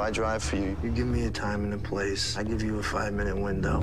[0.00, 2.36] I drive for you, You give me a time and a place.
[2.36, 3.80] I give you a five minute window.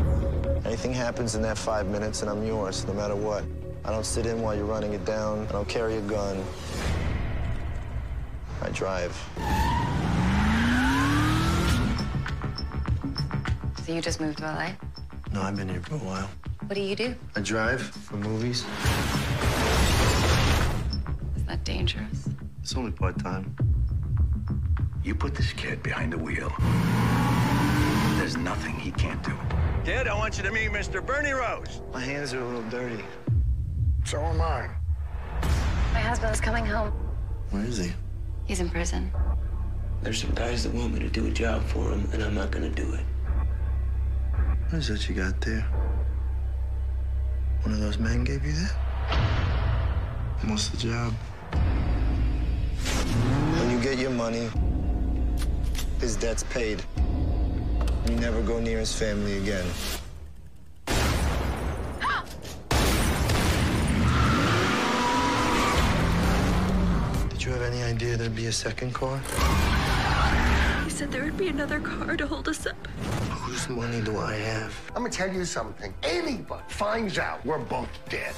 [0.66, 3.43] anything happens in that five minutes and I'm yours, no matter what.
[3.86, 5.45] I don't sit in while you're running it down.
[5.48, 6.43] I don't carry a gun.
[8.61, 9.16] I drive.
[13.86, 14.71] So you just moved to LA?
[15.31, 16.29] No, I've been here for a while.
[16.65, 17.15] What do you do?
[17.36, 18.65] I drive for movies.
[21.38, 22.28] Is that dangerous?
[22.61, 23.56] It's only part time.
[25.07, 26.52] You put this kid behind the wheel.
[28.20, 29.32] There's nothing he can't do.
[29.86, 31.04] Kid, I want you to meet Mr.
[31.04, 31.79] Bernie Rose.
[31.93, 33.06] My hands are a little dirty.
[34.03, 34.70] So am I.
[35.94, 36.92] My husband's coming home.
[37.52, 37.94] Where is he?
[38.48, 39.09] He's in prison.
[40.02, 42.52] There's some guys that want me to do a job for them, and I'm not
[42.52, 43.06] gonna do it.
[44.67, 45.66] What is that you got there?
[47.62, 48.76] One of those men gave you that?
[50.42, 51.14] And What's the job?
[53.58, 54.50] When you get your money,
[56.00, 56.84] his debt's paid.
[58.08, 59.66] You never go near his family again.
[67.30, 69.20] Did you have any idea there'd be a second car?
[70.84, 72.88] He said there would be another car to hold us up.
[73.30, 74.73] Whose money do I have?
[74.90, 75.94] I'm gonna tell you something.
[76.03, 78.36] Anybody finds out we're both dead.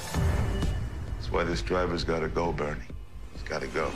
[1.16, 2.80] That's why this driver's gotta go, Bernie.
[3.32, 3.90] He's gotta go.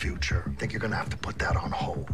[0.00, 2.08] Future, I think you're gonna have to put that on hold.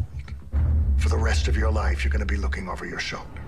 [0.97, 3.41] For the rest of your life, you're gonna be looking over your shoulder.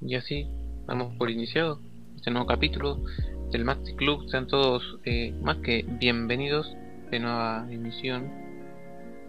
[0.00, 0.48] Y así
[0.86, 1.80] damos por iniciado
[2.16, 3.02] este nuevo capítulo
[3.50, 4.28] del Maxi Club.
[4.30, 6.72] Sean todos eh, más que bienvenidos
[7.10, 8.30] de nueva emisión.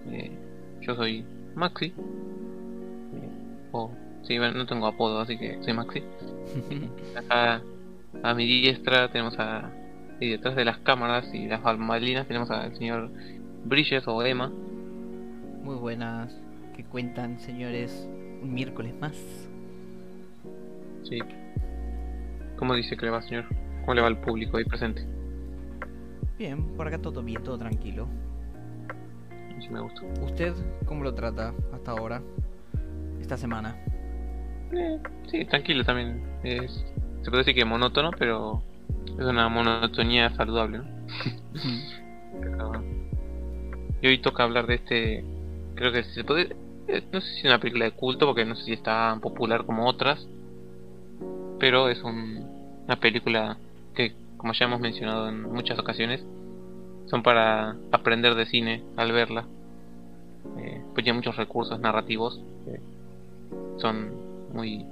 [0.07, 0.31] Eh,
[0.81, 1.25] yo soy
[1.55, 1.93] Maxi.
[3.71, 3.91] O
[4.23, 6.03] sí, bueno, no tengo apodo, así que soy Maxi.
[7.15, 7.61] Acá
[8.23, 9.71] a mi diestra tenemos a.
[10.19, 13.09] Y detrás de las cámaras y las bambalinas tenemos al señor
[13.65, 14.49] Bridges o Emma.
[15.63, 16.35] Muy buenas.
[16.75, 18.07] ¿Qué cuentan, señores?
[18.43, 19.15] Un miércoles más.
[21.03, 21.19] Sí.
[22.57, 23.45] ¿Cómo dice que le va, señor?
[23.81, 25.03] ¿Cómo le va al público ahí presente?
[26.37, 28.07] Bien, por acá todo bien, todo tranquilo.
[29.61, 30.01] Sí, me gusta.
[30.21, 30.53] ¿Usted
[30.85, 32.21] cómo lo trata hasta ahora?
[33.21, 33.75] Esta semana.
[34.71, 34.99] Eh,
[35.29, 36.21] sí, tranquilo también.
[36.43, 36.83] Es,
[37.21, 38.61] se puede decir que monótono, pero
[39.05, 40.85] es una monotonía saludable, ¿no?
[42.41, 42.83] Pero-
[44.01, 45.23] y hoy toca hablar de este.
[45.75, 46.55] Creo que se puede.
[46.87, 49.19] eh, No sé si es una película de culto, porque no sé si es tan
[49.21, 50.27] popular como otras.
[51.59, 52.47] Pero es un-
[52.85, 53.57] una película
[53.93, 56.25] que, como ya hemos mencionado en muchas ocasiones,
[57.11, 59.45] son para aprender de cine al verla.
[60.57, 62.79] Eh, pues tiene muchos recursos narrativos que
[63.79, 64.11] son
[64.53, 64.85] muy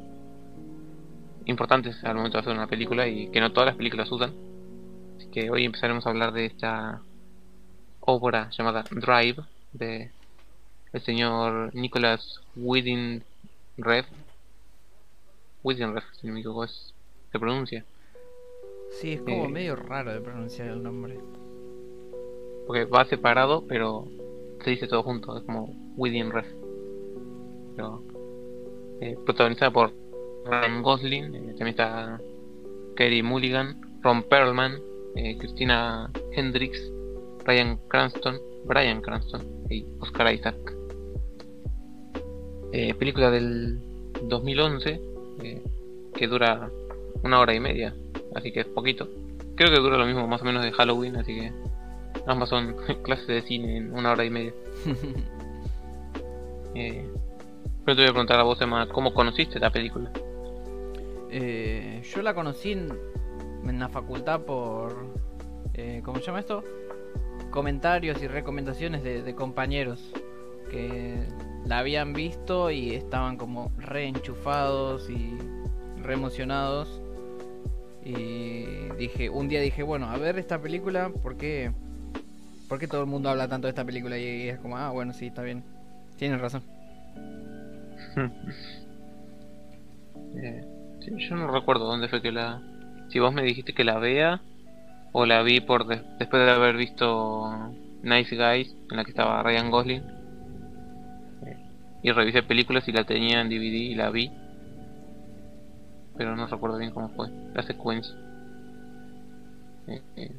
[1.45, 4.33] importantes al momento de hacer una película y que no todas las películas usan.
[5.17, 7.01] Así que hoy empezaremos a hablar de esta
[8.01, 9.37] obra llamada Drive
[9.73, 10.11] de
[10.91, 13.23] el señor Nicholas Winding.
[15.63, 16.93] Winding Refn, si no me equivoco, es,
[17.31, 17.85] se pronuncia.
[18.99, 19.49] Sí, es como Eh.
[19.49, 21.17] medio raro de pronunciar el nombre.
[22.69, 24.05] Porque va separado, pero
[24.63, 26.45] se dice todo junto, es como Within Ref.
[27.75, 28.03] Pero,
[29.01, 29.91] eh, protagonizada por
[30.45, 32.21] Ryan Gosling, eh, también está
[32.95, 34.77] Kerry Mulligan, Ron Perlman,
[35.15, 36.93] eh, Christina Hendricks,
[37.43, 39.41] Ryan Cranston, Brian Cranston
[39.71, 40.75] y Oscar Isaac.
[42.99, 43.79] Película del
[44.27, 45.01] 2011
[45.41, 45.63] eh,
[46.13, 46.69] que dura
[47.23, 47.95] una hora y media,
[48.35, 49.09] así que es poquito.
[49.55, 51.51] Creo que dura lo mismo más o menos de Halloween, así que
[52.29, 54.53] ambas son clases de cine en una hora y media.
[56.75, 57.03] Eh,
[57.83, 60.11] pero te voy a preguntar a vos, Emma, ¿cómo conociste la película?
[61.31, 62.89] Eh, yo la conocí en,
[63.67, 64.95] en la facultad por.
[65.73, 66.63] Eh, ¿Cómo se llama esto?
[67.49, 70.13] Comentarios y recomendaciones de, de compañeros
[70.69, 71.25] que
[71.65, 75.35] la habían visto y estaban como re enchufados y
[76.03, 77.01] re emocionados.
[78.05, 81.71] Y dije, un día dije, bueno, a ver esta película, ¿por qué,
[82.69, 84.17] ¿por qué todo el mundo habla tanto de esta película?
[84.17, 85.63] Y es como, ah, bueno, sí, está bien.
[86.17, 86.63] Tienes razón.
[90.35, 90.63] Eh,
[91.17, 92.61] yo no recuerdo dónde fue que la.
[93.09, 94.41] Si vos me dijiste que la vea,
[95.11, 97.73] o la vi por de- después de haber visto
[98.03, 100.03] Nice Guys, en la que estaba Ryan Gosling.
[101.45, 101.57] Eh,
[102.03, 104.31] y revisé películas y la tenía en DVD y la vi.
[106.15, 108.13] Pero no recuerdo bien cómo fue la secuencia.
[109.87, 110.31] Eh, eh,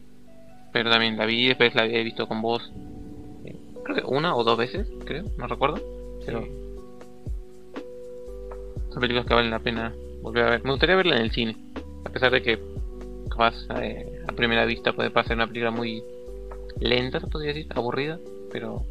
[0.73, 2.73] pero también la vi, después la había visto con vos.
[3.45, 5.81] eh, creo que una o dos veces, creo, no recuerdo.
[6.25, 6.45] Pero
[8.91, 10.65] son películas que valen la pena volver a ver.
[10.65, 11.57] Me gustaría verla en el cine,
[12.05, 12.59] a pesar de que
[13.31, 16.03] capaz eh, a primera vista puede parecer una película muy
[16.79, 18.19] lenta, se podría decir, aburrida,
[18.53, 18.85] pero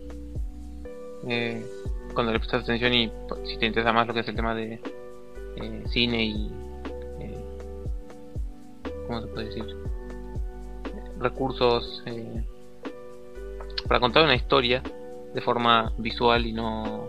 [1.27, 1.65] eh,
[2.13, 4.55] cuando le prestas atención y pues, si te interesa más lo que es el tema
[4.55, 4.79] de
[5.57, 6.51] eh, cine y
[7.19, 7.37] eh,
[9.07, 9.65] ¿cómo se puede decir?
[11.19, 12.43] Recursos eh,
[13.87, 14.81] para contar una historia
[15.33, 17.07] de forma visual y no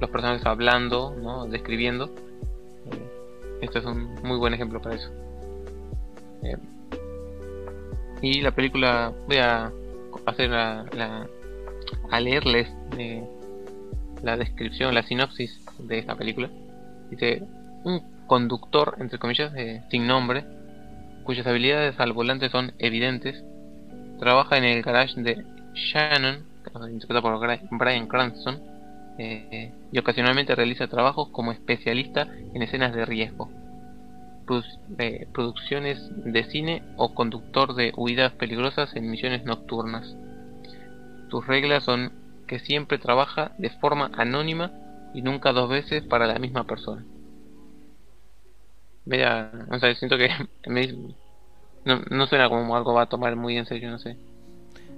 [0.00, 1.46] los personajes hablando, ¿no?
[1.46, 2.06] describiendo.
[2.86, 5.10] Eh, este es un muy buen ejemplo para eso.
[6.42, 6.56] Eh,
[8.22, 9.70] y la película, voy a
[10.26, 11.26] hacer la, la-
[12.10, 12.68] a leerles
[12.98, 13.24] eh,
[14.22, 16.50] la descripción, la sinopsis de esta película.
[17.10, 17.42] Dice,
[17.84, 20.44] un conductor, entre comillas, eh, sin nombre,
[21.26, 23.44] cuyas habilidades al volante son evidentes,
[24.18, 25.44] trabaja en el garage de
[25.74, 26.46] Shannon,
[26.90, 28.60] interpretado por Brian Cranston,
[29.18, 33.50] eh, y ocasionalmente realiza trabajos como especialista en escenas de riesgo,
[34.98, 40.16] eh, producciones de cine o conductor de huidas peligrosas en misiones nocturnas.
[41.28, 42.12] Sus reglas son
[42.46, 44.70] que siempre trabaja de forma anónima
[45.12, 47.04] y nunca dos veces para la misma persona.
[49.06, 50.28] Mira, o sea, siento que
[50.66, 50.92] me-
[51.84, 54.18] no, no suena como algo va a tomar muy en serio, no sé.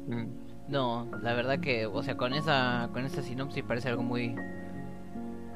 [0.09, 0.49] Mm.
[0.69, 4.35] No, la verdad que, o sea, con esa, con esa sinopsis parece algo muy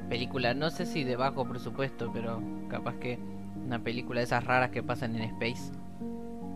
[0.09, 3.19] película, no sé si de bajo presupuesto, pero capaz que
[3.55, 5.71] una película de esas raras que pasan en Space.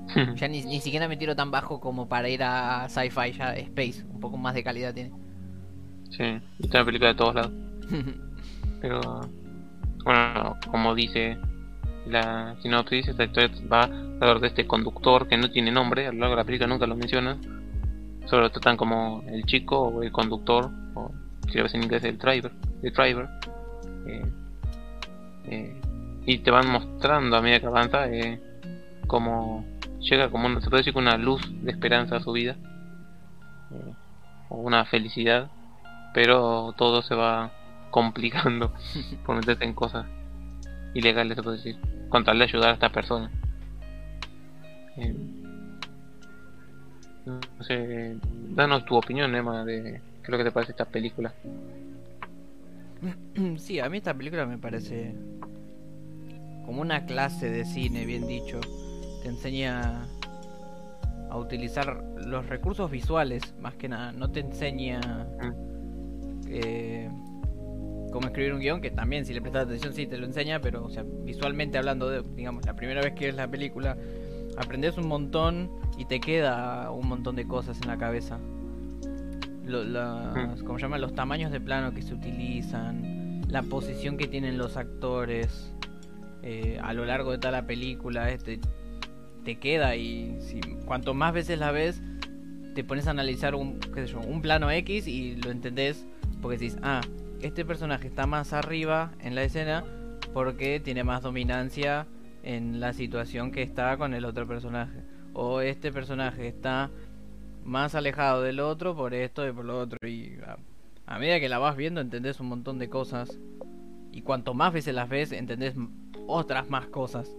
[0.36, 4.04] Ya ni, ni siquiera me tiro tan bajo como para ir a sci-fi, ya Space,
[4.10, 5.12] un poco más de calidad tiene.
[6.12, 6.24] Sí,
[6.60, 7.52] está una película de todos lados.
[8.82, 9.02] Pero,
[10.06, 11.38] bueno, como dice
[12.10, 16.20] la sinopsis, esta historia va alrededor de este conductor que no tiene nombre, a lo
[16.20, 17.40] largo de la película nunca lo mencionan.
[18.26, 21.12] Solo lo tratan como el chico o el conductor, o
[21.50, 22.52] si lo ves en inglés, el driver.
[22.82, 23.30] El driver.
[24.06, 24.32] Eh,
[25.46, 25.82] eh,
[26.26, 28.42] y te van mostrando a medida que avanza eh,
[29.08, 29.66] como
[30.00, 32.58] llega como una, se puede decir que una luz de esperanza a su vida.
[33.72, 33.94] Eh,
[34.50, 35.50] o una felicidad
[36.18, 37.52] pero todo se va
[37.92, 38.74] complicando
[39.26, 40.08] por meterte en cosas
[40.96, 41.78] ilegales, se puede decir,
[42.10, 43.32] con tal de ayudar a esta persona.
[44.98, 45.16] Eh,
[47.26, 48.16] no sé,
[48.50, 51.34] danos tu opinión, Emma, de qué es lo que te parece esta película.
[53.58, 55.14] sí, a mí esta película me parece
[56.66, 58.60] como una clase de cine, bien dicho.
[59.24, 60.06] Te enseña
[61.30, 64.12] a utilizar los recursos visuales, más que nada.
[64.12, 65.00] No te enseña
[66.48, 67.10] eh,
[68.12, 70.84] cómo escribir un guion, que también si le prestas atención sí te lo enseña, pero
[70.86, 73.98] o sea, visualmente hablando, de, digamos, la primera vez que ves la película,
[74.58, 78.40] aprendes un montón y te queda un montón de cosas en la cabeza.
[79.66, 80.98] Lo- las, ¿cómo se llama?
[80.98, 85.74] Los tamaños de plano que se utilizan, la posición que tienen los actores
[86.44, 88.60] eh, a lo largo de toda la película, este,
[89.44, 92.02] te queda y si, cuanto más veces la ves,
[92.76, 96.06] te pones a analizar un, qué sé yo, un plano X y lo entendés
[96.42, 97.02] porque decís, ah,
[97.42, 99.84] este personaje está más arriba en la escena
[100.34, 102.08] porque tiene más dominancia
[102.44, 105.02] en la situación que está con el otro personaje.
[105.34, 106.90] O este personaje está
[107.64, 109.98] más alejado del otro por esto y por lo otro.
[110.08, 110.58] Y a,
[111.06, 113.40] a medida que la vas viendo entendés un montón de cosas.
[114.12, 115.76] Y cuanto más veces las ves, entendés
[116.28, 117.30] otras más cosas.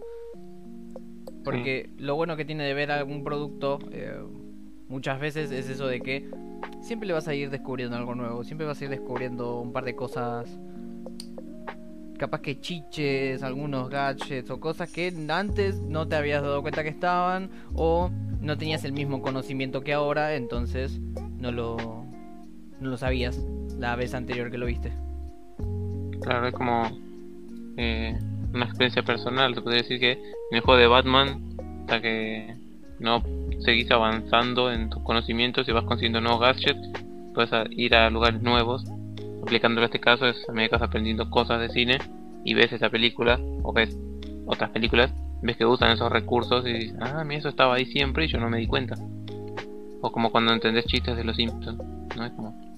[1.45, 4.21] Porque lo bueno que tiene de ver algún producto eh,
[4.89, 6.29] muchas veces es eso de que
[6.89, 8.43] siempre le vas a ir descubriendo algo nuevo.
[8.43, 10.59] Siempre vas a ir descubriendo un par de cosas.
[12.19, 16.89] Capaz que chiches, algunos gadgets o cosas que antes no te habías dado cuenta que
[16.89, 20.99] estaban o no tenías el mismo conocimiento que ahora, entonces
[21.39, 21.77] no lo,
[22.81, 23.39] no lo sabías
[23.79, 24.93] la vez anterior que lo viste.
[26.23, 26.91] Claro, es como
[27.77, 28.19] eh,
[28.53, 29.55] una experiencia personal.
[29.55, 32.57] Se puede decir que en el juego de Batman, hasta que
[32.99, 33.23] no
[33.61, 36.91] seguís avanzando en tus conocimientos y vas consiguiendo nuevos gadgets,
[37.35, 38.85] puedes ir a lugares nuevos.
[39.43, 41.99] Aplicándolo a este caso, es a medida que vas aprendiendo cosas de cine
[42.45, 43.97] y ves esa película o ves
[44.47, 45.13] otras películas,
[45.43, 48.39] ves que usan esos recursos y dices, ah, mira, eso estaba ahí siempre y yo
[48.39, 48.97] no me di cuenta.
[50.01, 51.79] O como cuando entendés chistes de los Simpsons,
[52.17, 52.25] ¿no?
[52.25, 52.69] Es como...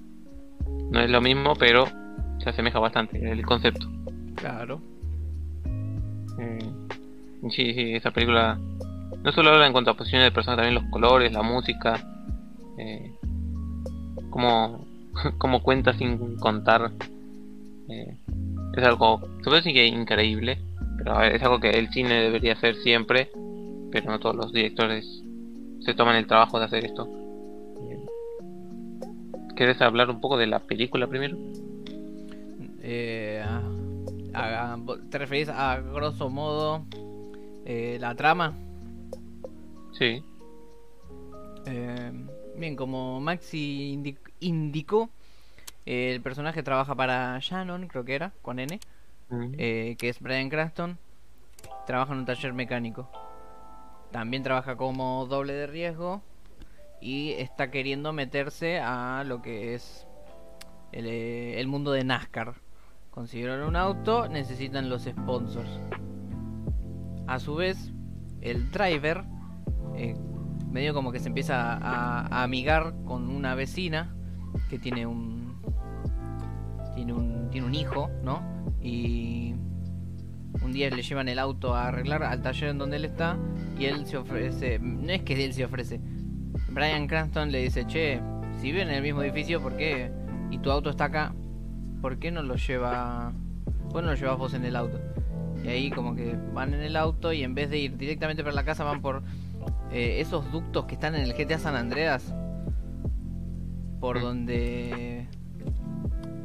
[0.90, 1.86] No es lo mismo, pero
[2.42, 3.86] se asemeja bastante el concepto.
[4.34, 4.80] Claro.
[6.38, 6.58] Eh,
[7.50, 8.58] sí, sí, esa película
[9.22, 12.02] no solo habla en cuanto a posiciones de personas, también los colores, la música,
[12.78, 13.12] eh,
[14.30, 14.86] como,
[15.38, 16.92] como cuenta sin contar.
[17.88, 18.16] Eh,
[18.76, 20.58] es algo, puede decir que increíble,
[20.98, 23.30] pero es algo que el cine debería hacer siempre,
[23.90, 25.22] pero no todos los directores
[25.80, 27.08] se toman el trabajo de hacer esto.
[27.90, 28.06] Eh,
[29.56, 31.36] ¿Quieres hablar un poco de la película primero?
[32.82, 33.44] Eh,
[35.10, 36.84] ¿Te referís a grosso modo
[37.64, 38.54] eh, la trama?
[39.92, 40.24] Sí.
[41.66, 42.12] Eh,
[42.56, 45.10] bien, como Maxi indi- indicó,
[45.86, 48.78] eh, el personaje trabaja para Shannon, creo que era, con N,
[49.58, 50.98] eh, que es Brian Cranston.
[51.86, 53.10] Trabaja en un taller mecánico.
[54.10, 56.22] También trabaja como doble de riesgo
[57.00, 60.06] y está queriendo meterse a lo que es
[60.92, 62.54] el, eh, el mundo de NASCAR.
[63.10, 65.70] Consiguieron un auto, necesitan los sponsors.
[67.26, 67.92] A su vez,
[68.40, 69.24] el driver
[69.96, 70.16] eh,
[70.70, 74.14] medio como que se empieza a, amigar con una vecina
[74.68, 75.56] que tiene un
[76.94, 78.42] tiene un tiene un hijo, ¿no?
[78.82, 79.54] Y
[80.62, 83.36] un día le llevan el auto a arreglar al taller en donde él está
[83.78, 86.00] y él se ofrece, no es que él se ofrece.
[86.70, 88.20] Brian Cranston le dice, "Che,
[88.60, 90.12] si viven en el mismo edificio, ¿por qué
[90.50, 91.34] y tu auto está acá?
[92.00, 93.32] ¿Por qué no lo lleva
[93.90, 95.00] ¿por qué no lo llevas vos en el auto?"
[95.64, 98.54] Y ahí como que van en el auto y en vez de ir directamente para
[98.54, 99.22] la casa van por
[99.92, 102.34] eh, esos ductos que están en el GTA San Andreas.
[104.00, 104.22] Por Mm.
[104.22, 105.26] donde...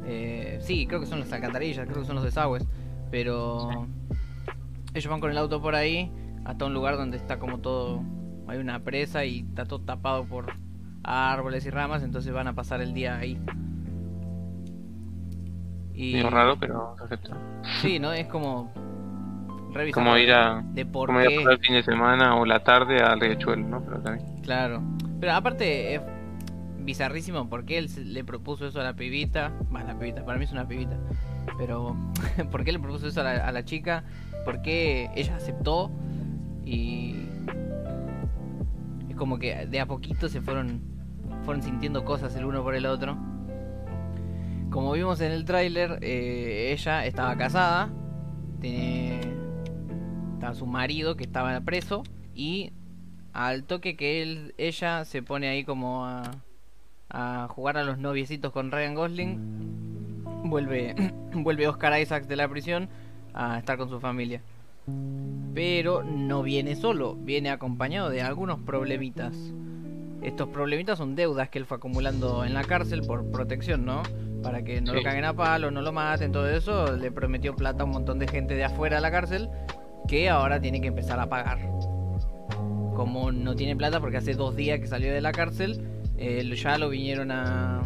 [0.04, 2.66] eh, sí, creo que son las alcantarillas, creo que son los desagües.
[3.10, 3.86] Pero
[4.94, 6.10] ellos van con el auto por ahí
[6.44, 8.02] hasta un lugar donde está como todo...
[8.48, 10.52] Hay una presa y está todo tapado por
[11.02, 13.40] árboles y ramas, entonces van a pasar el día ahí.
[15.94, 16.20] Y...
[16.22, 17.34] Raro, pero perfecto.
[17.80, 18.12] Sí, ¿no?
[18.12, 18.70] Es como...
[19.92, 23.00] Como ir a, de por como ir a el fin de semana o la tarde
[23.00, 23.84] al riachuelo, ¿no?
[23.84, 24.42] Pero también.
[24.42, 24.82] Claro.
[25.20, 26.02] Pero aparte es
[26.78, 29.52] bizarrísimo porque él le propuso eso a la pibita.
[29.74, 30.96] Va, la pibita, para mí es una pibita.
[31.58, 31.96] Pero,
[32.50, 34.04] ¿por qué le propuso eso a la, a la chica?
[34.44, 35.90] ¿Por qué ella aceptó?
[36.64, 37.28] Y.
[39.08, 40.80] Es como que de a poquito se fueron,
[41.44, 43.16] fueron sintiendo cosas el uno por el otro.
[44.70, 47.88] Como vimos en el tráiler, eh, ella estaba casada.
[48.60, 49.35] Tiene.
[50.36, 52.02] Estaba su marido que estaba preso.
[52.34, 52.70] Y
[53.32, 56.30] al toque que él, ella se pone ahí como a,
[57.08, 60.94] a jugar a los noviecitos con Ryan Gosling, vuelve,
[61.32, 62.90] vuelve Oscar Isaacs de la prisión
[63.32, 64.42] a estar con su familia.
[65.54, 69.34] Pero no viene solo, viene acompañado de algunos problemitas.
[70.20, 74.02] Estos problemitas son deudas que él fue acumulando en la cárcel por protección, ¿no?
[74.42, 76.94] Para que no lo caguen a palo, no lo maten, todo eso.
[76.94, 79.48] Le prometió plata a un montón de gente de afuera de la cárcel
[80.06, 81.58] que ahora tiene que empezar a pagar
[82.96, 85.86] como no tiene plata porque hace dos días que salió de la cárcel,
[86.16, 87.82] eh, ya lo vinieron a,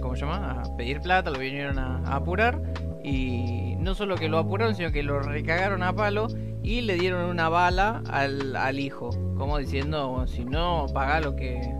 [0.00, 0.62] ¿cómo se llama?
[0.62, 2.62] A pedir plata, lo vinieron a, apurar
[3.02, 6.28] y no solo que lo apuraron, sino que lo recagaron a palo
[6.62, 11.74] y le dieron una bala al, hijo, como diciendo, "Bueno, si no paga lo que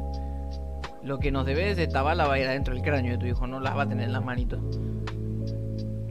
[1.04, 3.46] lo que nos debes, esta bala va a ir adentro del cráneo de tu hijo,
[3.46, 4.60] no las va a tener en las manitos.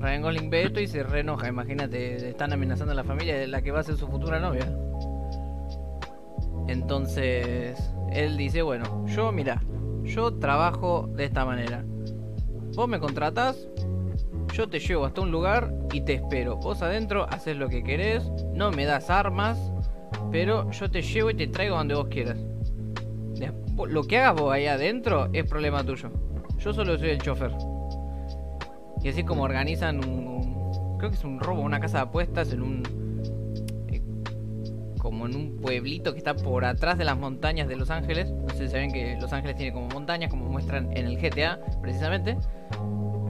[0.01, 3.71] Ryan Gosling ve y se reenoja, imagínate, están amenazando a la familia de la que
[3.71, 4.67] va a ser su futura novia.
[6.67, 7.77] Entonces,
[8.11, 9.61] él dice, bueno, yo mira,
[10.03, 11.83] yo trabajo de esta manera.
[12.75, 13.67] Vos me contratás,
[14.53, 16.57] yo te llevo hasta un lugar y te espero.
[16.57, 19.59] Vos adentro haces lo que querés, no me das armas,
[20.31, 22.37] pero yo te llevo y te traigo donde vos quieras.
[23.87, 26.11] Lo que hagas vos ahí adentro es problema tuyo.
[26.59, 27.51] Yo solo soy el chofer.
[29.03, 32.61] Y así como organizan un, creo que es un robo, una casa de apuestas en
[32.61, 32.83] un
[33.89, 34.01] eh,
[34.99, 38.31] como en un pueblito que está por atrás de las montañas de Los Ángeles.
[38.31, 41.59] No sé si saben que Los Ángeles tiene como montañas, como muestran en el GTA,
[41.81, 42.37] precisamente.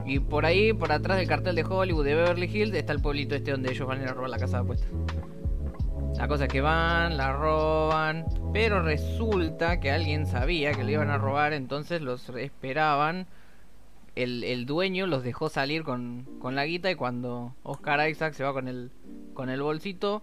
[0.04, 3.34] Y por ahí, por atrás del cartel de Hollywood de Beverly Hills, está el pueblito
[3.34, 4.90] este donde ellos van a ir a robar la casa de apuestas.
[6.18, 11.10] La cosa es que van, la roban, pero resulta que alguien sabía que le iban
[11.10, 13.26] a robar, entonces los esperaban.
[14.14, 18.44] El, el dueño los dejó salir con, con la guita y cuando Oscar Isaac se
[18.44, 18.90] va con el,
[19.32, 20.22] con el bolsito,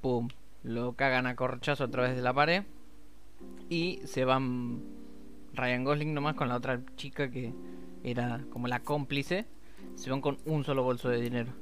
[0.00, 0.28] ¡pum!
[0.62, 2.62] Lo cagan a corchazo a través de la pared
[3.68, 4.82] y se van
[5.52, 7.52] Ryan Gosling nomás con la otra chica que
[8.02, 9.46] era como la cómplice.
[9.96, 11.52] Se van con un solo bolso de dinero.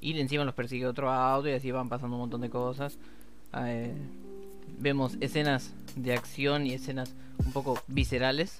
[0.00, 2.98] y encima los persigue otro auto y así van pasando un montón de cosas.
[3.54, 3.94] Eh,
[4.78, 7.14] vemos escenas de acción y escenas
[7.44, 8.56] un poco viscerales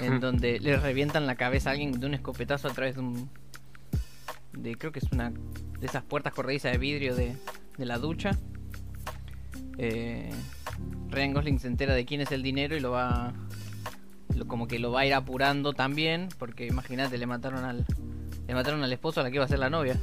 [0.00, 3.28] en donde le revientan la cabeza a alguien de un escopetazo a través de un
[4.52, 7.34] de creo que es una de esas puertas corredizas de vidrio de,
[7.76, 8.30] de la ducha.
[9.78, 10.30] Eh,
[11.10, 13.32] Ryan Gosling se entera de quién es el dinero y lo va
[14.34, 17.84] lo- como que lo va a ir apurando también porque imagínate le mataron al
[18.46, 19.98] le mataron al esposo a la que iba a ser la novia.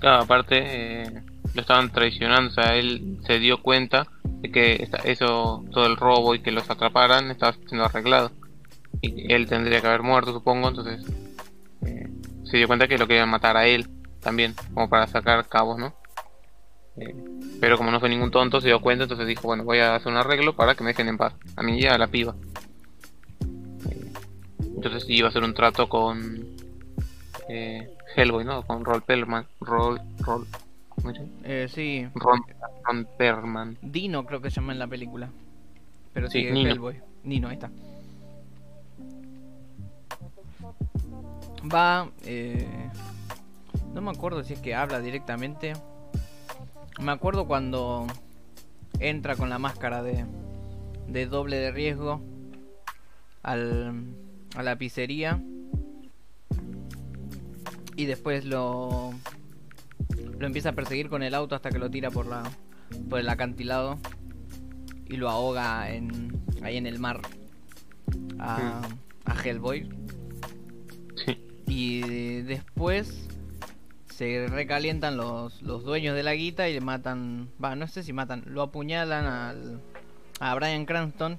[0.00, 1.22] Claro, aparte eh,
[1.54, 4.08] lo estaban traicionando, o sea, él se dio cuenta
[4.42, 8.32] de que eso, todo el robo y que los atraparan estaba siendo arreglado.
[9.00, 11.06] Y él tendría que haber muerto, supongo, entonces
[11.86, 12.08] eh,
[12.44, 13.88] se dio cuenta que lo querían matar a él
[14.20, 15.94] también, como para sacar cabos, ¿no?
[16.96, 17.14] Eh,
[17.60, 20.10] pero como no fue ningún tonto, se dio cuenta, entonces dijo, bueno, voy a hacer
[20.10, 22.34] un arreglo para que me dejen en paz, a mí y a la piba.
[23.88, 24.12] Eh,
[24.74, 26.46] entonces iba a hacer un trato con
[27.48, 28.62] Hellboy, ¿no?
[28.62, 29.46] Con Roll Perlman.
[29.60, 30.46] Roll, Roll,
[31.44, 32.06] eh, sí.
[32.14, 33.78] Ron, Perlman.
[33.82, 35.30] Dino creo que se llama en la película.
[36.12, 36.70] Pero Sí, sí, Nino.
[36.70, 37.00] Hellboy.
[37.24, 37.70] Nino ahí está.
[41.72, 42.90] Va eh,
[43.94, 45.74] no me acuerdo si es que habla directamente.
[47.00, 48.06] Me acuerdo cuando
[48.98, 50.24] entra con la máscara de,
[51.08, 52.20] de doble de riesgo
[53.42, 54.04] al,
[54.56, 55.42] a la pizzería.
[57.96, 59.12] Y después lo
[60.42, 62.42] lo empieza a perseguir con el auto hasta que lo tira por la
[63.08, 63.96] por el acantilado
[65.06, 67.20] y lo ahoga en ahí en el mar
[68.40, 68.82] a,
[69.24, 69.88] a Hellboy.
[71.14, 71.38] Sí.
[71.68, 73.28] y después
[74.08, 78.12] se recalientan los, los dueños de la guita y le matan va no sé si
[78.12, 79.80] matan lo apuñalan al
[80.40, 81.38] a Brian Cranston.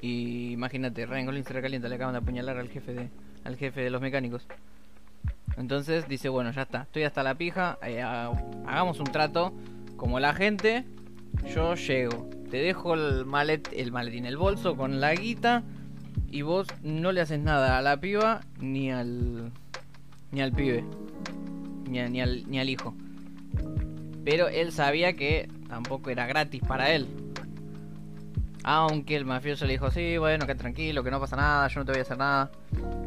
[0.00, 3.10] Y imagínate Ryan Gosling se recalienta le acaban de apuñalar al jefe de
[3.42, 4.46] al jefe de los mecánicos
[5.56, 8.30] entonces dice, bueno, ya está, estoy hasta la pija, eh, ha-
[8.66, 9.52] hagamos un trato
[9.96, 10.84] como la gente,
[11.54, 15.62] yo llego, te dejo el, malet, el maletín, el bolso con la guita
[16.30, 19.50] y vos no le haces nada a la piba ni al
[20.32, 20.84] ni al pibe,
[21.88, 22.94] ni, ni al, ni al hijo.
[24.24, 27.06] Pero él sabía que tampoco era gratis para él.
[28.64, 31.84] Aunque el mafioso le dijo, sí, bueno, que tranquilo, que no pasa nada, yo no
[31.86, 32.50] te voy a hacer nada.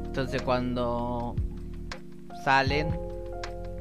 [0.06, 1.36] Entonces cuando
[2.48, 2.88] salen,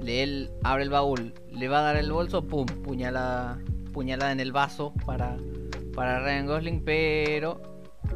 [0.02, 3.60] le- él abre el baúl, le va a dar el bolso, pum, puñalada,
[3.92, 5.36] puñalada en el vaso para,
[5.94, 7.62] para Ryan Gosling, pero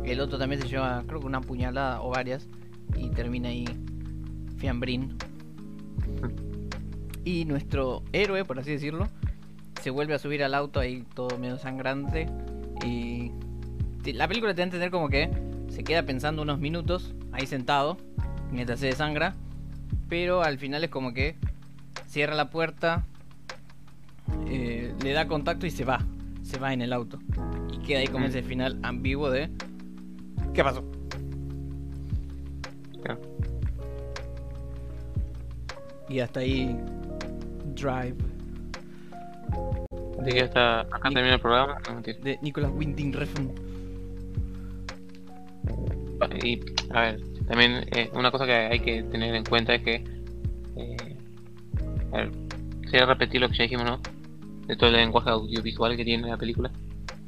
[0.02, 2.48] el otro también se lleva, creo que una puñalada o varias,
[2.96, 3.64] y termina ahí
[4.56, 5.16] fiambrín.
[7.24, 9.06] Y nuestro héroe, por así decirlo,
[9.80, 12.26] se vuelve a subir al auto ahí todo medio sangrante
[12.84, 13.30] y
[14.14, 15.30] la película te da a entender como que
[15.68, 17.98] se queda pensando unos minutos ahí sentado
[18.50, 19.36] mientras se desangra
[20.10, 21.36] pero al final es como que
[22.06, 23.06] cierra la puerta,
[24.48, 26.04] eh, le da contacto y se va,
[26.42, 27.20] se va en el auto.
[27.72, 29.48] Y queda ahí como ese final ambiguo de
[30.52, 30.84] ¿qué pasó?
[36.08, 36.76] Y hasta ahí
[37.76, 38.16] Drive
[40.20, 41.78] Así que hasta acá termina el programa.
[41.88, 43.52] No, de Nicolas Winding Refn.
[46.42, 50.04] Y, a ver, también eh, una cosa que hay que tener en cuenta es que.
[50.76, 51.16] Eh,
[52.12, 54.00] a repetir lo que ya dijimos, ¿no?
[54.68, 56.70] De todo el lenguaje audiovisual que tiene la película.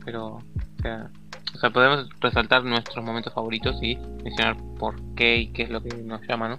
[0.05, 0.43] Pero, o
[0.81, 1.11] sea,
[1.55, 5.83] o sea, podemos resaltar nuestros momentos favoritos y mencionar por qué y qué es lo
[5.83, 6.59] que nos llama, ¿no?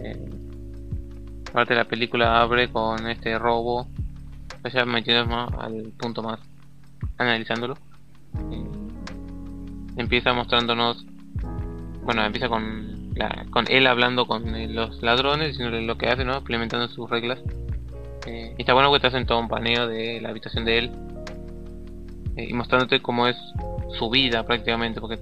[0.00, 0.30] Eh,
[1.50, 3.86] aparte, la película abre con este robo.
[4.64, 6.40] O sea, metiéndonos al punto más
[7.18, 7.74] analizándolo.
[8.50, 8.64] Eh,
[9.98, 11.04] empieza mostrándonos
[12.02, 16.24] bueno, empieza con, la, con él hablando con eh, los ladrones, diciéndole lo que hace,
[16.24, 16.38] ¿no?
[16.38, 17.40] Implementando sus reglas.
[18.26, 20.90] Eh, y está bueno que te hacen todo un paneo de la habitación de él.
[22.36, 23.36] eh, y mostrándote cómo es
[23.98, 25.16] su vida prácticamente, porque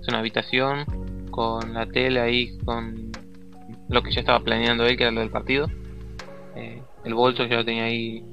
[0.00, 0.84] es una habitación
[1.30, 3.10] con la tele ahí, con
[3.88, 5.68] lo que ya estaba planeando él, que era lo del partido.
[6.54, 8.24] Eh, el bolso ya lo tenía ahí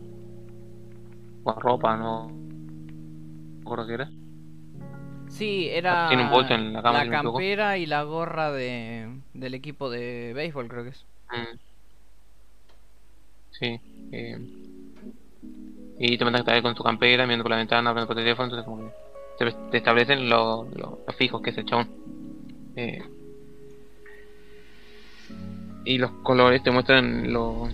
[1.43, 2.32] con ropa, ¿no?
[3.60, 4.10] Recuerdo qué era.
[5.43, 9.89] Sí, era Tiene un bolso en la cama, campera y la gorra de, del equipo
[9.89, 11.06] de béisbol, creo que es.
[11.32, 11.58] Mm.
[13.51, 13.79] Sí.
[14.13, 14.38] eh,
[15.99, 18.45] y te mandan a estar con tu campera, mirando por la ventana, hablando por teléfono,
[18.45, 18.91] entonces como
[19.38, 21.89] que te, establecen lo, lo, lo fijos que es el chabón.
[22.77, 23.03] Eh,
[25.84, 27.67] y los colores te muestran lo...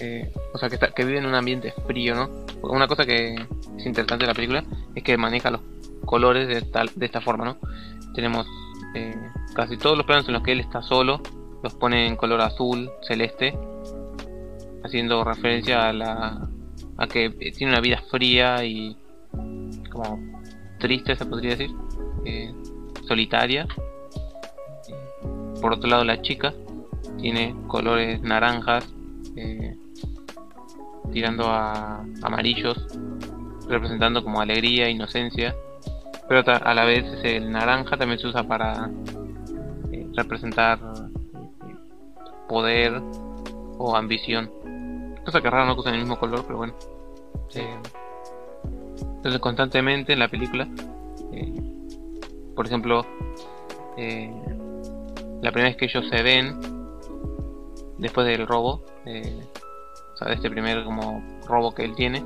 [0.00, 2.30] eh, o sea, que, está, que vive en un ambiente frío, ¿no?
[2.62, 5.60] Una cosa que es interesante de la película es que maneja los
[6.08, 7.58] colores de, tal, de esta forma, ¿no?
[8.14, 8.46] Tenemos
[8.94, 9.14] eh,
[9.54, 11.20] casi todos los planos en los que él está solo,
[11.62, 13.56] los pone en color azul, celeste,
[14.82, 16.48] haciendo referencia a la
[16.96, 18.96] a que tiene una vida fría y
[19.90, 20.18] como
[20.78, 21.70] triste se podría decir,
[22.24, 22.52] eh,
[23.06, 23.66] solitaria.
[25.60, 26.54] Por otro lado la chica
[27.18, 28.88] tiene colores naranjas,
[29.36, 29.76] eh,
[31.12, 32.86] tirando a amarillos,
[33.68, 35.54] representando como alegría, inocencia.
[36.28, 38.90] Pero a la vez el naranja también se usa para
[39.90, 41.74] eh, representar eh,
[42.48, 43.00] poder
[43.78, 44.50] o ambición.
[45.24, 46.74] Cosa que raro no usan el mismo color, pero bueno.
[47.54, 47.76] Eh,
[49.16, 50.68] entonces constantemente en la película,
[51.32, 51.54] eh,
[52.54, 53.06] por ejemplo,
[53.96, 56.60] la primera vez que ellos se ven,
[57.96, 62.22] después del robo, o sea, de este primer como robo que él tiene,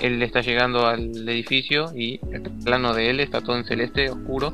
[0.00, 4.52] él está llegando al edificio y el plano de él está todo en celeste, oscuro,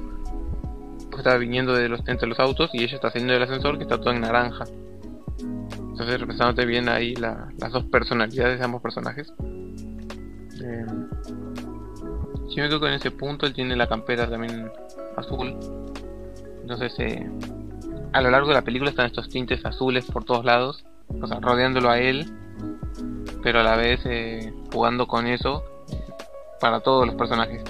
[1.16, 3.98] está viniendo de los, entre los autos y ella está saliendo del ascensor que está
[3.98, 4.64] todo en naranja.
[5.40, 9.32] Entonces representándote bien ahí la- las dos personalidades de ambos personajes.
[10.62, 10.86] Eh,
[12.48, 14.70] si me quedo con ese punto, él tiene la campera también
[15.16, 15.54] azul.
[16.62, 17.28] Entonces, eh,
[18.12, 20.84] a lo largo de la película están estos tintes azules por todos lados,
[21.20, 22.26] o sea, rodeándolo a él,
[23.42, 25.64] pero a la vez eh, jugando con eso
[26.60, 27.62] para todos los personajes.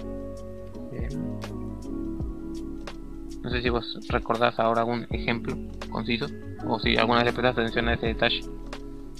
[3.42, 5.56] No sé si vos recordás ahora algún ejemplo
[5.90, 6.26] conciso,
[6.66, 8.42] o si alguna vez le prestaste atención a ese detalle.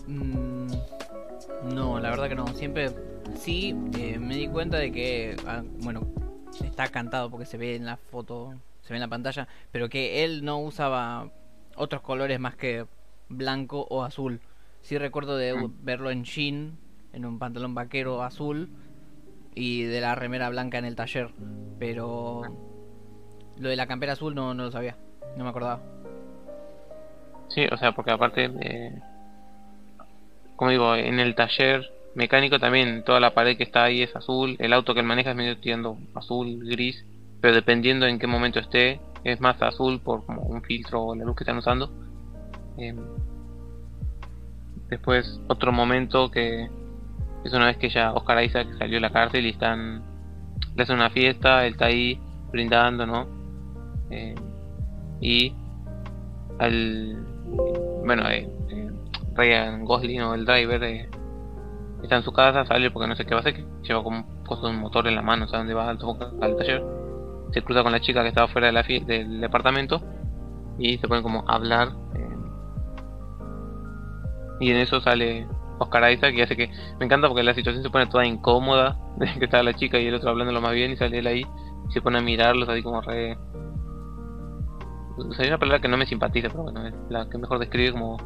[0.07, 0.67] Mm,
[1.75, 2.47] no, la verdad que no.
[2.49, 2.91] Siempre
[3.35, 6.07] sí eh, me di cuenta de que, ah, bueno,
[6.63, 10.23] está cantado porque se ve en la foto, se ve en la pantalla, pero que
[10.23, 11.31] él no usaba
[11.77, 12.85] otros colores más que
[13.29, 14.41] blanco o azul.
[14.83, 16.77] Sí recuerdo de u- verlo en jean,
[17.13, 18.69] en un pantalón vaquero azul
[19.55, 21.31] y de la remera blanca en el taller,
[21.79, 22.43] pero
[23.57, 24.97] lo de la campera azul no, no lo sabía,
[25.37, 25.81] no me acordaba.
[27.49, 29.03] Sí, o sea, porque aparte, eh,
[30.57, 34.57] como digo, en el taller mecánico también toda la pared que está ahí es azul,
[34.59, 37.05] el auto que él maneja es medio tirando azul, gris,
[37.41, 41.25] pero dependiendo en qué momento esté, es más azul por como un filtro o la
[41.25, 41.91] luz que están usando.
[42.79, 42.95] Eh,
[44.91, 46.69] después, otro momento que
[47.45, 50.03] es una vez que ya Oscar Isaac salió de la cárcel y están,
[50.75, 52.21] le hacen una fiesta, él está ahí
[52.53, 53.27] brindando, ¿no?
[54.11, 54.35] Eh,
[55.21, 55.55] y
[56.59, 57.17] al
[58.05, 58.91] bueno eh, eh,
[59.35, 61.09] Ryan Gosling o el driver eh,
[62.03, 64.67] está en su casa sale porque no sé qué va a hacer lleva como de
[64.69, 65.99] un motor en la mano sea dónde va al,
[66.41, 66.83] al taller
[67.53, 70.01] se cruza con la chica que estaba fuera del departamento
[70.79, 71.93] y se ponen como a hablar
[74.61, 77.91] y en eso sale Oscar Isaac y hace que me encanta porque la situación se
[77.91, 80.97] pone toda incómoda de que está la chica y el otro hablándolo más bien y
[80.97, 81.47] sale él ahí
[81.89, 83.37] y se pone a mirarlos así como re
[85.17, 88.17] o una palabra que no me simpatiza, pero bueno, es la que mejor describe como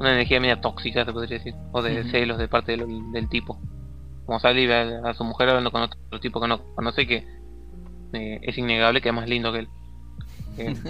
[0.00, 3.60] una energía media tóxica, se podría decir, o de celos de parte del, del tipo.
[4.26, 7.06] Como sale y ve a, a su mujer hablando con otro tipo que no conoce,
[7.06, 7.24] que
[8.12, 9.68] eh, es innegable que es más lindo que él.
[10.58, 10.74] Eh,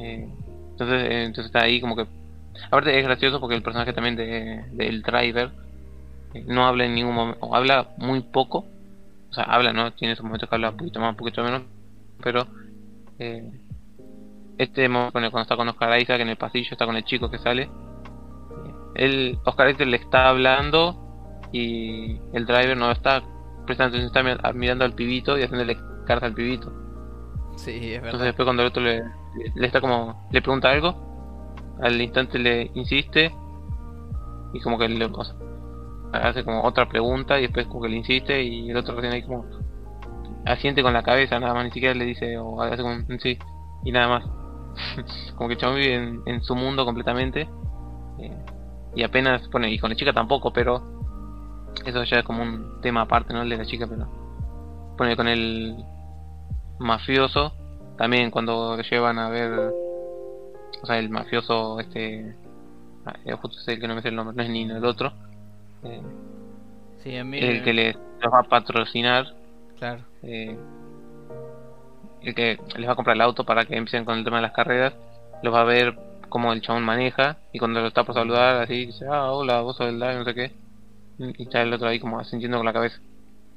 [0.00, 0.28] eh,
[0.70, 2.06] entonces, eh, entonces está ahí como que.
[2.66, 5.50] Aparte es gracioso porque el personaje también de, del driver
[6.34, 8.66] eh, no habla en ningún momento, o habla muy poco.
[9.30, 9.92] O sea, habla, ¿no?
[9.92, 11.62] Tiene esos momentos que habla un poquito más, un poquito menos,
[12.22, 12.46] pero
[13.18, 13.50] eh,
[14.58, 17.38] este momento cuando está con Oscar Isaac en el pasillo, está con el chico que
[17.38, 17.62] sale.
[17.62, 17.68] eh,
[18.94, 21.00] Él, Oscar Isaac le está hablando
[21.52, 23.22] y el driver no está
[23.66, 26.72] prestando atención, está mi- mirando al pibito y haciéndole carta al pibito.
[27.56, 28.24] Sí, es Entonces verdad.
[28.26, 29.02] después cuando el otro le,
[29.54, 31.13] le está como, le pregunta algo,
[31.80, 33.34] al instante le insiste
[34.52, 35.24] y como que le o
[36.12, 39.22] hace como otra pregunta y después como que le insiste y el otro recién ahí
[39.22, 39.44] como
[40.46, 43.38] asiente con la cabeza nada más, ni siquiera le dice o hace como un sí
[43.84, 44.24] y nada más.
[45.36, 47.48] como que chabón vive en, en su mundo completamente
[48.18, 48.44] eh,
[48.96, 50.82] y apenas pone, y con la chica tampoco, pero
[51.84, 53.42] eso ya es como un tema aparte, ¿no?
[53.42, 54.08] El de la chica, pero
[54.96, 55.76] pone con el
[56.78, 57.52] mafioso
[57.96, 59.72] también cuando llevan a ver
[60.84, 62.36] o sea el mafioso este
[63.06, 64.84] ah, eh, justo es el que no me sé el nombre no es Nino el
[64.84, 65.12] otro
[65.82, 66.02] eh,
[67.02, 67.38] Sí, a mí.
[67.38, 69.26] el que les, los va a patrocinar
[69.78, 70.04] Claro.
[70.22, 70.56] eh,
[72.22, 74.42] el que les va a comprar el auto para que empiecen con el tema de
[74.42, 74.94] las carreras
[75.42, 75.94] los va a ver
[76.28, 79.76] cómo el chabón maneja y cuando lo está por saludar así dice ah hola vos
[79.76, 80.52] sos el Dai, no sé qué
[81.18, 82.98] y está el otro ahí como asintiendo con la cabeza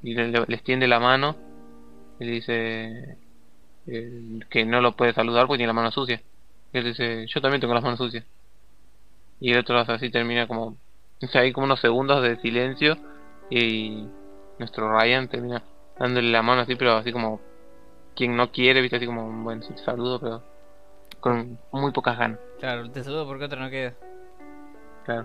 [0.02, 1.36] y le, le- le extiende la mano
[2.18, 3.18] y le dice
[3.86, 6.22] eh, que no lo puede saludar porque tiene la mano sucia
[6.72, 8.24] él dice yo también tengo las manos sucias
[9.40, 10.76] y el otro así termina como
[11.20, 12.96] o sea, hay como unos segundos de silencio
[13.50, 14.06] y
[14.58, 15.62] nuestro Ryan termina
[15.98, 17.40] dándole la mano así pero así como
[18.18, 20.42] quien no quiere, viste, así como, bueno, sí te saludo, pero
[21.20, 22.40] con muy pocas ganas.
[22.58, 23.94] Claro, te saludo porque otro no queda.
[25.04, 25.24] Claro.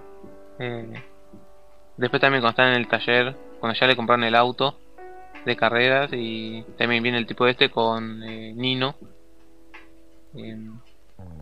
[0.60, 1.04] Eh,
[1.98, 4.78] después también cuando están en el taller, cuando ya le compraron el auto
[5.44, 8.96] de carreras y también viene el tipo este con eh, Nino.
[10.36, 10.56] Eh,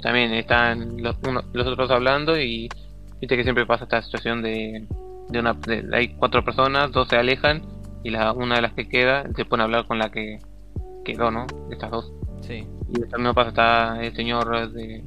[0.01, 2.69] también están los, uno- los otros hablando y
[3.19, 4.87] viste que siempre pasa esta situación de,
[5.29, 7.61] de una de- hay cuatro personas, dos se alejan
[8.03, 10.39] y la una de las que queda se pone a hablar con la que
[11.05, 11.45] quedó, ¿no?
[11.71, 12.11] Estas dos.
[12.41, 12.65] Sí.
[12.89, 15.03] Y también pasa, está el señor de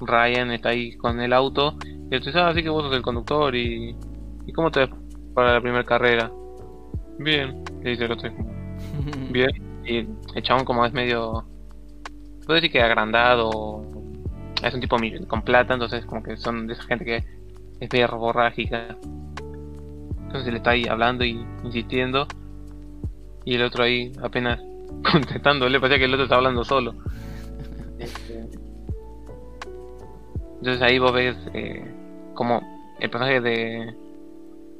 [0.00, 1.76] Ryan, está ahí con el auto.
[2.10, 3.94] Y él dice, ah, sí que vos sos el conductor y...
[4.46, 4.90] ¿Y cómo te ves
[5.34, 6.30] para la primera carrera?
[7.18, 8.30] Bien, le dice el otro.
[9.30, 9.50] Bien.
[9.84, 11.44] Y el chabón como es medio...
[12.46, 13.82] Puedo decir que agrandado.
[14.62, 17.24] Es un tipo con plata, entonces como que son de esa gente que
[17.80, 18.96] es verborrágica.
[20.26, 22.26] Entonces le está ahí hablando y insistiendo.
[23.44, 24.60] Y el otro ahí apenas
[25.12, 26.94] contestándole, parecía que el otro está hablando solo.
[30.56, 31.84] Entonces ahí vos ves eh,
[32.34, 32.60] como
[32.98, 33.94] el personaje de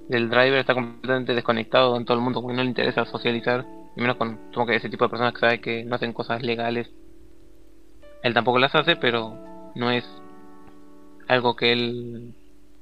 [0.09, 4.01] del driver está completamente desconectado en todo el mundo, porque no le interesa socializar, y
[4.01, 6.91] menos con supongo que ese tipo de personas que sabe que no hacen cosas legales.
[8.23, 9.35] Él tampoco las hace, pero
[9.79, 10.05] no es
[11.29, 12.35] algo que él,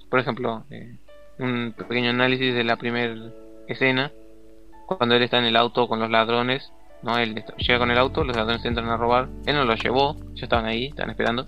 [0.08, 0.96] por ejemplo, eh,
[1.38, 3.14] un pequeño análisis de la primera
[3.68, 4.10] escena,
[4.86, 8.24] cuando él está en el auto con los ladrones, no, él llega con el auto,
[8.24, 11.46] los ladrones entran a robar, él no lo llevó, ya estaban ahí, estaban esperando.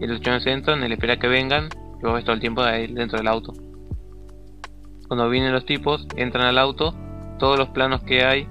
[0.00, 1.68] Y los ladrones entran, él espera que vengan,
[2.00, 3.52] y vos ves todo el tiempo de ahí dentro del auto.
[5.08, 6.94] Cuando vienen los tipos, entran al auto,
[7.38, 8.48] todos los planos que hay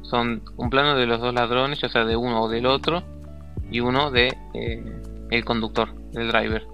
[0.00, 3.02] son un plano de los dos ladrones, ya sea de uno o del otro,
[3.70, 6.66] y uno de eh, el conductor, del driver.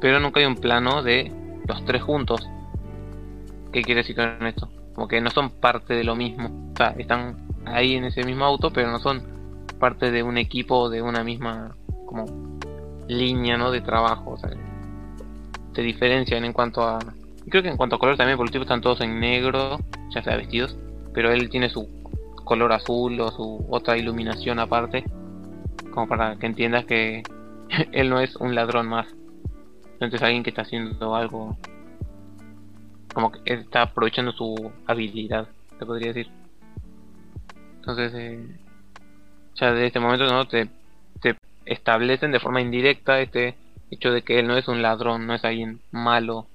[0.00, 1.32] Pero nunca hay un plano de
[1.66, 2.48] los tres juntos.
[3.72, 4.68] ¿Qué quiere decir con esto?
[4.94, 6.70] Como que no son parte de lo mismo.
[6.72, 9.22] O sea, están ahí en ese mismo auto, pero no son
[9.78, 11.74] parte de un equipo, de una misma
[12.06, 12.26] como
[13.06, 13.70] línea, ¿no?
[13.70, 14.32] De trabajo.
[14.32, 14.50] O sea,
[15.74, 16.98] se diferencian en cuanto a...
[17.48, 19.78] creo que en cuanto a color también, porque los tipos están todos en negro,
[20.10, 20.76] ya sea vestidos,
[21.12, 21.88] pero él tiene su
[22.44, 25.04] color azul o su otra iluminación aparte,
[25.92, 27.22] como para que entiendas que
[27.92, 29.08] él no es un ladrón más.
[29.94, 31.56] Entonces alguien que está haciendo algo
[33.12, 36.30] como que está aprovechando su habilidad, te podría decir.
[37.76, 38.38] Entonces, eh,
[39.56, 40.68] ya desde este momento no te,
[41.20, 43.56] te establecen de forma indirecta este
[43.90, 46.48] hecho de que él no es un ladrón, no es alguien malo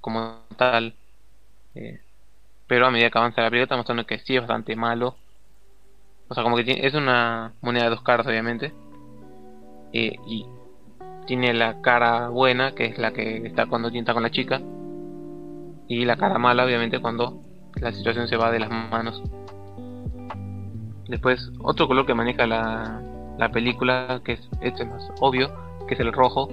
[0.00, 0.96] como tal.
[1.74, 2.00] Eh,
[2.68, 5.16] pero a medida que avanza la película está mostrando que sí es bastante malo.
[6.28, 8.72] O sea, como que tiene- es una moneda de dos caras, obviamente.
[9.92, 10.46] Eh, y
[11.26, 14.60] tiene la cara buena, que es la que está cuando está con la chica.
[15.86, 17.42] Y la cara mala, obviamente, cuando
[17.80, 19.22] la situación se va de las manos.
[21.08, 23.02] Después, otro color que maneja la,
[23.38, 25.50] la película, que es este más obvio,
[25.86, 26.48] que es el rojo.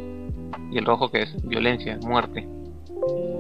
[0.71, 2.48] Y el rojo que es violencia, muerte.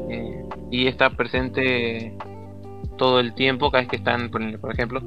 [0.09, 2.17] Eh, y está presente
[2.97, 5.01] todo el tiempo, cada vez que están, por ejemplo,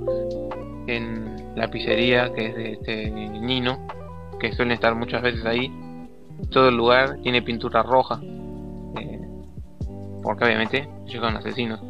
[0.87, 3.79] en la pizzería, que es de este Nino,
[4.41, 5.73] que suelen estar muchas veces ahí.
[6.51, 8.21] Todo el lugar tiene pintura roja.
[8.23, 9.21] eh,
[10.23, 11.81] porque obviamente ellos son asesinos.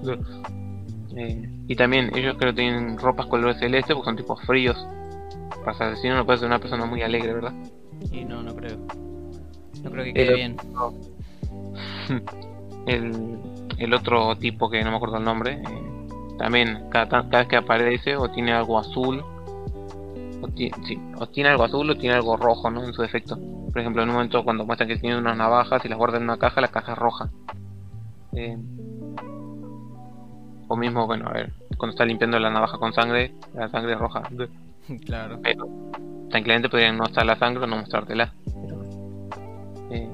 [1.17, 4.77] Eh, y también ellos creo que tienen ropas color celeste porque son tipos fríos.
[5.65, 7.53] Para ser asesino no puede ser una persona muy alegre, ¿verdad?
[8.13, 8.77] Y no, no creo.
[9.83, 10.57] No creo que quede Eh, bien.
[12.87, 13.39] el,
[13.79, 16.09] el otro tipo que no me acuerdo el nombre, eh,
[16.39, 19.23] también cada, cada vez que aparece o tiene algo azul,
[20.43, 22.85] o, ti- sí, o tiene algo azul o tiene algo rojo, ¿no?
[22.85, 23.37] En su defecto.
[23.73, 26.29] Por ejemplo, en un momento cuando muestran que tiene unas navajas y las guardan en
[26.31, 27.29] una caja, la caja es roja.
[28.33, 28.57] Eh,
[30.69, 33.99] o mismo, bueno, a ver, cuando está limpiando la navaja con sangre, la sangre es
[33.99, 34.23] roja.
[35.07, 35.41] claro.
[35.43, 35.67] Pero
[36.31, 38.33] tranquilamente podrían no estar la sangre o no mostrártela.
[39.91, 40.09] Eh,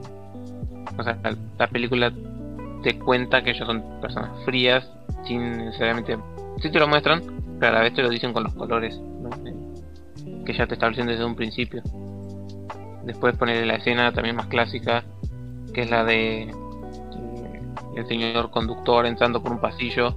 [0.97, 2.13] o sea, la, la película
[2.83, 4.89] te cuenta que ellos son personas frías,
[5.25, 6.17] sin necesariamente.
[6.63, 7.23] Sí te lo muestran,
[7.59, 9.31] pero a la vez te lo dicen con los colores, ¿no?
[10.45, 11.83] Que ya te establecen desde un principio.
[13.05, 15.05] Después poner la escena también más clásica,
[15.73, 16.53] que es la de eh,
[17.97, 20.15] el señor conductor entrando por un pasillo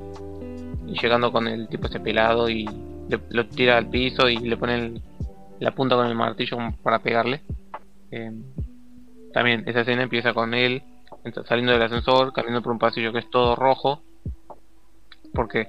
[0.88, 2.66] y llegando con el tipo ese pelado y
[3.10, 5.02] le- lo tira al piso y le pone
[5.60, 7.42] la punta con el martillo para pegarle.
[8.12, 8.32] Eh,
[9.34, 10.82] también esa escena empieza con él
[11.46, 14.02] saliendo del ascensor, caminando por un pasillo que es todo rojo,
[15.34, 15.68] porque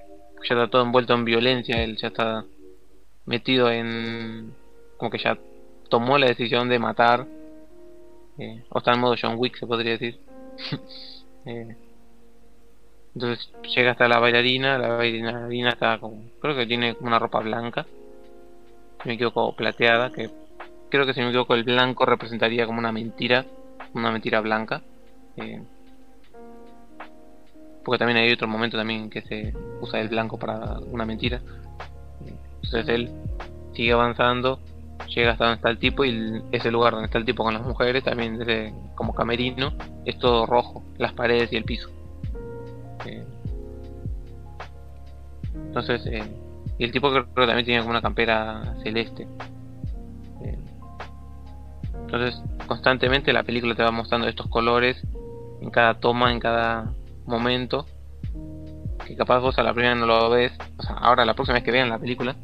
[0.49, 2.45] ya está todo envuelto en violencia, él ya está
[3.29, 4.55] metido en...
[4.97, 5.39] como que ya
[5.89, 7.27] tomó la decisión de matar,
[8.39, 10.19] eh, o está en modo John Wick se podría decir.
[11.47, 11.77] Eh,
[13.15, 17.87] entonces llega hasta la bailarina, la bailarina está como, creo que tiene una ropa blanca.
[19.01, 20.29] si me equivoco, plateada, que
[20.91, 23.47] creo que si me equivoco el blanco representaría como una mentira,
[23.95, 24.83] una mentira blanca.
[25.37, 25.63] Eh,
[27.83, 31.41] porque también hay otro momento también que se usa el blanco para una mentira.
[32.69, 33.11] Entonces él
[33.73, 34.61] sigue avanzando,
[35.09, 37.63] llega hasta donde está el tipo y ese lugar donde está el tipo con las
[37.63, 38.39] mujeres, también
[38.95, 39.73] como camerino,
[40.05, 41.89] es todo rojo, las paredes y el piso.
[43.07, 43.25] Eh,
[45.55, 46.23] entonces, eh,
[46.79, 49.27] y el tipo creo que también tiene como una campera celeste.
[50.43, 50.59] Eh,
[51.95, 55.03] entonces, constantemente la película te va mostrando estos colores
[55.61, 56.93] en cada toma, en cada
[57.27, 57.87] momento.
[59.07, 60.53] Que capaz vos a la primera no lo ves.
[60.79, 62.37] O sea, ahora la próxima vez que vean la película,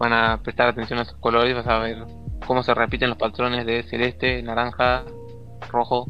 [0.00, 2.06] van a prestar atención a esos colores vas a ver
[2.46, 5.04] cómo se repiten los patrones de celeste, naranja,
[5.70, 6.06] rojo.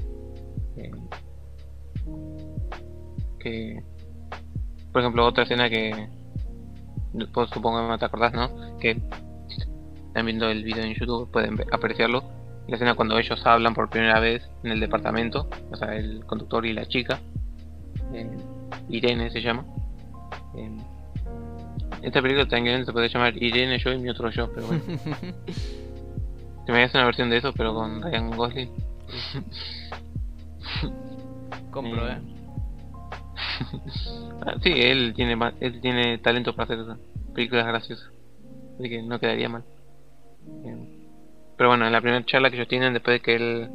[0.76, 0.92] Eh,
[3.40, 3.82] que,
[4.92, 6.08] por ejemplo, otra escena que
[7.32, 8.78] pues, supongo que no te acordás, ¿no?
[8.78, 9.02] Que
[9.48, 12.22] están viendo el video en YouTube pueden apreciarlo.
[12.68, 16.64] La escena cuando ellos hablan por primera vez en el departamento, o sea, el conductor
[16.64, 17.18] y la chica.
[18.14, 18.30] Eh,
[18.88, 19.64] Irene se llama.
[20.54, 20.76] Eh,
[22.02, 24.82] esta película también se puede llamar Irene, yo y mi otro yo, pero bueno.
[26.66, 28.70] Se me hace una versión de eso, pero con Ryan Gosling.
[31.70, 32.18] Compro, eh.
[34.42, 36.96] Ah, sí, él tiene él tiene talento para hacer
[37.34, 38.10] películas graciosas.
[38.78, 39.64] Así que no quedaría mal.
[41.58, 43.68] Pero bueno, en la primera charla que ellos tienen, después de que él.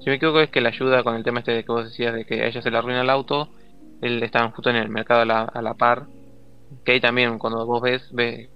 [0.00, 2.14] Si me equivoco, es que le ayuda con el tema este de que vos decías
[2.14, 3.48] de que a ella se le arruina el auto.
[4.02, 6.06] Él estaba justo en el mercado a la, a la par.
[6.84, 8.50] Que ahí también, cuando vos ves, ve,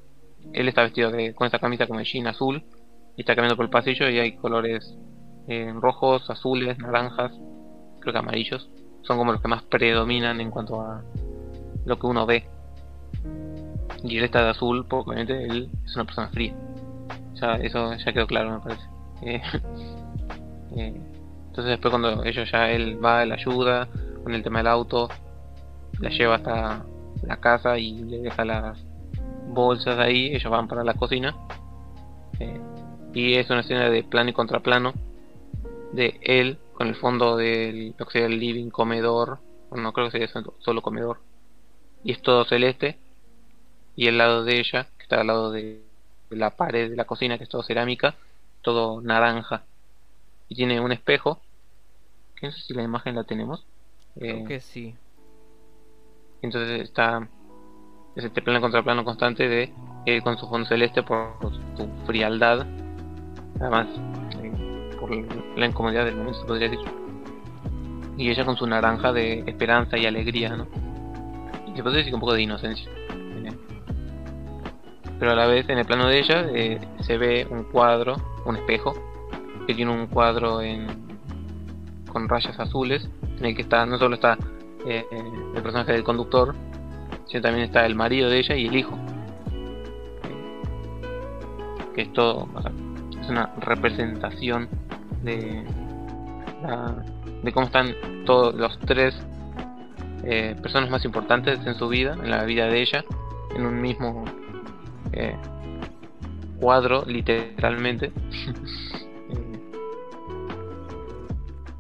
[0.52, 2.64] él está vestido de, con esa camisa como de jean azul.
[3.16, 4.96] Y está caminando por el pasillo y hay colores
[5.48, 7.32] eh, rojos, azules, naranjas,
[8.00, 8.68] creo que amarillos
[9.02, 11.02] son como los que más predominan en cuanto a
[11.86, 12.46] lo que uno ve.
[14.04, 16.54] Y él está de azul, porque obviamente él es una persona fría.
[17.34, 18.82] Ya, eso ya quedó claro, me parece.
[19.22, 19.40] Eh,
[20.76, 21.00] eh,
[21.48, 23.88] entonces después cuando ellos ya él va, la ayuda
[24.22, 25.08] con el tema del auto,
[26.00, 26.84] la lleva hasta
[27.22, 28.78] la casa y le deja las
[29.48, 31.36] bolsas ahí, ellos van para la cocina.
[32.38, 32.60] Eh,
[33.14, 34.92] y es una escena de plano y contraplano
[35.92, 39.38] de él con el fondo del lo que sería el living comedor
[39.72, 41.18] no creo que sea solo comedor
[42.04, 42.98] y es todo celeste
[43.96, 45.82] y el lado de ella que está al lado de,
[46.30, 48.14] la pared de la cocina que es todo cerámica
[48.62, 49.64] todo naranja
[50.48, 51.40] y tiene un espejo
[52.36, 53.64] que no sé si la imagen la tenemos
[54.14, 54.94] creo eh, que sí
[56.42, 57.28] entonces está
[58.16, 59.72] es este plano contraplano constante de
[60.06, 61.36] él con su fondo celeste por
[61.76, 62.66] su frialdad
[63.60, 63.86] además
[64.98, 65.10] por
[65.56, 66.86] la incomodidad del momento, podría decir.
[68.16, 70.66] Y ella con su naranja de esperanza y alegría, ¿no?
[71.66, 72.90] Y se puede decir un poco de inocencia.
[75.18, 78.56] Pero a la vez, en el plano de ella, eh, se ve un cuadro, un
[78.56, 78.94] espejo,
[79.66, 80.86] que tiene un cuadro en,
[82.12, 84.38] con rayas azules, en el que está no solo está
[84.86, 85.06] eh,
[85.54, 86.54] el personaje del conductor,
[87.26, 88.98] sino también está el marido de ella y el hijo.
[91.94, 92.48] Que es todo,
[93.20, 94.68] es una representación
[95.22, 95.64] de,
[97.42, 99.20] de cómo están todos los tres
[100.24, 103.04] eh, personas más importantes en su vida, en la vida de ella,
[103.54, 104.24] en un mismo
[105.12, 105.36] eh,
[106.60, 108.12] cuadro, literalmente.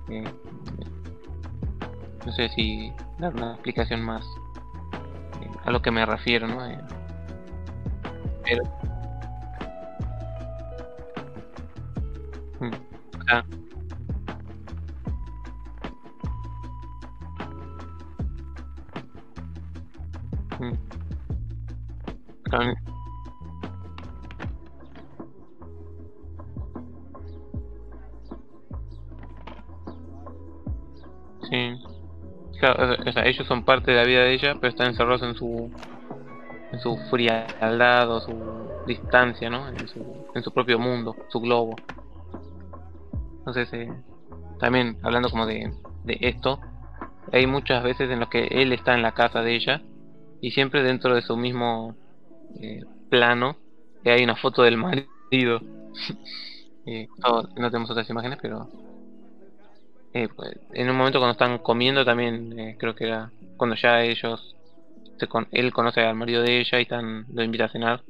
[2.28, 4.22] no sé si dar una explicación más
[5.64, 6.58] a lo que me refiero, ¿no?
[8.44, 8.62] pero
[20.60, 20.74] Mm.
[31.50, 31.87] Sí.
[32.62, 35.70] O sea, ellos son parte de la vida de ella, pero están encerrados en su
[36.72, 38.34] en su frialdad o su
[38.86, 39.68] distancia, ¿no?
[39.68, 41.76] En su, en su propio mundo, su globo.
[43.38, 43.90] Entonces, eh,
[44.58, 45.72] también hablando como de,
[46.04, 46.60] de esto,
[47.32, 49.82] hay muchas veces en los que él está en la casa de ella
[50.40, 51.94] y siempre dentro de su mismo
[52.60, 53.56] eh, plano
[54.02, 55.60] que hay una foto del marido.
[56.86, 58.68] eh, no, tenemos otras imágenes, pero
[60.14, 64.02] eh, pues, en un momento cuando están comiendo también eh, creo que era cuando ya
[64.02, 64.56] ellos
[65.18, 68.02] se con, él conoce al marido de ella y están lo invita a cenar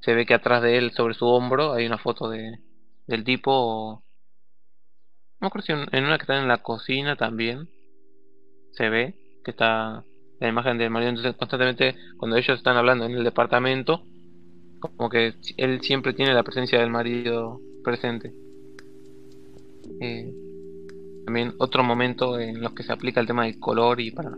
[0.00, 2.58] se ve que atrás de él sobre su hombro hay una foto de
[3.06, 4.02] del tipo
[5.40, 7.68] no creo si en una que está en la cocina también
[8.72, 9.14] se ve
[9.44, 10.04] que está
[10.40, 11.10] la imagen del marido.
[11.10, 14.02] Entonces, constantemente, cuando ellos están hablando en el departamento,
[14.80, 18.32] como que él siempre tiene la presencia del marido presente.
[20.00, 20.32] Eh,
[21.30, 24.36] también otro momento en los que se aplica el tema del color y para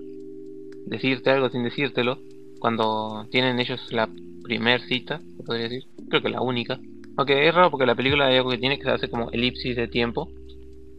[0.84, 2.18] decirte algo sin decírtelo,
[2.59, 4.11] cuando tienen ellos la
[4.43, 6.78] primer cita, podría decir, creo que la única.
[7.16, 9.74] Aunque es raro porque la película hay algo que tiene que se hace como elipsis
[9.74, 10.28] de tiempo.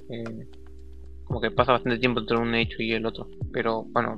[0.09, 0.47] Eh,
[1.25, 3.27] como que pasa bastante tiempo entre un hecho y el otro.
[3.51, 4.17] Pero bueno,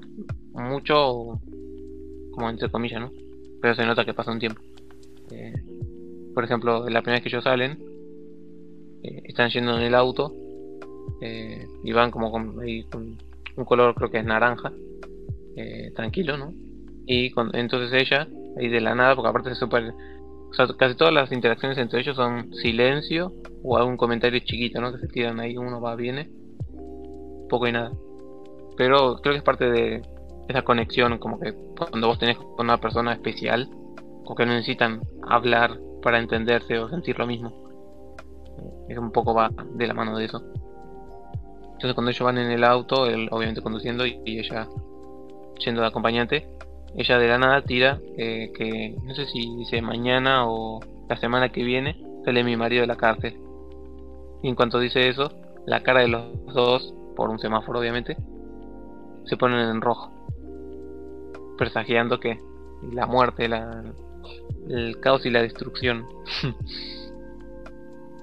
[0.54, 1.42] mucho
[2.32, 3.12] como entre comillas, ¿no?
[3.62, 4.62] Pero se nota que pasa un tiempo.
[5.30, 5.62] Eh,
[6.34, 7.78] por ejemplo, la primera vez que ellos salen,
[9.04, 10.34] eh, están yendo en el auto
[11.22, 14.72] eh, y van como con, un color, creo que es naranja,
[15.96, 16.54] tranquilo, ¿no?
[17.08, 19.94] Y entonces ella, ahí de la nada, porque aparte es súper.
[20.50, 24.92] O sea, casi todas las interacciones entre ellos son silencio o algún comentario chiquito, ¿no?
[24.92, 26.30] Que se tiran ahí, uno va, viene,
[27.50, 27.92] poco y nada.
[28.78, 30.02] Pero creo que es parte de
[30.48, 33.70] esa conexión, como que cuando vos tenés con una persona especial,
[34.26, 37.66] o que no necesitan hablar para entenderse o sentir lo mismo.
[38.90, 40.42] Es un poco va de la mano de eso.
[41.86, 44.68] Entonces cuando ellos van en el auto, él obviamente conduciendo y, ella
[45.60, 46.48] yendo de acompañante,
[46.96, 51.52] ella de la nada tira eh, que no sé si dice mañana o la semana
[51.52, 53.38] que viene sale mi marido de la cárcel.
[54.42, 55.32] Y en cuanto dice eso,
[55.68, 56.26] la cara de los
[56.56, 58.18] dos, por un semáforo obviamente,
[59.26, 60.12] se ponen en rojo.
[61.56, 62.40] Presagiando que
[62.94, 63.84] la muerte, la,
[64.70, 66.08] el caos y la destrucción.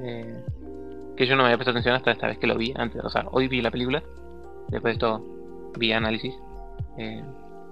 [0.04, 0.44] Eh,
[1.16, 2.72] que yo no me había prestado atención hasta esta vez que lo vi.
[2.76, 4.02] Antes, o sea, hoy vi la película.
[4.68, 5.24] Después de esto
[5.78, 6.34] vi análisis.
[6.98, 7.22] Eh,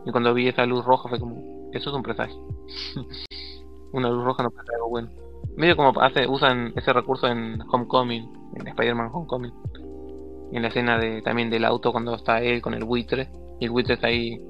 [0.06, 2.36] y cuando vi esa luz roja fue como, eso es un presagio.
[3.92, 5.10] Una luz roja no pasa algo bueno.
[5.56, 9.52] Medio como hace, usan ese recurso en Homecoming, en Spider-Man Homecoming.
[10.52, 13.28] En la escena de también del auto cuando está él con el buitre.
[13.58, 14.40] Y el buitre está ahí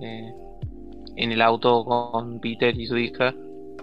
[0.00, 0.32] eh,
[1.16, 3.34] en el auto con Peter y su hija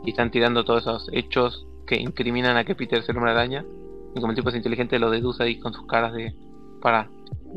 [0.05, 3.65] y están tirando todos esos hechos que incriminan a que Peter sea una araña
[4.15, 6.35] y como el tipo es inteligente lo deduce ahí con sus caras de
[6.81, 7.09] para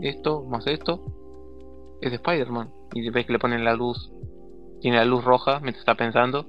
[0.02, 1.04] esto más esto
[2.00, 4.10] es de Spider-Man y ves que le ponen la luz
[4.80, 6.46] tiene la luz roja mientras está pensando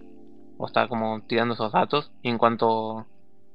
[0.57, 3.05] o está como tirando esos datos y en cuanto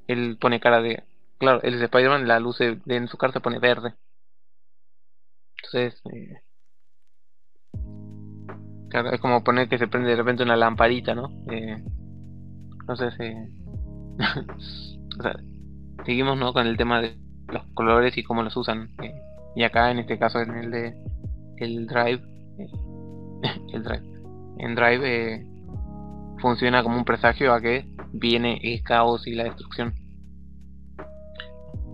[0.06, 1.04] él pone cara de
[1.38, 3.94] claro él es de Spider-Man la luz en su cara se pone verde
[5.56, 6.42] entonces eh,
[9.12, 11.30] es como poner que se prende de repente una lamparita, ¿no?
[11.50, 11.82] Eh,
[12.80, 13.48] entonces, eh,
[15.18, 15.34] o sea,
[16.04, 16.52] seguimos ¿no?
[16.52, 17.16] con el tema de
[17.48, 18.90] los colores y cómo los usan.
[19.02, 19.14] Eh,
[19.56, 20.94] y acá en este caso en el de
[21.58, 22.22] el drive,
[22.58, 22.70] eh,
[23.72, 24.02] el drive,
[24.58, 25.46] en drive
[26.40, 29.94] funciona como un presagio a que viene el caos y la destrucción.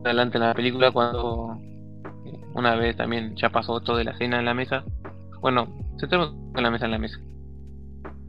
[0.05, 1.59] Adelante en la película cuando
[2.55, 4.85] una vez también ya pasó todo de la cena en la mesa.
[5.41, 7.19] Bueno, Sentemos en la mesa en la mesa.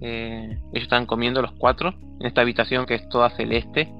[0.01, 3.93] Eh, ellos están comiendo los cuatro en esta habitación que es toda celeste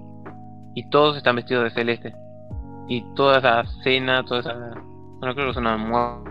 [0.80, 2.14] y todos están vestidos de celeste
[2.88, 6.24] y toda esa cena, toda esa bueno creo que es un almuerzo,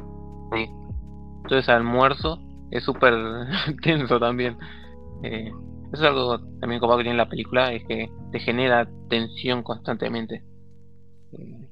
[1.47, 2.41] todo ese almuerzo
[2.71, 3.15] es súper
[3.83, 4.57] tenso también.
[5.23, 5.53] Eh,
[5.93, 10.43] eso es algo también como que tiene la película es que te genera tensión constantemente.
[11.33, 11.69] Eh,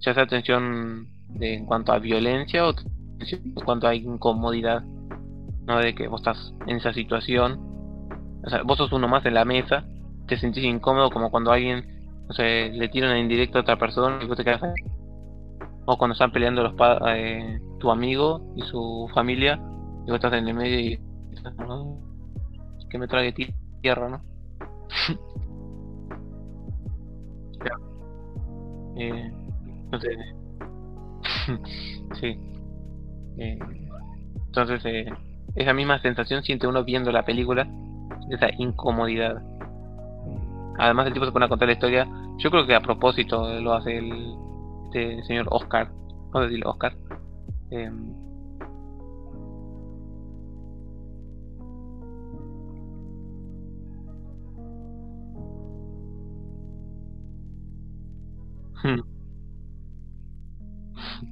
[0.00, 2.74] ya sea tensión de, en cuanto a violencia o
[3.64, 4.82] cuando hay incomodidad,
[5.66, 5.78] ¿no?
[5.78, 7.58] De que vos estás en esa situación,
[8.44, 9.86] o sea, vos sos uno más en la mesa,
[10.26, 11.84] te sentís incómodo como cuando alguien,
[12.28, 14.72] no sé, le tiran en indirecto a otra persona y vos te quedas ahí.
[15.86, 16.74] O cuando están peleando los
[17.08, 19.60] eh, tu amigo y su familia
[20.06, 20.98] y vos estás en el medio y
[22.90, 23.32] que me trague
[23.82, 24.22] tierra, ¿no?
[28.96, 29.32] eh,
[29.90, 30.16] no sé.
[32.20, 32.38] sí.
[33.38, 33.58] Eh,
[34.46, 35.06] entonces, eh,
[35.56, 37.66] esa misma sensación siente uno viendo la película,
[38.30, 39.42] esa incomodidad.
[40.78, 42.08] Además, el tipo se pone a contar la historia.
[42.38, 44.34] Yo creo que a propósito lo hace el
[44.94, 45.90] este señor Oscar.
[46.30, 46.70] ¿Cómo decirlo?
[46.70, 46.96] Oscar.
[47.70, 47.90] Eh,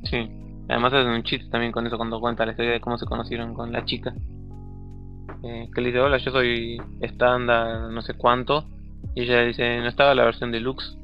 [0.05, 0.29] sí.
[0.69, 3.55] Además hacen un chiste también con eso cuando cuenta la historia de cómo se conocieron
[3.55, 4.15] con la chica.
[5.45, 8.69] Eh, que le dice, hola, yo soy estándar, no sé cuánto.
[9.15, 10.97] Y ella dice, no estaba la versión deluxe.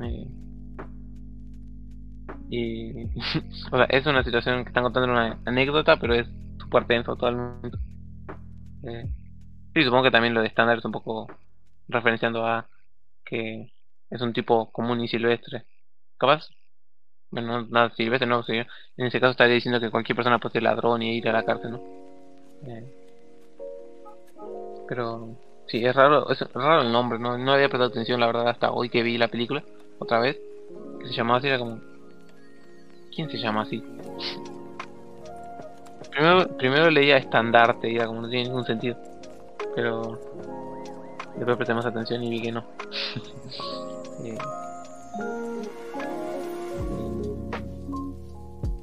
[0.00, 0.28] Eh,
[2.50, 3.04] y...
[3.72, 6.26] o sea, es una situación que están contando una anécdota, pero es
[6.58, 7.78] súper tenso todo el mundo.
[9.74, 11.28] Sí, supongo que también lo de estándar es un poco
[11.88, 12.66] referenciando a
[13.24, 13.72] que
[14.10, 15.64] es un tipo común y silvestre.
[16.18, 16.48] Capaz
[17.32, 18.52] bueno, nada silvestre, no, sí.
[18.96, 21.44] En ese caso estaría diciendo que cualquier persona puede ser ladrón y ir a la
[21.44, 21.80] cárcel, ¿no?
[22.66, 22.84] Eh,
[24.86, 25.34] pero
[25.72, 28.70] Sí, es raro, es raro el nombre, no, no había prestado atención la verdad hasta
[28.70, 29.64] hoy que vi la película,
[29.98, 30.38] otra vez,
[31.00, 31.80] que se llamaba así, era como...
[33.16, 33.82] ¿Quién se llama así?
[36.10, 38.98] Primero, primero leía estandarte y era como no tiene ningún sentido.
[39.74, 40.18] Pero
[41.36, 42.64] después presté más atención y vi que no.
[44.24, 44.36] Eh,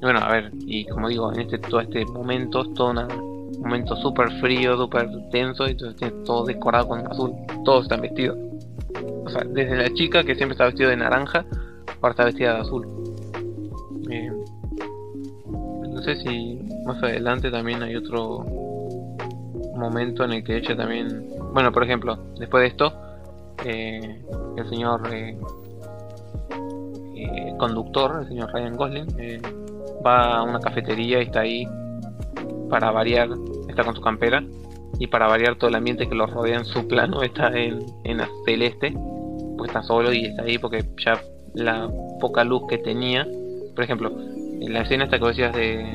[0.02, 3.39] bueno, a ver, y como digo, en este todo este momento es todo una- un
[3.60, 7.32] momento súper frío, súper tenso, y entonces todo decorado con azul.
[7.64, 8.36] Todos están vestidos.
[9.24, 11.44] O sea, desde la chica que siempre está vestida de naranja,
[12.00, 12.88] ahora está vestida de azul.
[14.10, 14.32] Eh,
[15.88, 18.44] no sé si más adelante también hay otro
[19.76, 21.26] momento en el que ella también...
[21.52, 22.92] Bueno, por ejemplo, después de esto,
[23.64, 24.22] eh,
[24.56, 25.36] el señor eh,
[27.16, 29.06] eh, conductor, el señor Ryan Gosling,
[30.06, 31.66] va a una cafetería y está ahí
[32.70, 33.28] para variar,
[33.68, 34.42] está con su campera
[34.98, 38.20] y para variar todo el ambiente que lo rodea en su plano está en, en
[38.44, 38.92] celeste,
[39.56, 41.20] porque está solo y está ahí porque ya
[41.54, 41.90] la
[42.20, 43.26] poca luz que tenía,
[43.74, 44.10] por ejemplo,
[44.60, 45.94] en la escena esta que decías de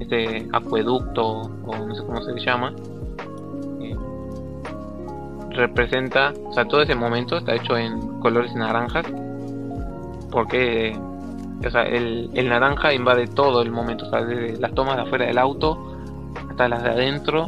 [0.00, 2.74] este acueducto o no sé cómo se llama,
[3.80, 3.96] eh,
[5.50, 9.06] representa, o sea, todo ese momento está hecho en colores naranjas
[10.30, 10.98] porque
[11.64, 15.02] o sea, el, el naranja invade todo el momento, o sea, desde las tomas de
[15.02, 15.96] afuera del auto
[16.50, 17.46] hasta las de adentro,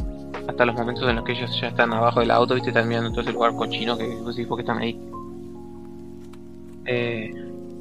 [0.48, 3.10] hasta los momentos en los que ellos ya están abajo del auto, viste, están mirando
[3.10, 4.98] todo ese lugar cochino que vos decís, ¿por qué están ahí?
[6.86, 7.30] Eh,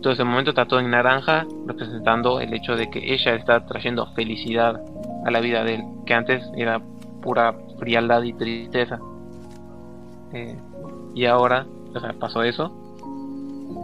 [0.02, 4.06] todo ese momento está todo en naranja, representando el hecho de que ella está trayendo
[4.14, 4.82] felicidad
[5.26, 6.82] a la vida de él, que antes era
[7.22, 9.00] pura frialdad y tristeza.
[10.34, 10.58] Eh,
[11.16, 11.66] y ahora,
[11.96, 12.87] o sea, pasó eso,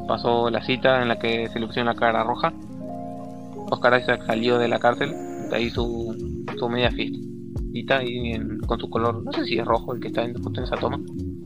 [0.07, 2.53] pasó la cita en la que se le pusieron la cara roja.
[3.71, 5.13] Oscar Isaac salió de la cárcel,
[5.49, 6.15] de ahí su,
[6.57, 10.09] su media fiestita ahí en- con su color, no sé si es rojo el que
[10.09, 10.99] está en, justo en esa toma,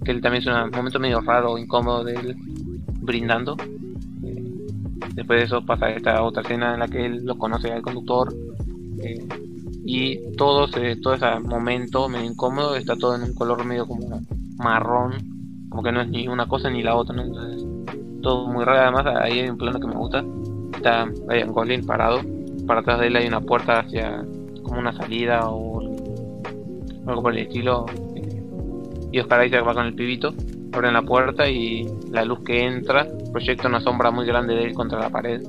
[0.04, 2.36] que él también es un momento medio raro, incómodo de él
[3.02, 3.56] brindando.
[4.24, 4.44] Eh,
[5.16, 8.34] después de eso pasa esta otra escena en la que él lo conoce al conductor
[9.04, 9.26] eh,
[9.86, 14.22] y todo, se- todo ese momento medio incómodo está todo en un color medio como
[14.58, 15.14] marrón,
[15.70, 17.77] como que no es ni una cosa ni la otra, ¿no?
[18.48, 18.98] Muy raro.
[18.98, 20.24] Además, ahí hay un plano que me gusta.
[20.76, 22.22] Está Ryan Gosling parado.
[22.66, 24.26] Para atrás de él hay una puerta hacia
[24.64, 25.80] como una salida o
[27.08, 27.86] algo por el estilo.
[29.12, 30.34] Y Oscar Isaac va con el pibito.
[30.74, 34.74] Abren la puerta y la luz que entra proyecta una sombra muy grande de él
[34.74, 35.42] contra la pared.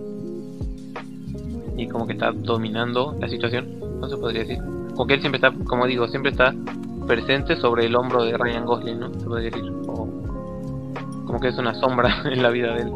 [1.76, 3.78] Y como que está dominando la situación.
[4.00, 4.58] No se podría decir.
[4.94, 6.54] Como que él siempre está, como digo, siempre está
[7.06, 9.12] presente sobre el hombro de Ryan Gosling, ¿no?
[9.14, 9.72] Se podría decir.
[11.28, 12.92] Como que es una sombra en la vida de él.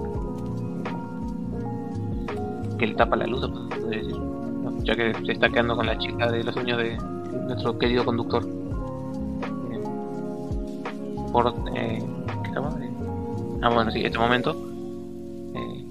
[2.78, 3.46] Que le tapa la luz.
[3.46, 4.82] ¿no?
[4.84, 6.96] Ya que se está quedando con la chica de los sueños de
[7.46, 8.42] nuestro querido conductor.
[9.70, 9.82] Eh,
[11.30, 11.98] Por, eh.
[11.98, 12.02] Eh,
[13.60, 14.56] ah, bueno, sí, este momento.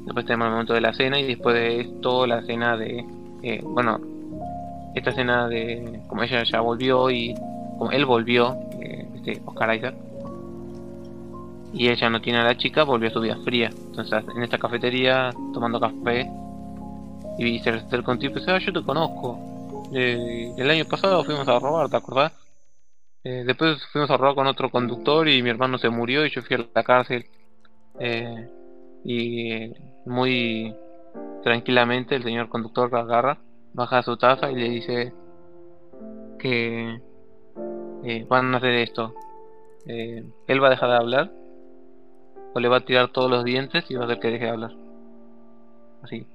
[0.06, 3.06] Después tenemos el momento de la cena y después de esto la escena de...
[3.64, 4.00] bueno,
[4.96, 7.36] esta escena de como ella ya volvió y
[7.78, 8.58] como él volvió,
[9.16, 9.94] este Oscar Isaac,
[11.74, 13.70] y ella no tiene a la chica, volvió a su vida fría.
[13.70, 16.30] Entonces, en esta cafetería, tomando café,
[17.38, 19.90] y se acerca un tipo y dice, ah, yo te conozco.
[19.94, 22.34] Eh, el año pasado fuimos a robar, ¿te acordás?
[23.24, 26.42] Eh, después fuimos a robar con otro conductor y mi hermano se murió y yo
[26.42, 27.26] fui a la cárcel.
[28.00, 28.50] Eh,
[29.04, 29.74] y eh,
[30.06, 30.76] muy
[31.44, 33.40] tranquilamente el señor conductor agarra,
[33.74, 35.14] baja su taza y le dice
[36.40, 37.00] que
[38.28, 39.14] van a hacer esto.
[39.86, 41.41] Él va a dejar de hablar
[42.54, 44.52] o le va a tirar todos los dientes y va a hacer que deje de
[44.52, 44.72] hablar.
[46.04, 46.26] Así.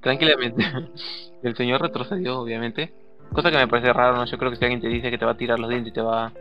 [0.00, 0.64] Tranquilamente.
[1.42, 2.92] el señor retrocedió, obviamente.
[3.32, 4.24] Cosa que me parece raro, ¿no?
[4.24, 5.94] Yo creo que si alguien te dice que te va a tirar los dientes y
[5.94, 6.32] te va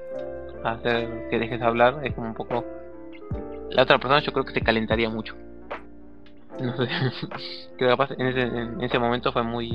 [0.63, 2.63] a hacer que dejes de hablar, es como un poco...
[3.71, 5.35] La otra persona yo creo que se calentaría mucho.
[6.59, 6.87] No sé.
[7.77, 9.69] Creo que en ese, en ese momento fue muy...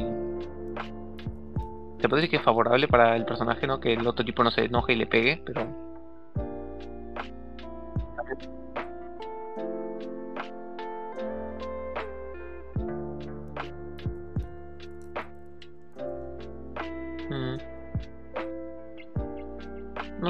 [2.01, 3.79] Se puede decir que es favorable para el personaje, ¿no?
[3.79, 5.69] Que el otro tipo no se enoje y le pegue, pero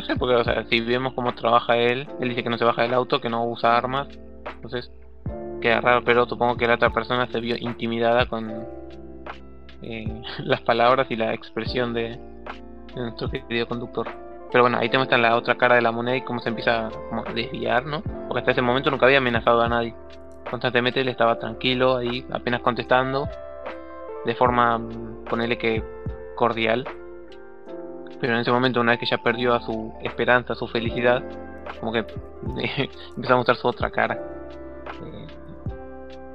[0.07, 2.83] Sé, porque, o sea, si vemos cómo trabaja él, él dice que no se baja
[2.83, 4.09] del auto, que no usa armas,
[4.47, 4.91] entonces
[5.61, 8.51] queda raro, pero supongo que la otra persona se vio intimidada con
[9.83, 12.19] eh, las palabras y la expresión de,
[12.95, 14.09] nuestro querido conductor.
[14.51, 16.89] Pero bueno, ahí te muestran la otra cara de la moneda y cómo se empieza
[16.89, 18.03] a desviar, ¿no?
[18.29, 19.95] Porque hasta ese momento nunca había amenazado a nadie.
[20.51, 23.27] Constantemente él estaba tranquilo ahí, apenas contestando,
[24.27, 25.83] de forma, mm, ponele que
[26.37, 26.87] cordial.
[28.23, 31.25] Pero en ese momento, una vez que ya perdió a su esperanza, su felicidad,
[31.81, 31.99] como que
[33.17, 34.15] empieza a mostrar su otra cara.
[35.05, 35.27] Eh,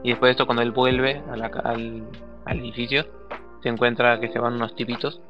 [0.04, 2.04] y después de esto, cuando él vuelve a al,
[2.44, 3.06] al edificio,
[3.64, 5.22] se encuentra que se van unos tipitos.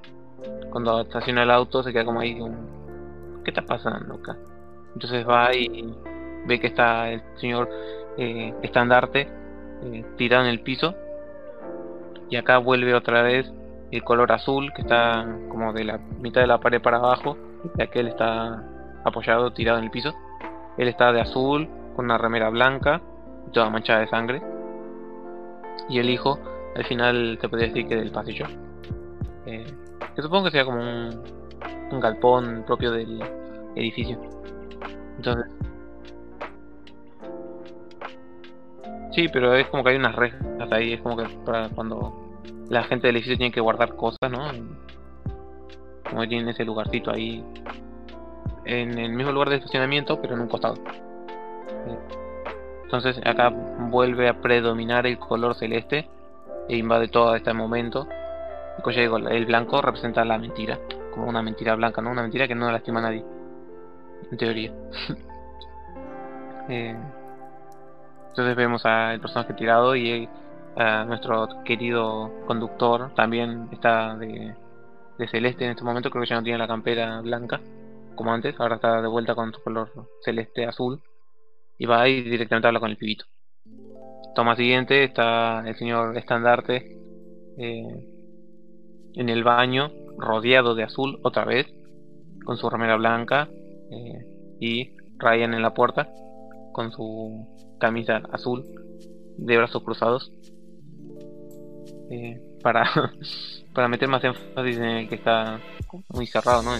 [0.71, 2.39] Cuando estaciona el auto, se queda como ahí,
[3.43, 4.35] ¿qué está pasando acá?
[4.95, 5.93] Entonces va y
[6.47, 7.69] ve que está el señor
[8.17, 9.27] eh, estandarte
[9.83, 10.95] eh, tirado en el piso.
[12.31, 13.53] Y acá vuelve otra vez
[13.91, 17.37] el color azul que está como de la mitad de la pared para abajo.
[17.77, 18.63] Ya que él está
[19.03, 20.13] apoyado, tirado en el piso.
[20.77, 23.01] Él está de azul, con una remera blanca
[23.47, 24.41] y toda manchada de sangre.
[25.89, 26.39] Y el hijo,
[26.75, 28.45] al final se podría decir que del pasillo.
[29.45, 29.65] Eh,
[30.15, 31.23] que supongo que sea como un,
[31.91, 33.21] un galpón propio del
[33.75, 34.19] edificio.
[35.15, 35.51] Entonces.
[39.11, 42.26] Sí, pero es como que hay unas rejas ahí, es como que para cuando
[42.69, 44.51] la gente del edificio tiene que guardar cosas, ¿no?
[46.09, 47.43] Como tienen ese lugarcito ahí.
[48.65, 50.75] En el mismo lugar de estacionamiento, pero en un costado.
[50.75, 51.97] Eh,
[52.83, 56.09] Entonces acá vuelve a predominar el color celeste
[56.67, 58.07] e invade todo este momento.
[58.77, 60.79] Y cuando llega el blanco representa la mentira,
[61.13, 62.11] como una mentira blanca, ¿no?
[62.11, 63.25] Una mentira que no lastima a nadie,
[64.31, 64.73] en teoría.
[66.69, 66.93] Eh,
[68.27, 70.27] entonces vemos al personaje tirado y
[70.79, 74.55] eh, nuestro querido conductor también está de,
[75.31, 77.59] celeste en este momento, creo que ya no tiene la campera blanca
[78.15, 79.91] como antes, ahora está de vuelta con su color
[80.23, 81.01] celeste azul
[81.79, 83.25] y va ahí directamente a hablar con el pibito.
[84.35, 86.97] Toma siguiente está el señor estandarte
[87.57, 88.07] eh,
[89.15, 91.67] en el baño, rodeado de azul otra vez,
[92.45, 93.49] con su remera blanca
[93.91, 94.25] eh,
[94.59, 96.07] y Ryan en la puerta
[96.71, 97.47] con su
[97.79, 98.63] camisa azul
[99.37, 100.31] de brazos cruzados
[102.09, 102.85] eh, para
[103.73, 105.59] para meter más énfasis en el que está
[106.09, 106.71] muy cerrado, ¿no?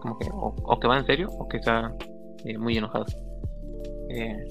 [0.00, 1.92] Como que o, que va en serio o que está
[2.44, 3.04] eh, muy enojado.
[4.10, 4.48] Eh,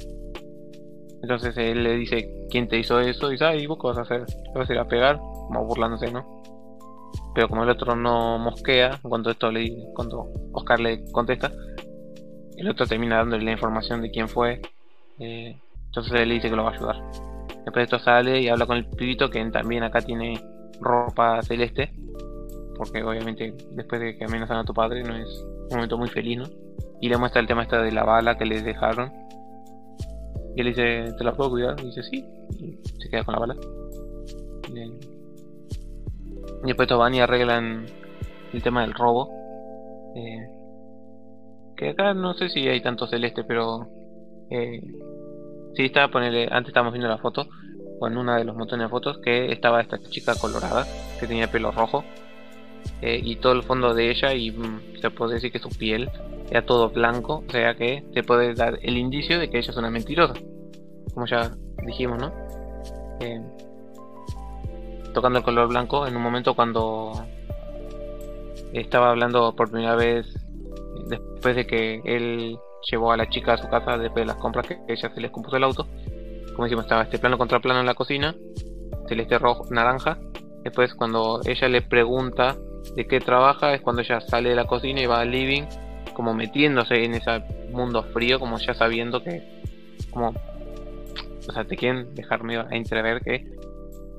[1.22, 4.02] entonces él le dice quién te hizo eso y dice, ay, ¿vos qué vas a
[4.02, 4.26] hacer?
[4.26, 5.18] ¿Te vas a ir a pegar?
[5.18, 6.42] Como burlándose, ¿no?
[7.34, 11.52] Pero como el otro no mosquea, cuando esto le cuando Oscar le contesta,
[12.58, 14.62] el otro termina dándole la información de quién fue.
[15.18, 17.37] entonces él le dice que lo va a ayudar.
[17.48, 20.42] Después de esto sale y habla con el pibito que también acá tiene
[20.80, 21.92] ropa celeste.
[22.78, 26.38] Porque obviamente después de que amenazan a tu padre no es un momento muy feliz,
[26.38, 26.46] ¿no?
[27.02, 29.12] Y le muestra el tema este de la bala que le dejaron.
[30.56, 31.80] Y él dice, ¿te la puedo cuidar?
[31.80, 32.26] Y dice, sí.
[32.60, 33.56] Y se queda con la bala.
[36.64, 37.86] Y después estos van y arreglan
[38.54, 39.30] el tema del robo.
[40.16, 40.48] Eh,
[41.76, 43.88] que acá no sé si hay tanto celeste, pero...
[44.50, 44.82] Eh,
[45.78, 47.48] sí, estaba ponerle, antes estábamos viendo la foto,
[48.00, 50.86] o en una de los montones de fotos, que estaba esta chica colorada,
[51.20, 52.04] que tenía pelo rojo.
[53.02, 56.10] eh, y todo el fondo de ella, y mm, se puede decir que su piel
[56.50, 59.78] era todo blanco, o sea que te puede dar el indicio de que ella es
[59.78, 60.34] una mentirosa,
[61.14, 61.52] como ya
[61.86, 62.34] dijimos, ¿no?
[63.20, 63.42] Eh,
[65.14, 67.26] tocando el color blanco en un momento cuando
[68.74, 70.26] estaba hablando por primera vez
[71.08, 72.58] después de que él
[72.90, 75.32] llevó a la chica a su casa después de las compras que ella se les
[75.32, 75.88] compuso el auto.
[76.54, 78.36] Como decimos, estaba este plano contra plano en la cocina,
[79.08, 80.18] celeste rojo, naranja.
[80.64, 82.56] Después cuando ella le pregunta
[82.96, 85.64] de qué trabaja es cuando ella sale de la cocina y va al living,
[86.14, 89.44] como metiéndose en ese mundo frío, como ya sabiendo que,
[90.10, 90.34] como,
[91.48, 93.36] o sea, te quieren dejar medio a entrever que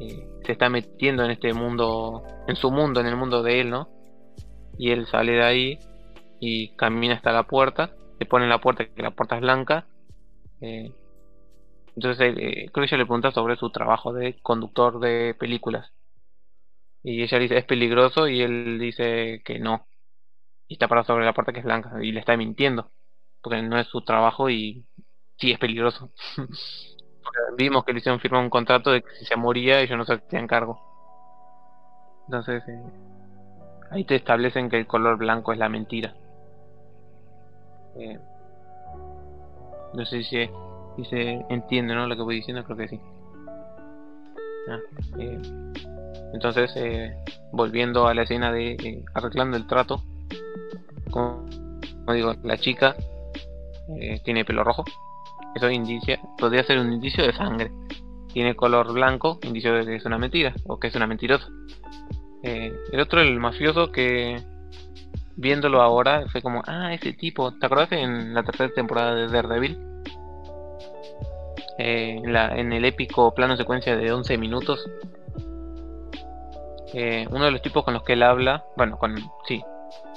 [0.01, 3.71] eh, se está metiendo en este mundo, en su mundo, en el mundo de él,
[3.71, 3.89] ¿no?
[4.79, 5.79] Y él sale de ahí
[6.39, 9.87] y camina hasta la puerta, le pone en la puerta que la puerta es blanca.
[10.61, 10.93] eh,
[11.97, 15.93] entonces él, eh, creo que ella le pregunta sobre su trabajo de conductor de películas.
[17.03, 19.87] Y ella dice, es peligroso y él dice que no.
[20.69, 22.91] Y está parado sobre la puerta que es blanca y le está mintiendo.
[23.43, 24.87] Porque no es su trabajo y
[25.39, 26.13] sí es peligroso.
[27.59, 30.15] Vimos que le hicieron firmar un contrato de que si se moría ellos no se
[30.15, 30.81] hacían cargo.
[32.29, 32.83] Entonces eh,
[33.91, 36.15] ahí te establecen que el color blanco es la mentira.
[39.95, 40.49] No sé si
[41.05, 42.07] se, entiende ¿no?
[42.07, 43.01] lo que voy diciendo, creo que sí.
[44.69, 44.79] Ah,
[45.19, 45.39] eh,
[46.35, 47.17] entonces, eh,
[47.53, 50.03] volviendo a la escena de eh, arreglando el trato,
[51.11, 51.47] como,
[52.13, 52.97] digo, la chica
[54.23, 54.85] tiene pelo rojo,
[55.55, 57.71] eso indicia, podría ser un indicio de sangre.
[58.35, 61.49] Tiene color blanco, indicio de que es una mentira, o que es una mentirosa.
[62.43, 64.37] El otro, el mafioso, que
[65.39, 69.79] viéndolo ahora fue como, ah, ese tipo, ¿te acuerdas en la tercera temporada de Daredevil?
[71.79, 74.85] Eh, en, en el épico plano secuencia de 11 minutos,
[76.93, 79.15] eh, uno de los tipos con los que él habla, bueno, con,
[79.47, 79.63] sí,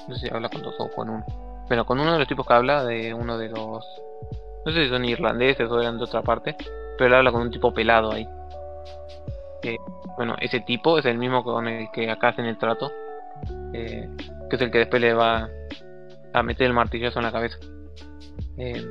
[0.07, 1.23] no sé si habla con dos o con uno,
[1.67, 3.85] bueno, con uno de los tipos que habla, de uno de los,
[4.65, 6.55] no sé si son irlandeses o eran de otra parte,
[6.97, 8.27] pero él habla con un tipo pelado ahí.
[9.61, 9.77] Eh,
[10.17, 12.91] bueno, ese tipo es el mismo con el que acá hacen el trato,
[13.73, 14.09] eh,
[14.49, 15.49] que es el que después le va
[16.33, 17.57] a meter el martillazo en la cabeza.
[18.57, 18.85] Eh,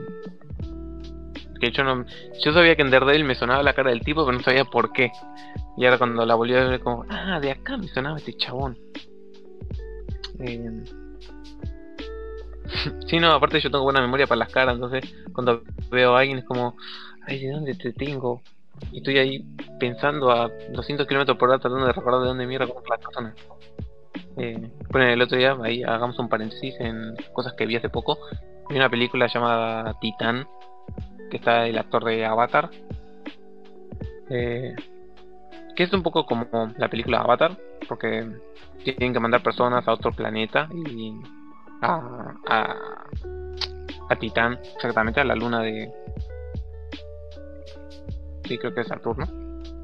[1.61, 2.05] que yo no,
[2.43, 4.93] yo sabía que en Daredevil me sonaba la cara del tipo, pero no sabía por
[4.93, 5.13] qué.
[5.77, 8.79] Y ahora cuando la volví a ver como, ah, de acá me sonaba este chabón.
[10.41, 10.85] Eh...
[13.07, 16.39] sí, no, aparte yo tengo buena memoria para las caras, entonces cuando veo a alguien
[16.39, 16.77] es como,
[17.27, 18.43] ay, ¿de dónde te tengo?
[18.93, 19.45] Y estoy ahí
[19.79, 23.35] pensando a 200 kilómetros por hora tratando de recordar de dónde mierda como la persona.
[24.37, 28.19] Eh, bueno, el otro día, ahí hagamos un paréntesis en cosas que vi hace poco.
[28.69, 30.47] Vi una película llamada Titán,
[31.31, 32.71] que está el actor de Avatar.
[34.31, 34.75] Eh,
[35.75, 36.47] que es un poco como
[36.77, 37.57] la película Avatar,
[37.89, 38.27] porque
[38.85, 41.15] tienen que mandar personas a otro planeta y
[41.83, 42.35] a,
[44.09, 45.91] a, Titán, exactamente a la luna de...
[48.45, 49.40] Sí, creo que es Saturno.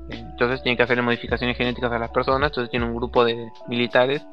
[0.09, 4.25] Entonces tienen que hacer modificaciones genéticas a las personas, entonces tiene un grupo de militares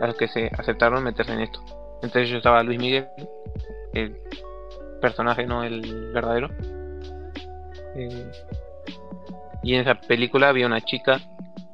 [0.00, 1.62] a los que se aceptaron meterse en esto.
[2.02, 3.06] Entre ellos estaba Luis Miguel,
[3.92, 4.16] el
[5.00, 6.50] personaje, no el verdadero.
[7.96, 8.30] Eh,
[9.62, 11.20] y en esa película había una chica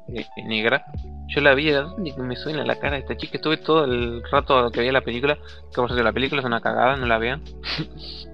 [0.07, 0.85] eh, negra.
[1.27, 3.37] Yo la vi, ¿dónde me suena la cara de esta chica?
[3.37, 5.37] Estuve todo el rato que veía la película.
[5.73, 7.41] Por cierto, la película es una cagada, no la vean.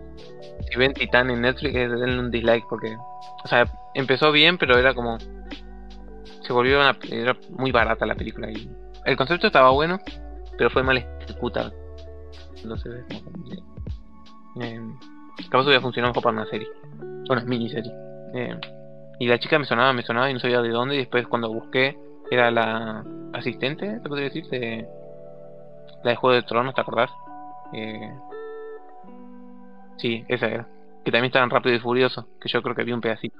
[0.69, 2.95] si ven Titán en Netflix, eh, denle un dislike porque.
[3.43, 5.17] O sea, empezó bien, pero era como.
[6.41, 6.97] Se volvió una.
[7.09, 8.49] Era muy barata la película.
[8.51, 8.69] Y
[9.05, 9.99] el concepto estaba bueno,
[10.57, 11.73] pero fue mal ejecutado.
[12.61, 13.05] Entonces,
[14.61, 14.81] eh,
[15.49, 16.67] capaz hubiera funcionado mejor para una serie.
[17.27, 17.91] Bueno, miniserie.
[18.33, 18.57] Eh,
[19.19, 20.95] y la chica me sonaba, me sonaba y no sabía de dónde.
[20.95, 21.97] Y después cuando busqué,
[22.29, 23.03] era la
[23.33, 24.87] asistente, te podría decir, de
[26.03, 27.11] la de Juego de Tronos, ¿te acordás?
[27.73, 28.11] Eh,
[29.97, 30.67] sí, esa era.
[31.03, 33.37] Que también estaba en Rápido y Furioso, que yo creo que vi un pedacito.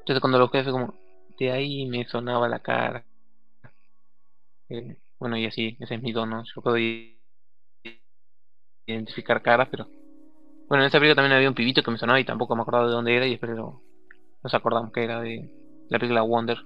[0.00, 0.94] Entonces cuando lo busqué fue como,
[1.38, 3.04] de ahí me sonaba la cara.
[4.68, 6.42] Eh, bueno, y así, ese es mi dono.
[6.54, 6.76] Yo puedo
[8.86, 9.86] identificar caras, pero...
[10.68, 12.86] Bueno, en esa película también había un pibito que me sonaba y tampoco me acordaba
[12.86, 13.82] de dónde era y después lo,
[14.42, 15.50] nos acordamos que era de
[15.88, 16.58] la película Wonder.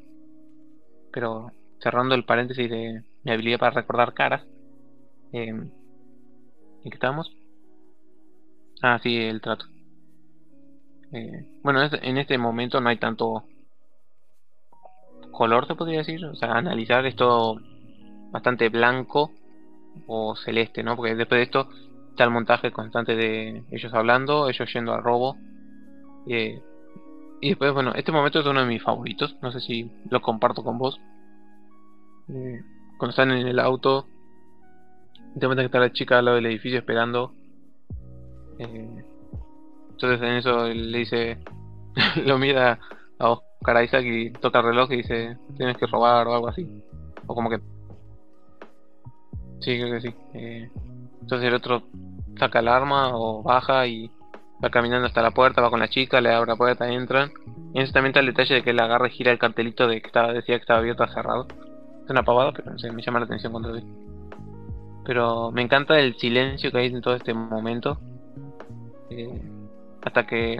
[1.13, 4.45] Pero cerrando el paréntesis de mi habilidad para recordar caras.
[5.33, 5.71] Eh, ¿En
[6.83, 7.38] qué estábamos?
[8.83, 9.67] Ah, sí, el trato.
[11.13, 13.45] Eh, bueno, en este momento no hay tanto
[15.33, 16.25] color, se podría decir.
[16.25, 17.61] O sea, analizar esto
[18.31, 19.33] bastante blanco
[20.07, 20.97] o celeste, ¿no?
[20.97, 21.69] Porque después de esto
[22.11, 25.37] está el montaje constante de ellos hablando, ellos yendo al robo.
[26.27, 26.61] Eh,
[27.41, 29.37] y después, bueno, este momento es uno de mis favoritos.
[29.43, 31.01] No sé si lo comparto con vos.
[32.29, 32.63] Eh,
[32.99, 34.09] cuando están en el auto,
[35.39, 37.33] te cuenta que está la chica al lado del edificio esperando.
[38.59, 39.05] Eh,
[39.91, 41.39] entonces en eso le dice,
[42.25, 42.79] lo mira
[43.19, 46.83] a Oscar Isaac y toca el reloj y dice, tienes que robar o algo así.
[47.27, 47.59] O como que...
[49.61, 50.15] Sí, creo que sí.
[50.35, 50.71] Eh,
[51.21, 51.83] entonces el otro
[52.39, 54.11] saca el arma o baja y
[54.63, 57.31] va caminando hasta la puerta, va con la chica, le abre la puerta, entran.
[57.75, 60.01] Y eso también está el detalle de que él agarra y gira el cartelito de
[60.01, 61.47] que estaba, decía que estaba abierto o cerrado.
[62.05, 63.85] Es una pavada, pero no sé, me llama la atención cuando lo vi.
[65.05, 67.99] Pero me encanta el silencio que hay en todo este momento.
[70.03, 70.59] Hasta que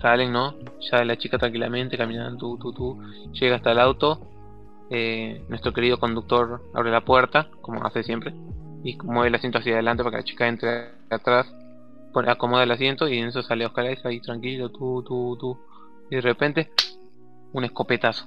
[0.00, 0.54] salen, ¿no?
[0.90, 3.02] Ya la chica tranquilamente caminando, tú, tú, tú.
[3.32, 4.20] Llega hasta el auto.
[4.90, 8.34] Eh, nuestro querido conductor abre la puerta, como hace siempre.
[8.84, 11.46] Y mueve el asiento hacia adelante para que la chica entre atrás
[12.26, 15.58] acomoda el asiento y en eso sale Oscar Isaac ahí tranquilo, tú, tú, tú.
[16.10, 16.70] Y de repente,
[17.52, 18.26] un escopetazo.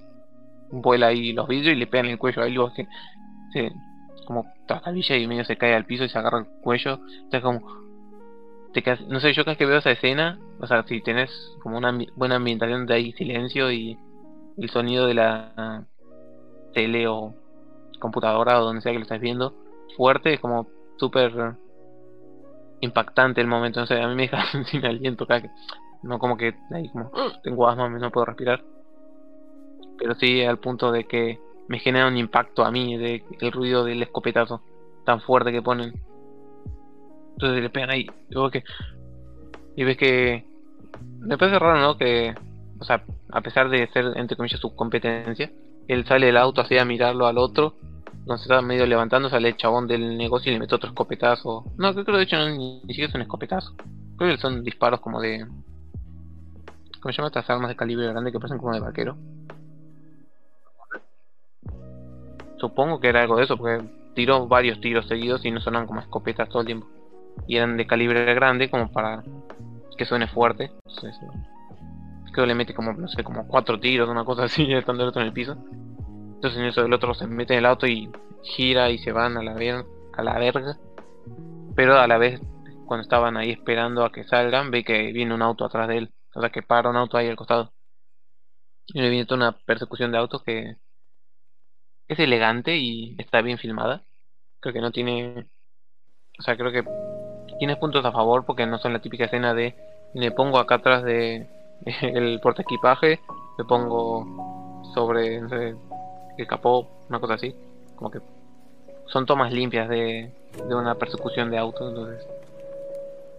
[0.71, 2.41] Vuela ahí los vidrios y le pegan el cuello.
[2.41, 2.87] Ahí luego que
[3.53, 3.71] se,
[4.25, 6.99] como trastabilla y medio se cae al piso y se agarra el cuello.
[7.23, 7.84] Entonces como
[8.81, 11.77] te no sé, yo cada vez que veo esa escena, o sea, si tenés como
[11.77, 13.97] una buena ambientación de ahí silencio y
[14.57, 15.85] el sonido de la
[16.73, 17.33] tele o
[17.99, 19.55] computadora o donde sea que lo estés viendo
[19.95, 20.67] fuerte, es como
[20.97, 21.55] súper
[22.81, 25.49] impactante el momento, no sé, a mí me deja sin aliento, cada que,
[26.03, 27.11] no como que ahí como
[27.43, 28.63] tengo asma, no puedo respirar,
[29.97, 33.85] pero sí al punto de que me genera un impacto a mí de el ruido
[33.85, 34.61] del escopetazo
[35.05, 35.93] tan fuerte que ponen.
[37.35, 38.63] Entonces le pegan ahí, luego que
[39.75, 40.45] y ves que
[41.19, 41.97] me parece raro, ¿no?
[41.97, 42.33] Que
[42.79, 45.51] o sea, a pesar de ser entre comillas su competencia,
[45.87, 47.75] él sale del auto así a mirarlo al otro
[48.25, 51.63] cuando se estaba medio levantando, sale el chabón del negocio y le mete otro escopetazo.
[51.77, 53.23] No, creo que de hecho no, ni, siquiera es un.
[54.17, 55.45] Creo que son disparos como de.
[57.01, 59.15] ¿Cómo se llama estas armas de calibre grande que parecen como de vaquero?
[62.57, 65.99] Supongo que era algo de eso, porque tiró varios tiros seguidos y no sonaban como
[65.99, 66.87] escopetas todo el tiempo.
[67.47, 69.23] Y eran de calibre grande como para
[69.97, 70.71] que suene fuerte.
[72.31, 75.09] Creo que le mete como, no sé, como cuatro tiros, una cosa así, estando el
[75.09, 75.57] otro en el piso.
[76.35, 78.11] Entonces en eso el otro se mete en el auto y
[78.43, 80.77] gira y se van a la, ver a la verga.
[81.75, 82.41] Pero a la vez,
[82.85, 86.11] cuando estaban ahí esperando a que salgan, ve que viene un auto atrás de él.
[86.33, 87.73] O sea que para un auto ahí al costado.
[88.87, 90.77] Y le viene toda una persecución de autos que
[92.07, 94.03] es elegante y está bien filmada.
[94.59, 95.47] Creo que no tiene.
[96.39, 96.83] O sea, creo que
[97.59, 99.73] tiene puntos a favor porque no son la típica escena de
[100.13, 101.47] me pongo acá atrás de
[102.01, 103.19] el porta equipaje,
[103.57, 105.77] me pongo sobre el
[106.47, 107.55] capó, una cosa así.
[107.95, 108.19] Como que
[109.07, 110.31] son tomas limpias de,
[110.67, 112.27] de una persecución de autos, entonces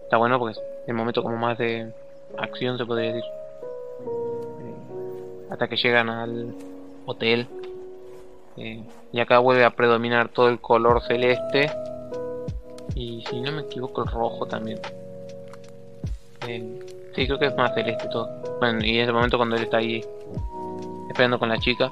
[0.03, 1.93] está bueno porque es el momento como más de
[2.37, 3.29] acción se podría decir.
[4.61, 6.55] Eh, hasta que llegan al
[7.05, 7.47] hotel
[8.57, 11.71] eh, y acá vuelve a predominar todo el color celeste.
[12.95, 14.79] Y si no me equivoco, el rojo también.
[16.47, 16.79] Eh,
[17.15, 18.29] sí, creo que es más celeste todo.
[18.59, 20.03] Bueno, y en ese momento cuando él está ahí
[21.09, 21.91] esperando con la chica,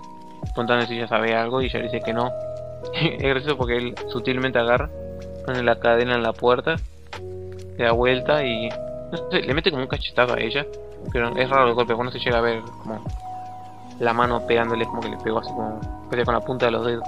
[0.54, 2.32] preguntando si ella sabe algo y ella dice que no.
[2.94, 4.90] es gracioso porque él sutilmente agarra,
[5.46, 6.76] pone la cadena en la puerta,
[7.78, 10.66] le da vuelta y no sé, le mete como un cachetazo a ella.
[11.12, 13.04] Pero es raro el golpe, cuando se llega a ver como
[14.00, 15.80] la mano pegándole como que le pegó así como
[16.10, 17.08] con la punta de los dedos.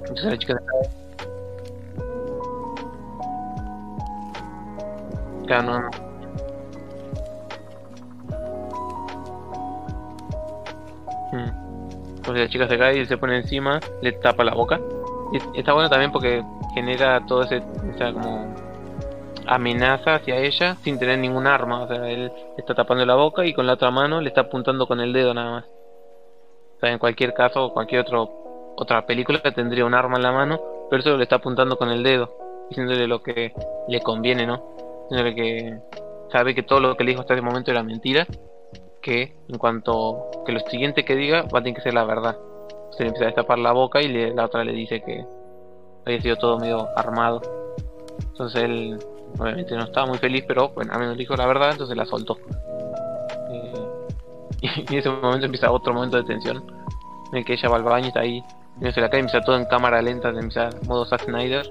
[0.00, 1.07] Entonces la chica se
[5.48, 5.64] cae.
[5.64, 5.90] Claro, no, no.
[11.32, 11.68] Hmm.
[12.16, 14.80] Entonces la chica se cae y se pone encima, le tapa la boca.
[15.32, 16.42] Y está bueno también porque
[16.74, 17.62] genera ese,
[17.94, 18.54] esa como
[19.46, 21.82] amenaza hacia ella sin tener ningún arma.
[21.82, 24.86] O sea, él está tapando la boca y con la otra mano le está apuntando
[24.86, 25.64] con el dedo nada más.
[26.76, 30.60] O sea, en cualquier caso, cualquier otro, otra película tendría un arma en la mano,
[30.88, 32.32] pero eso le está apuntando con el dedo,
[32.68, 33.52] diciéndole lo que
[33.88, 34.77] le conviene, ¿no?
[35.10, 35.78] Diciéndole que
[36.30, 38.26] sabe que todo lo que le dijo hasta ese momento era mentira,
[39.00, 42.36] que en cuanto que lo siguiente que diga va a tener que ser la verdad.
[42.90, 45.24] Se le empieza a destapar la boca y la otra le dice que
[46.04, 47.40] había sido todo medio armado.
[48.32, 48.98] Entonces él
[49.38, 52.38] obviamente no estaba muy feliz, pero bueno, a menos dijo la verdad, entonces la soltó.
[53.50, 53.86] Eh,
[54.60, 56.64] y en ese momento empieza otro momento de tensión,
[57.32, 58.42] en el que ella va al baño y está ahí,
[58.80, 61.66] y se la cae, empieza todo en cámara lenta, empieza modo Zack Snyder.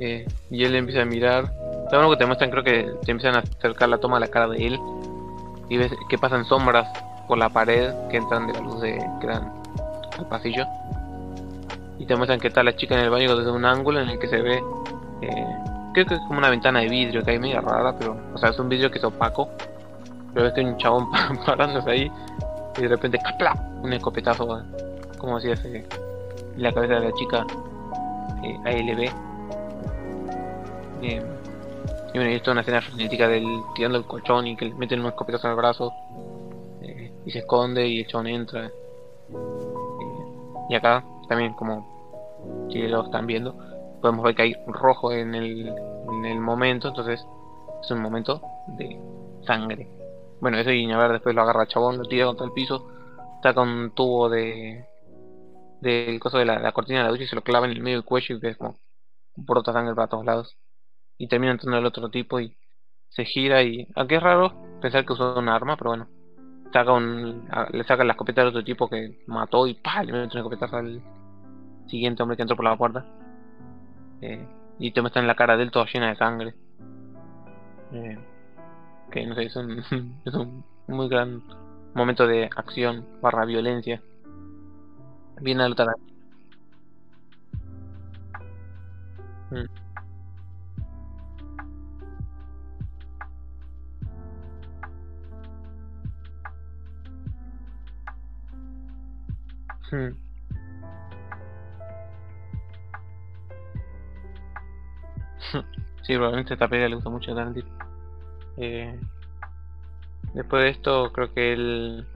[0.00, 1.52] Eh, y él empieza a mirar.
[1.90, 4.48] Lo que te muestran, creo que te empiezan a acercar la toma a la cara
[4.48, 4.78] de él.
[5.68, 6.88] Y ves que pasan sombras
[7.26, 9.52] por la pared que entran de la luz de que dan
[10.18, 10.66] al pasillo.
[11.98, 14.18] Y te muestran que está la chica en el baño desde un ángulo en el
[14.18, 14.62] que se ve
[15.20, 15.56] eh,
[15.92, 18.50] creo que es como una ventana de vidrio que hay media rara, pero, o sea,
[18.50, 19.48] es un vidrio que es opaco.
[20.32, 21.08] Pero ves que hay un chabón
[21.46, 22.12] parándose ahí
[22.76, 23.54] y de repente ¡capla!
[23.82, 24.62] un escopetazo,
[25.18, 25.86] como si hace
[26.56, 27.46] la cabeza de la chica
[28.44, 29.27] eh, ALB.
[31.02, 31.22] Eh,
[32.12, 35.00] y bueno, esto es una escena frenética del tirando el colchón y que le meten
[35.00, 35.92] un escopetazo en el brazo
[36.82, 38.66] eh, y se esconde y el chabón entra.
[38.66, 38.72] Eh,
[40.70, 43.54] y acá también como si lo están viendo
[44.00, 47.24] podemos ver que hay rojo en el, en el momento, entonces
[47.82, 48.40] es un momento
[48.78, 48.98] de
[49.44, 49.88] sangre.
[50.40, 52.86] Bueno, eso y a ver, después lo agarra el chabón, lo tira contra el piso,
[53.54, 54.84] con un tubo de
[55.80, 57.98] del coso de la, cortina de la ducha y se lo clava en el medio
[57.98, 58.76] del cuello y ves como
[59.36, 60.56] brota sangre para todos lados.
[61.18, 62.56] Y termina entrando el otro tipo y
[63.08, 63.88] se gira y...
[63.96, 66.08] Aunque es raro pensar que usó un arma, pero bueno.
[66.72, 70.02] Saca un, le saca la escopeta al otro tipo que mató y ¡pah!
[70.02, 71.02] le mete una escopeta al
[71.86, 73.04] siguiente hombre que entró por la puerta.
[74.20, 74.46] Eh,
[74.78, 76.54] y te muestran la cara de él toda llena de sangre.
[77.92, 78.18] Eh,
[79.10, 79.78] que no sé, es un,
[80.24, 81.42] es un muy gran
[81.94, 84.02] momento de acción barra violencia.
[85.40, 85.86] Bien alta
[89.50, 89.87] mm.
[99.90, 100.10] Hmm.
[106.02, 107.68] sí, probablemente esta pelea le gusta mucho a Tarantino.
[108.58, 108.98] Eh,
[110.34, 112.06] después de esto, creo que él.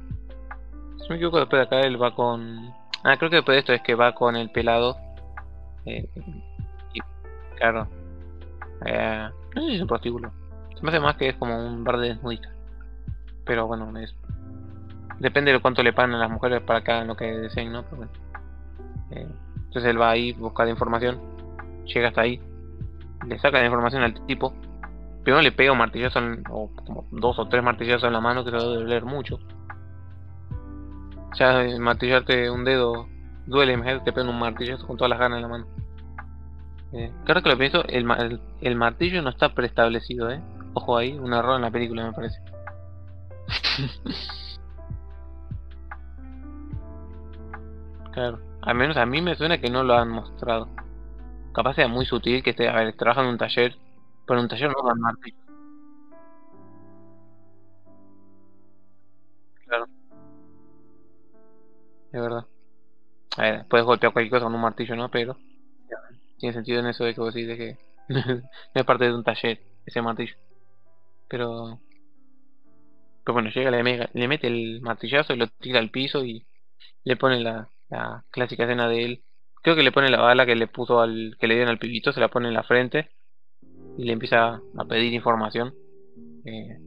[0.98, 2.72] Si me equivoco, después de acá él va con.
[3.04, 4.96] Ah, creo que después de esto es que va con el pelado.
[5.86, 6.08] Eh,
[6.92, 7.00] y,
[7.56, 7.88] claro.
[8.84, 10.32] Eh, no sé si es un prostíbulo.
[10.74, 12.52] Se me hace más que es como un bar de desnudistas.
[13.44, 14.14] Pero bueno, es.
[15.22, 17.84] Depende de cuánto le pagan a las mujeres para cada lo que deseen, ¿no?
[17.84, 18.12] Pero bueno.
[19.12, 19.28] Eh,
[19.66, 21.20] entonces él va ahí, busca la información.
[21.86, 22.40] Llega hasta ahí
[23.26, 24.54] le saca la información al tipo.
[25.22, 26.20] Primero le pega un martillazo,
[26.50, 29.38] o como dos o tres martillazos en la mano que se va a doler mucho.
[31.34, 33.06] Ya martillarte un dedo
[33.46, 35.66] duele, imagínate te pegan un martillo con todas las ganas en la mano.
[36.92, 40.42] Eh, claro que lo pienso, el, el, el martillo no está preestablecido, eh.
[40.74, 42.38] Ojo ahí, un error en la película me parece.
[48.12, 50.72] claro, al menos a mí me suena que no lo han mostrado.
[51.52, 53.80] Capaz sea muy sutil que esté, a ver, trabajan en un taller,
[54.26, 55.36] pero en un taller no dan martillo.
[59.66, 59.86] Claro,
[62.12, 62.46] es verdad.
[63.38, 65.10] A ver, puedes golpear cualquier cosa con un martillo, ¿no?
[65.10, 65.40] Pero
[66.38, 68.42] tiene sentido en eso de que vos decís de que no
[68.74, 70.34] es parte de un taller ese martillo.
[71.28, 71.82] Pero,
[73.24, 76.46] pero bueno, llega, le, mega- le mete el martillazo y lo tira al piso y
[77.04, 79.22] le pone la, la clásica escena de él.
[79.62, 82.12] Creo que le pone la bala que le puso al que le dieron al pibito,
[82.12, 83.10] se la pone en la frente
[83.96, 85.74] y le empieza a pedir información.
[86.44, 86.78] eh,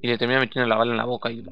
[0.00, 1.44] y le termina metiendo la bala en la boca y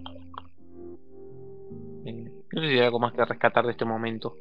[2.04, 4.34] eh, no sé si hay algo más que rescatar de este momento.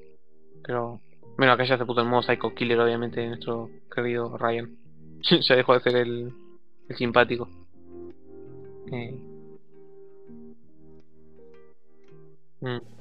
[0.64, 1.02] Pero
[1.38, 4.76] bueno, acá ya se puso en modo Psycho Killer, obviamente, nuestro querido Ryan.
[5.42, 6.34] ya dejó de ser el,
[6.88, 7.48] el simpático.
[8.92, 9.16] Eh.
[12.62, 12.99] Mm.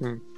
[0.00, 0.28] Mm.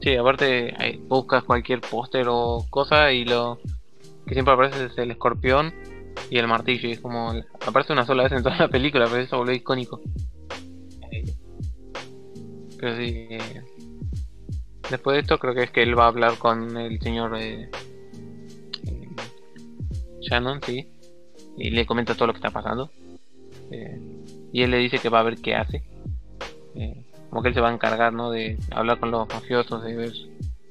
[0.00, 3.58] Sí, aparte ahí buscas cualquier póster o cosa y lo
[4.26, 5.72] que siempre aparece es el escorpión
[6.30, 7.32] y el martillo y es como
[7.66, 10.00] aparece una sola vez en toda la película, pero eso volvió icónico.
[11.10, 11.34] Eh,
[12.78, 13.62] Pero sí, eh,
[14.90, 17.70] después de esto creo que es que él va a hablar con el señor eh,
[20.20, 20.86] Shannon, sí,
[21.56, 22.90] y le comenta todo lo que está pasando.
[23.70, 24.00] Eh,
[24.52, 25.82] y él le dice que va a ver qué hace.
[26.74, 28.30] Eh, como que él se va a encargar, ¿no?
[28.30, 30.12] De hablar con los mafiosos, de ver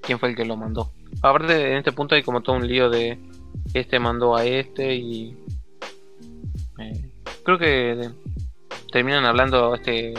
[0.01, 0.91] quién fue el que lo mandó.
[1.22, 3.20] Aparte, en este punto hay como todo un lío de
[3.74, 5.36] este mandó a este y
[6.80, 7.11] eh,
[7.43, 8.09] creo que
[8.91, 10.13] terminan hablando este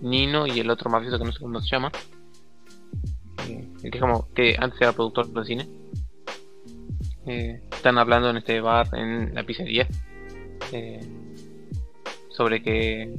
[0.00, 1.90] Nino y el otro mafioso que no sé cómo se llama.
[3.46, 5.68] Que es como que antes era productor de cine.
[7.26, 9.88] Eh, están hablando en este bar, en la pizzería,
[10.72, 11.00] eh,
[12.30, 13.14] sobre que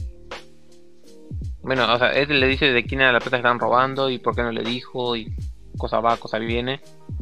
[1.67, 4.19] bueno, o sea, él le dice de quién era la plata que estaban robando y
[4.19, 5.35] por qué no le dijo y
[5.77, 6.79] cosa va, cosa viene.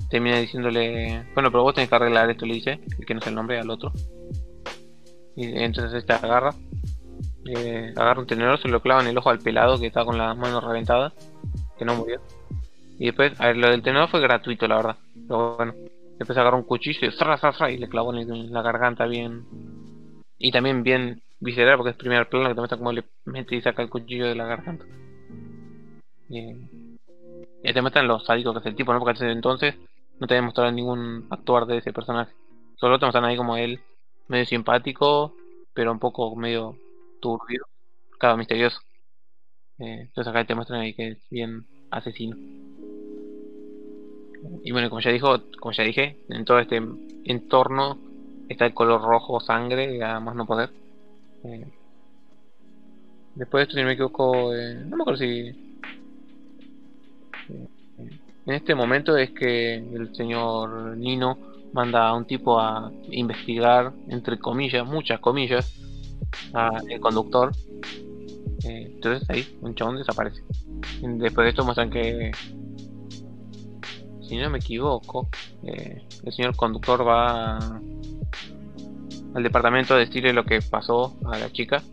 [0.07, 3.29] Termina diciéndole, bueno, pero vos tenés que arreglar esto, le dice, el que no sé
[3.29, 3.91] el nombre al otro.
[5.35, 6.53] Y entonces este agarra,
[7.45, 10.19] eh, agarra un tenedor, se lo clava en el ojo al pelado que estaba con
[10.19, 11.11] la mano reventada,
[11.79, 12.21] que no murió.
[12.97, 14.97] Y después, a ver, lo del tenedor fue gratuito, la verdad.
[15.27, 15.73] Pero bueno,
[16.17, 19.45] después agarra un cuchillo y, ¡zra, zra, y le clavó en, la garganta bien.
[20.37, 23.61] Y también bien visceral, porque es primer plano que te muestra cómo le mete y
[23.61, 24.85] saca el cuchillo de la garganta.
[26.29, 26.53] Y,
[27.63, 28.99] y te muestran los sádicos que es el tipo, ¿no?
[28.99, 29.75] Porque hasta entonces
[30.19, 32.33] no te habían mostrado ningún actuar de ese personaje.
[32.77, 33.81] Solo te muestran ahí como él,
[34.27, 35.35] medio simpático,
[35.73, 36.77] pero un poco medio
[37.19, 37.65] turbio,
[38.19, 38.79] cada misterioso.
[39.79, 42.35] Eh, entonces acá te muestran ahí que es bien asesino.
[44.63, 46.81] Y bueno, como ya dijo, como ya dije, en todo este
[47.25, 47.97] entorno
[48.49, 50.69] está el color rojo sangre, a más no poder.
[51.43, 51.65] Eh,
[53.35, 55.49] después de esto, si me equivoco, eh, no me acuerdo si.
[57.49, 57.67] eh,
[58.47, 61.37] en este momento es que el señor Nino
[61.73, 65.73] manda a un tipo a investigar, entre comillas, muchas comillas,
[66.53, 67.51] al conductor.
[68.65, 70.41] Entonces ahí, un chabón desaparece.
[71.01, 72.31] Después de esto muestran que,
[74.27, 75.29] si no me equivoco,
[75.63, 77.59] eh, el señor conductor va
[79.35, 81.83] al departamento a decirle lo que pasó a la chica.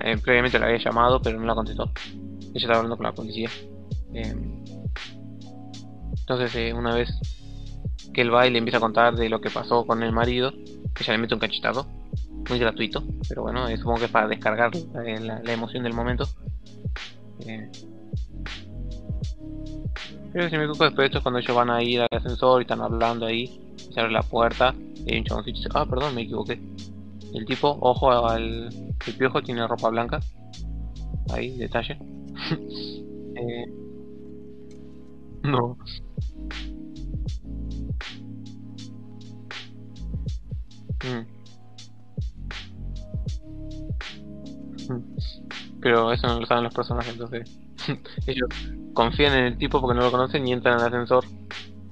[0.00, 1.90] Eh, previamente la había llamado, pero no la contestó.
[2.14, 3.48] Ella estaba hablando con la policía.
[4.12, 4.34] Eh,
[6.20, 7.08] entonces, eh, una vez
[8.12, 10.52] que él va y le empieza a contar de lo que pasó con el marido,
[11.00, 11.86] ella le mete un cachetazo.
[12.46, 15.92] Muy gratuito, pero bueno, eh, supongo que es para descargar eh, la, la emoción del
[15.94, 16.28] momento.
[17.40, 17.70] Eh,
[20.32, 22.60] pero si me equivoco, después de esto es cuando ellos van a ir al ascensor
[22.60, 24.74] y están hablando ahí, y se abre la puerta,
[25.04, 26.60] y hay un chaboncito y dice, ah, perdón, me equivoqué.
[27.34, 28.68] El tipo, ojo al
[29.06, 30.20] el piojo, tiene ropa blanca.
[31.32, 31.98] Ahí, detalle.
[33.40, 33.66] Eh,
[35.42, 35.76] no.
[41.02, 41.37] Mm.
[45.80, 47.58] Pero eso no lo saben los personajes, entonces
[48.26, 48.48] ellos
[48.92, 51.24] confían en el tipo porque no lo conocen y entran al ascensor.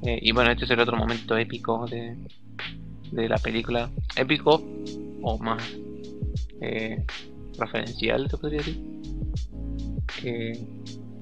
[0.02, 2.16] Eh, y bueno, este es el otro momento épico de,
[3.12, 3.90] de la película.
[4.16, 4.62] Épico
[5.22, 5.62] o más
[6.60, 7.04] eh,
[7.58, 8.82] referencial, se podría decir.
[10.20, 10.66] Que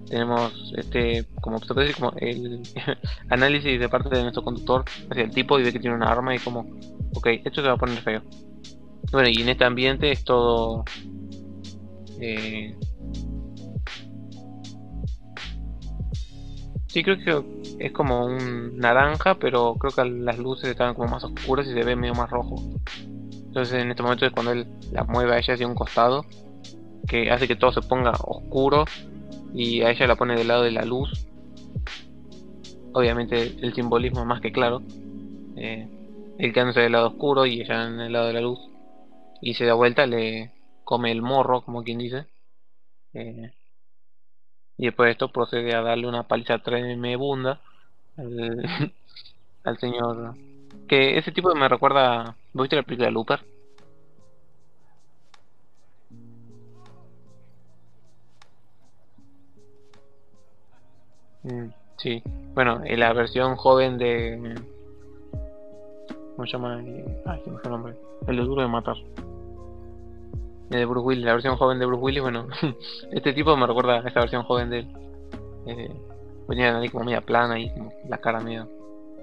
[0.08, 2.62] tenemos este como se puede decir como el
[3.30, 6.34] análisis de parte de nuestro conductor hacia el tipo y ve que tiene una arma
[6.34, 6.60] y como
[7.14, 8.22] ok esto se va a poner feo
[9.12, 10.84] bueno y en este ambiente es todo
[12.26, 12.76] eh,
[16.86, 21.24] sí creo que es como un naranja pero creo que las luces están como más
[21.24, 22.56] oscuras y se ve medio más rojo
[23.46, 26.24] entonces en este momento es cuando él la mueve a ella hacia un costado
[27.06, 28.84] que hace que todo se ponga oscuro
[29.54, 31.26] y a ella la pone del lado de la luz.
[32.92, 34.82] Obviamente el simbolismo es más que claro.
[35.56, 35.86] Eh,
[36.38, 38.58] él quedándose del lado oscuro y ella en el lado de la luz.
[39.40, 40.50] Y se da vuelta, le
[40.84, 42.26] come el morro, como quien dice.
[43.14, 43.50] Eh,
[44.76, 47.60] y después de esto procede a darle una paliza tremenda
[49.64, 50.34] al, señor.
[50.88, 52.36] Que ese tipo me recuerda.
[52.52, 53.40] ¿Viste la película Looper?
[61.42, 61.68] Mm,
[61.98, 62.22] sí,
[62.54, 64.54] bueno, en la versión joven de.
[66.36, 66.82] ¿Cómo se llama?
[66.82, 67.94] Eh, ay, ¿qué nombre?
[68.26, 68.96] El de Duro de Matar.
[70.78, 72.22] De Bruce Willis, la versión joven de Bruce Willis.
[72.22, 72.48] Bueno,
[73.12, 74.88] este tipo me recuerda a esta versión joven de él.
[75.66, 75.94] Eh,
[76.48, 78.66] nariz como media plana y como la cara media.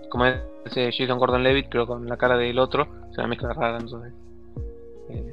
[0.09, 3.77] Como ese Jason Gordon Levitt, pero con la cara del otro, se mezcla rara.
[3.77, 4.13] Entonces,
[5.09, 5.31] eh,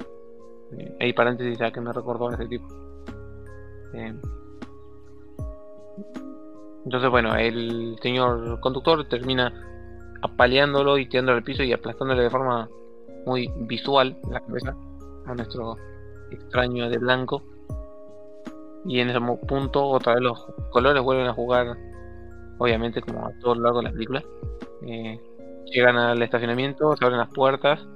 [0.72, 2.66] eh, hay paréntesis ya que me recordó a ese tipo.
[3.94, 4.14] Eh,
[6.84, 9.52] entonces, bueno, el señor conductor termina
[10.22, 12.68] apaleándolo y tirándolo al piso y aplastándole de forma
[13.26, 14.76] muy visual la cabeza
[15.26, 15.76] a nuestro
[16.30, 17.42] extraño de blanco.
[18.84, 21.76] Y en ese punto, otra vez los colores vuelven a jugar,
[22.58, 24.24] obviamente, como a todo lo largo de la película.
[24.86, 25.20] Eh,
[25.66, 27.86] llegan al estacionamiento, se abren las puertas,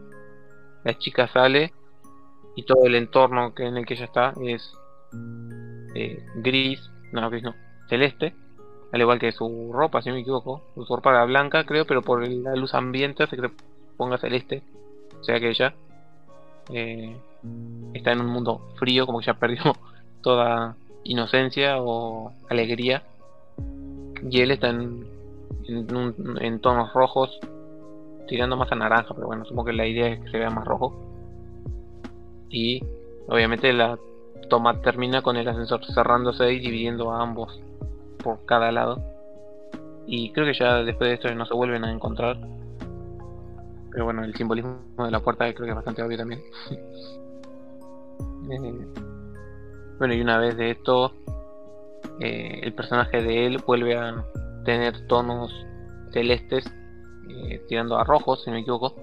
[0.85, 1.73] la chica sale
[2.57, 4.75] y todo el entorno que en el que ella está es
[5.95, 7.55] eh, gris, no, gris no,
[7.89, 8.35] celeste
[8.93, 10.63] al igual que su ropa, si no me equivoco.
[10.75, 13.55] Su ropa era blanca, creo, pero por la luz ambiente hace que se
[13.97, 14.63] ponga celeste.
[15.19, 15.75] O sea que ella
[16.71, 17.17] eh,
[17.95, 19.63] está en un mundo frío, como que ya perdió
[20.23, 23.03] toda inocencia o alegría.
[24.31, 25.05] Y él está en,
[25.67, 27.39] en, tonos rojos,
[28.29, 30.65] tirando más a naranja, pero bueno, supongo que la idea es que se vea más
[30.65, 30.95] rojo.
[32.49, 32.85] Y
[33.29, 33.99] obviamente la
[34.49, 37.61] toma termina con el ascensor cerrándose y dividiendo a ambos
[38.23, 39.03] por cada lado.
[40.07, 42.37] Y creo que ya después de esto no se vuelven a encontrar.
[43.93, 46.43] Pero bueno, el simbolismo de la puerta creo que es bastante obvio también.
[48.51, 48.87] Eh,
[49.99, 51.13] bueno, y una vez de esto,
[52.19, 54.25] eh, el personaje de él vuelve a
[54.65, 55.53] tener tonos
[56.13, 56.65] celestes,
[57.29, 58.97] eh, tirando a rojos, si no me equivoco.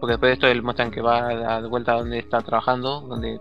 [0.00, 3.38] porque después de esto, él muestran que va de vuelta a donde está trabajando, donde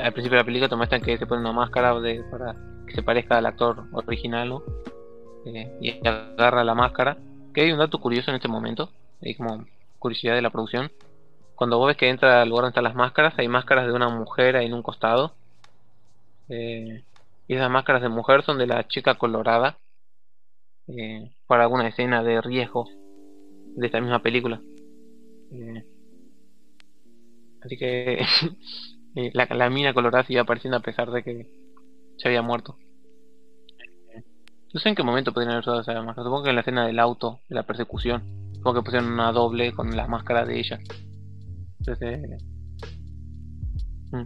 [0.00, 2.54] al principio de la película te muestran que se pone una máscara de, para
[2.86, 4.62] que se parezca al actor original
[5.80, 7.18] y agarra la máscara.
[7.60, 8.90] Hay un dato curioso en este momento,
[9.22, 9.66] hay como
[9.98, 10.90] curiosidad de la producción.
[11.54, 14.08] Cuando vos ves que entra al lugar donde están las máscaras, hay máscaras de una
[14.08, 15.34] mujer ahí en un costado.
[16.48, 17.02] Eh,
[17.48, 19.78] y esas máscaras de mujer son de la chica colorada.
[20.86, 22.88] Eh, para alguna escena de riesgo
[23.76, 24.60] de esta misma película.
[27.60, 28.24] así que
[29.34, 31.50] la, mina colorada sigue apareciendo a pesar de que
[32.16, 32.78] se había muerto.
[34.78, 36.22] No sé en qué momento podrían haber usado esa máscara.
[36.22, 38.22] Supongo que en la escena del auto, de la persecución.
[38.54, 40.78] Supongo que pusieron una doble con la máscara de ella.
[41.80, 42.20] Entonces.
[44.12, 44.24] Mm.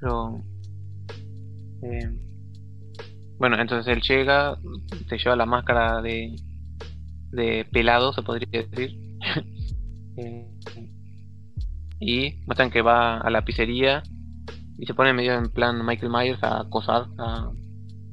[0.00, 0.42] Pero.
[1.82, 2.18] Eh,
[3.38, 4.56] bueno, entonces él llega,
[5.10, 6.34] se lleva la máscara de.
[7.30, 9.18] de pelado, se podría decir.
[10.16, 10.48] eh,
[12.00, 14.02] y muestran que va a la pizzería
[14.78, 17.08] y se pone medio en plan Michael Myers a acosar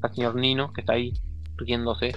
[0.02, 1.14] al señor Nino que está ahí
[1.58, 2.14] riéndose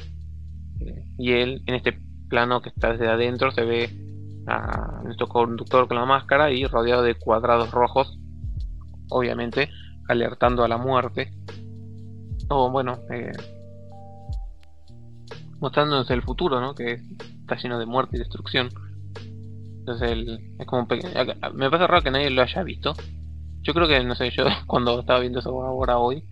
[1.19, 1.99] y él en este
[2.29, 3.91] plano que está desde adentro se ve
[4.47, 8.19] a nuestro conductor con la máscara y rodeado de cuadrados rojos
[9.11, 9.71] obviamente
[10.09, 11.33] alertando a la muerte
[12.49, 13.33] o bueno eh,
[15.61, 16.75] mostrándonos el futuro ¿no?
[16.75, 17.03] que
[17.41, 18.71] está lleno de muerte y destrucción
[19.81, 20.87] entonces el, es como
[21.55, 22.95] me pasa raro que nadie lo haya visto.
[23.63, 26.25] Yo creo que, no sé, yo cuando estaba viendo eso ahora hoy,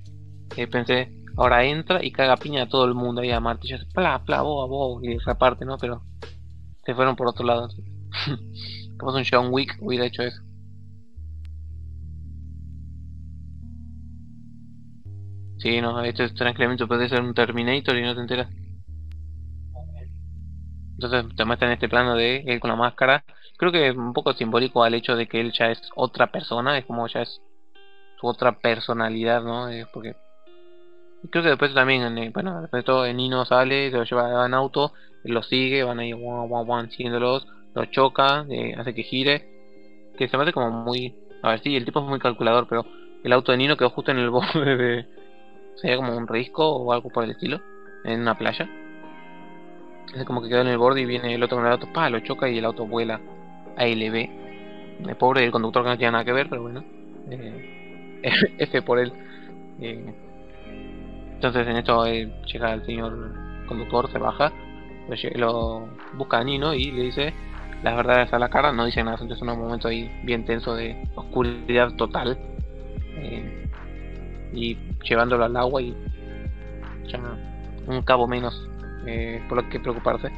[0.57, 4.25] eh, pensé, ahora entra y caga piña a todo el mundo ahí a martillos, pla,
[4.25, 5.79] pla, boa, boa, y reparte, ¿no?
[5.79, 6.03] Pero
[6.85, 7.69] se fueron por otro lado.
[8.99, 10.43] Como un John Wick hubiera hecho eso.
[15.59, 18.49] Sí, no, esto es tranquilamente puede ser un Terminator y no te enteras.
[20.95, 23.25] Entonces te muestran este plano de él con la máscara.
[23.57, 26.77] Creo que es un poco simbólico al hecho de que él ya es otra persona,
[26.77, 27.41] es como ya es
[28.21, 29.69] su otra personalidad, ¿no?
[29.69, 30.17] Eh, porque
[31.31, 34.55] creo que después también, eh, bueno, después de todo, Nino sale, se lo lleva en
[34.55, 34.93] auto,
[35.25, 39.49] lo sigue, van ahí, guau, guau, guau, siguiéndolos, lo choca, eh, hace que gire,
[40.17, 42.87] que se me hace como muy, a ver, sí, el tipo es muy calculador, pero
[43.23, 45.07] el auto de Nino quedó justo en el borde de,
[45.77, 47.61] sería como un risco o algo por el estilo,
[48.05, 48.69] en una playa.
[50.15, 52.09] Es como que quedó en el borde y viene el otro con el auto, pa,
[52.09, 53.21] lo choca y el auto vuela
[53.77, 54.31] a LB.
[55.07, 56.83] El pobre del conductor que no tiene nada que ver, pero bueno.
[57.31, 58.23] Eh,
[58.59, 59.13] F por él.
[59.81, 60.13] Eh,
[61.39, 63.33] entonces en esto eh, llega el señor
[63.69, 64.53] conductor, se baja,
[65.37, 67.33] lo, busca a Nino y le dice
[67.85, 70.75] las verdades a la cara, no dice nada, entonces es un momento ahí bien tenso
[70.75, 72.37] de oscuridad total.
[73.19, 73.69] Eh,
[74.53, 74.77] y
[75.09, 75.95] llevándolo al agua y
[77.07, 77.21] ya
[77.87, 78.69] un cabo menos
[79.07, 80.33] eh, por lo que preocuparse.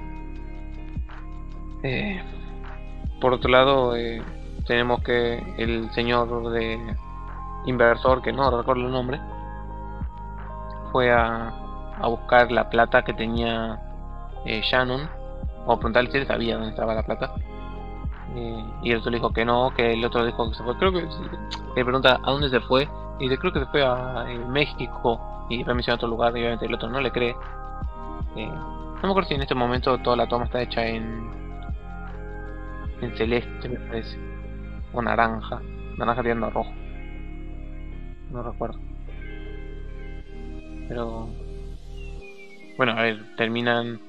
[3.23, 3.95] Por otro lado,
[4.67, 6.79] tenemos que el señor de
[7.65, 9.19] inversor, que no recuerdo el nombre,
[10.91, 11.53] fue a,
[12.01, 13.79] a buscar la plata que tenía
[14.45, 15.09] eh, Shannon,
[15.67, 17.35] o a preguntarle si él sabía dónde estaba la plata.
[18.35, 20.77] Eh, y el otro le dijo que no, que el otro dijo que se fue.
[20.79, 21.07] Creo que
[21.77, 22.89] le pregunta a dónde se fue.
[23.19, 25.21] Y dice, creo que se fue a eh, México.
[25.51, 26.37] Y después menciona otro lugar.
[26.37, 27.35] Y obviamente el otro no le cree.
[28.37, 31.29] No me acuerdo si en este momento toda la toma está hecha en.
[33.01, 34.17] En celeste, me parece.
[34.93, 35.61] O naranja.
[35.99, 36.71] Naranja tirando a rojo.
[38.31, 38.79] No recuerdo.
[40.91, 41.29] Pero.
[42.77, 44.01] Bueno, a ver, terminan.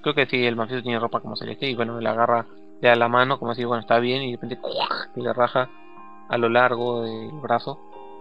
[0.00, 1.68] Creo que sí, el mafioso tiene ropa como celeste.
[1.68, 2.46] Y bueno, le agarra
[2.80, 4.58] le da la mano, como decir, bueno, está bien, y de repente
[5.14, 5.68] y le raja
[6.28, 7.78] a lo largo del brazo,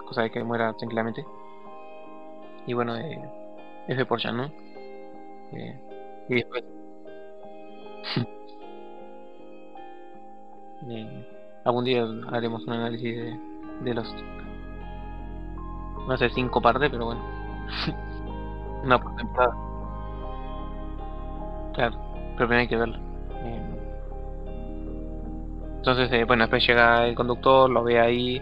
[0.07, 1.25] cosa de que muera tranquilamente.
[2.65, 3.21] Y bueno, eh,
[3.87, 4.51] F por Shannon.
[5.51, 5.79] Eh,
[6.29, 6.63] y después.
[10.89, 11.25] eh,
[11.63, 13.39] algún día haremos un análisis de,
[13.81, 14.13] de los.
[16.07, 17.34] No sé, cinco partes, pero bueno.
[18.83, 19.55] Una por temporada.
[21.73, 21.97] Claro,
[22.35, 22.97] pero primero hay que verlo.
[23.43, 23.79] Eh,
[25.77, 28.41] entonces, eh, bueno, después llega el conductor, lo ve ahí.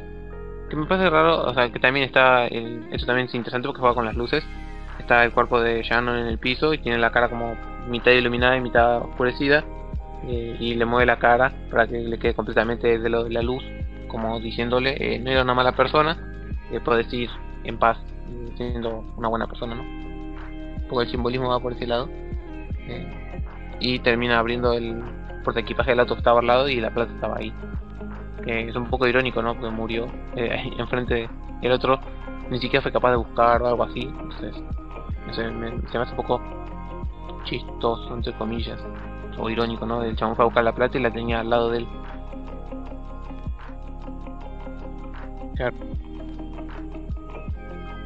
[0.69, 2.47] Que me parece raro, o sea, que también está.
[2.47, 4.43] El, eso también es interesante porque juega con las luces.
[4.99, 8.57] Está el cuerpo de Shannon en el piso y tiene la cara como mitad iluminada
[8.57, 9.63] y mitad oscurecida.
[10.23, 13.41] eh, y le mueve la cara para que le quede completamente de lo de la
[13.41, 13.63] luz,
[14.07, 16.17] como diciéndole: eh, No era una mala persona,
[16.71, 17.29] eh, puedes ir
[17.63, 17.97] en paz,
[18.55, 19.83] siendo una buena persona, ¿no?
[20.89, 22.09] Porque el simbolismo va por ese lado.
[22.87, 23.07] Eh,
[23.79, 25.03] y termina abriendo el
[25.43, 27.53] porta equipaje del auto estaba al lado y la plata estaba ahí.
[28.43, 29.55] Que es un poco irónico, ¿no?
[29.55, 31.29] Porque murió eh, enfrente
[31.61, 31.99] del otro,
[32.49, 34.01] ni siquiera fue capaz de buscar o algo así.
[34.01, 34.55] Entonces,
[35.31, 36.41] sé, me- se me hace un poco
[37.45, 38.79] chistoso, entre comillas,
[39.37, 40.03] o irónico, ¿no?
[40.03, 41.87] El chabón fue a buscar la plata y la tenía al lado de él.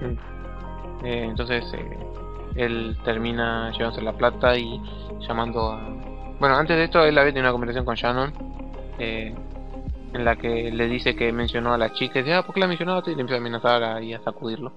[0.02, 1.98] Eh, entonces, eh,
[2.56, 4.82] él termina llevándose la plata y
[5.28, 5.90] llamando a...
[6.40, 8.34] Bueno, antes de esto él había tenido una conversación con Shannon
[9.00, 9.34] eh,
[10.14, 12.62] en la que le dice que mencionó a la chica y dice, ah, ¿por qué
[12.62, 13.12] la mencionaste?
[13.12, 14.72] Y le empieza a amenazar y a sacudirlo.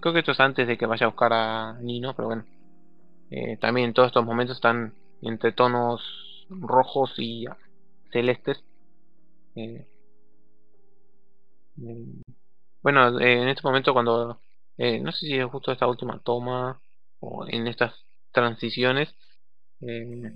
[0.00, 2.44] Creo que esto es antes de que vaya a buscar a Nino, pero bueno.
[3.60, 7.46] También todos estos momentos están entre tonos rojos y
[8.10, 8.64] celestes.
[12.92, 14.40] Bueno, eh, en este momento cuando...
[14.78, 16.80] eh, no sé si es justo esta última toma
[17.20, 17.92] o en estas
[18.32, 19.14] transiciones.
[19.82, 20.32] eh,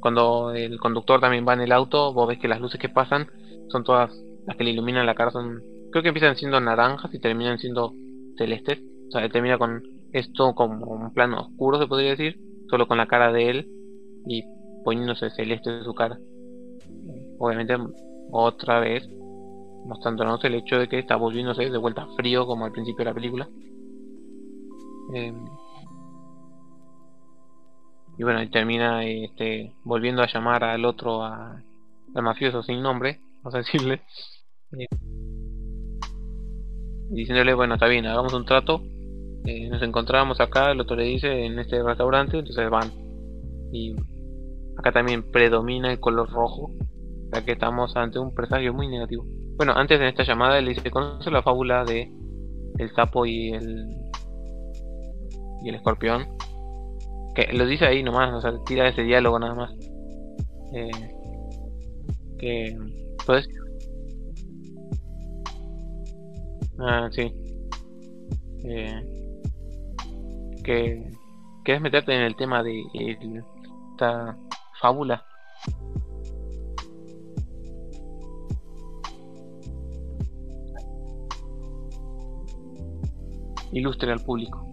[0.00, 3.28] cuando el conductor también va en el auto, vos ves que las luces que pasan
[3.68, 4.10] son todas
[4.46, 5.30] las que le iluminan la cara.
[5.30, 7.92] Son, creo que empiezan siendo naranjas y terminan siendo
[8.38, 8.80] celestes.
[9.08, 9.82] O sea, termina con
[10.12, 13.68] esto como un plano oscuro, se podría decir, solo con la cara de él
[14.26, 14.42] y
[14.84, 16.18] poniéndose celeste en su cara.
[17.38, 17.76] Obviamente,
[18.32, 19.08] otra vez,
[19.86, 23.14] mostrándonos el hecho de que está volviéndose de vuelta frío como al principio de la
[23.14, 23.48] película.
[25.14, 25.32] Eh,
[28.18, 31.62] y bueno, y termina este, volviendo a llamar al otro, a,
[32.14, 34.02] al mafioso sin nombre, vamos a decirle.
[34.78, 34.86] eh,
[37.10, 38.82] diciéndole, bueno, está bien, hagamos un trato.
[39.44, 42.90] eh, nos encontramos acá, el otro le dice, en este restaurante, entonces van.
[43.72, 43.94] Y
[44.78, 46.72] acá también predomina el color rojo,
[47.32, 49.24] ya que estamos ante un presagio muy negativo.
[49.56, 52.12] Bueno, antes de esta llamada le dice, ¿conoce la fábula de
[52.78, 53.88] el sapo y el
[55.64, 56.26] y el escorpión?
[57.34, 59.72] Que lo dice ahí nomás, o sea, tira ese diálogo nada más.
[60.74, 60.90] Eh,
[62.38, 62.76] que
[63.24, 63.48] puedes
[66.78, 67.32] Ah, sí.
[68.64, 69.02] Eh,
[70.62, 71.10] que
[71.64, 72.82] quieres meterte en el tema de
[73.92, 74.36] esta
[74.80, 75.24] fábula.
[83.72, 84.65] Ilustre al público.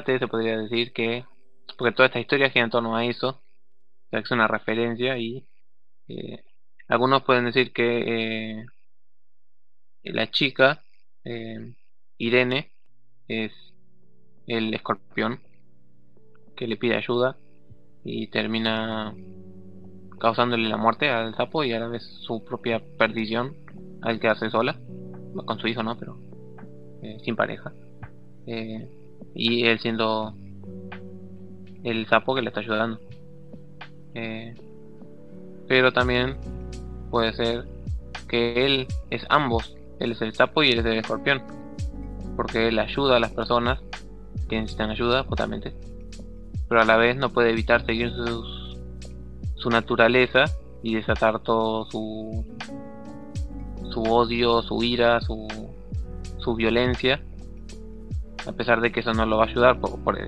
[0.00, 1.24] Se podría decir que,
[1.76, 3.42] porque toda esta historia gira en torno a eso,
[4.08, 5.46] o que es una referencia y
[6.08, 6.42] eh,
[6.88, 8.66] algunos pueden decir que eh,
[10.04, 10.82] la chica,
[11.24, 11.74] eh,
[12.18, 12.72] Irene,
[13.28, 13.52] es
[14.46, 15.40] el escorpión
[16.56, 17.38] que le pide ayuda
[18.04, 19.14] y termina
[20.18, 23.56] causándole la muerte al sapo y a la vez su propia perdición
[24.02, 24.78] al quedarse sola,
[25.46, 26.18] con su hijo no, pero
[27.24, 27.72] sin pareja.
[29.34, 30.34] Y él siendo
[31.84, 33.00] el sapo que le está ayudando.
[34.14, 34.54] Eh,
[35.68, 36.36] pero también
[37.10, 37.64] puede ser
[38.28, 39.76] que él es ambos.
[40.00, 41.42] Él es el sapo y él es el escorpión.
[42.36, 43.80] Porque él ayuda a las personas
[44.48, 45.74] que necesitan ayuda, justamente.
[46.68, 48.78] Pero a la vez no puede evitar seguir sus,
[49.56, 50.44] su naturaleza
[50.82, 52.44] y desatar todo su,
[53.92, 55.46] su odio, su ira, su,
[56.38, 57.22] su violencia.
[58.46, 59.80] A pesar de que eso no lo va a ayudar.
[59.80, 60.18] Por, por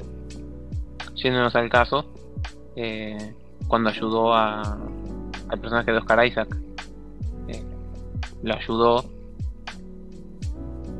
[1.55, 2.13] al caso,
[2.77, 3.35] eh,
[3.67, 4.79] cuando ayudó a,
[5.49, 6.57] al personaje de Oscar Isaac,
[7.49, 7.65] eh,
[8.43, 9.05] lo ayudó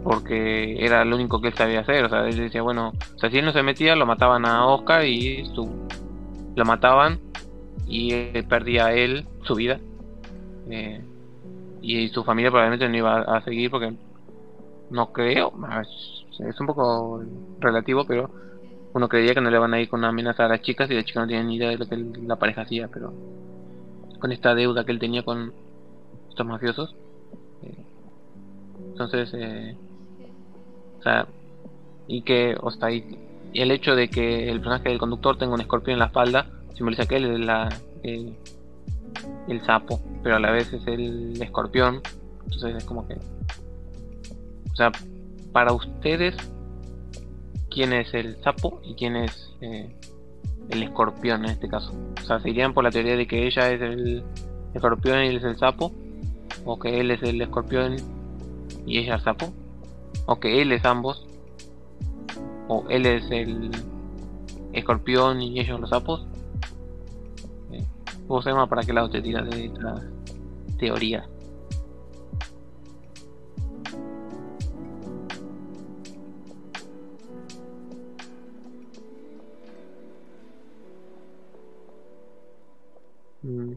[0.03, 2.05] porque era lo único que él sabía hacer.
[2.05, 4.67] O sea, él decía, bueno, o sea, si él no se metía, lo mataban a
[4.67, 5.69] Oscar y su,
[6.55, 7.19] lo mataban
[7.87, 9.81] y él perdía él su vida.
[10.71, 11.03] Eh,
[11.81, 13.93] y su familia probablemente no iba a seguir porque
[14.91, 15.53] no creo,
[16.41, 17.23] es un poco
[17.61, 18.31] relativo, pero
[18.93, 20.95] uno creía que no le van a ir con una amenaza a las chicas y
[20.95, 23.13] las chicas no tienen ni idea de lo que la pareja hacía, pero
[24.21, 25.53] con esta deuda que él tenía con
[26.29, 26.95] estos mafiosos.
[27.63, 27.85] Eh,
[28.91, 29.77] entonces, eh,
[31.01, 31.27] o sea,
[32.07, 33.05] y que, o sea, y
[33.53, 37.07] el hecho de que el personaje del conductor tenga un escorpión en la espalda simboliza
[37.07, 37.69] que él es la,
[38.03, 38.37] el,
[39.49, 42.01] el sapo, pero a la vez es el escorpión.
[42.45, 44.93] Entonces es como que, o sea,
[45.55, 46.35] para ustedes,
[47.71, 49.97] ¿quién es el sapo y quién es eh,
[50.69, 51.93] el escorpión en este caso?
[52.21, 54.25] O sea, ¿se irían por la teoría de que ella es el
[54.75, 55.93] escorpión y él es el sapo?
[56.65, 57.95] ¿O que él es el escorpión
[58.85, 59.53] y ella el sapo?
[60.27, 61.25] ¿O que él es ambos?
[62.67, 63.71] ¿O él es el
[64.73, 66.27] escorpión y ellos los sapos?
[67.71, 67.85] Eh,
[68.27, 70.03] ¿Vos, para qué lado te tiras de esta
[70.81, 71.29] teoría?
[83.45, 83.77] Mm.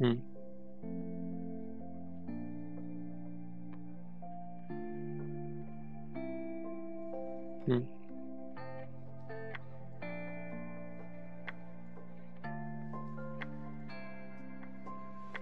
[0.00, 0.22] Mm.
[7.68, 7.97] Mm.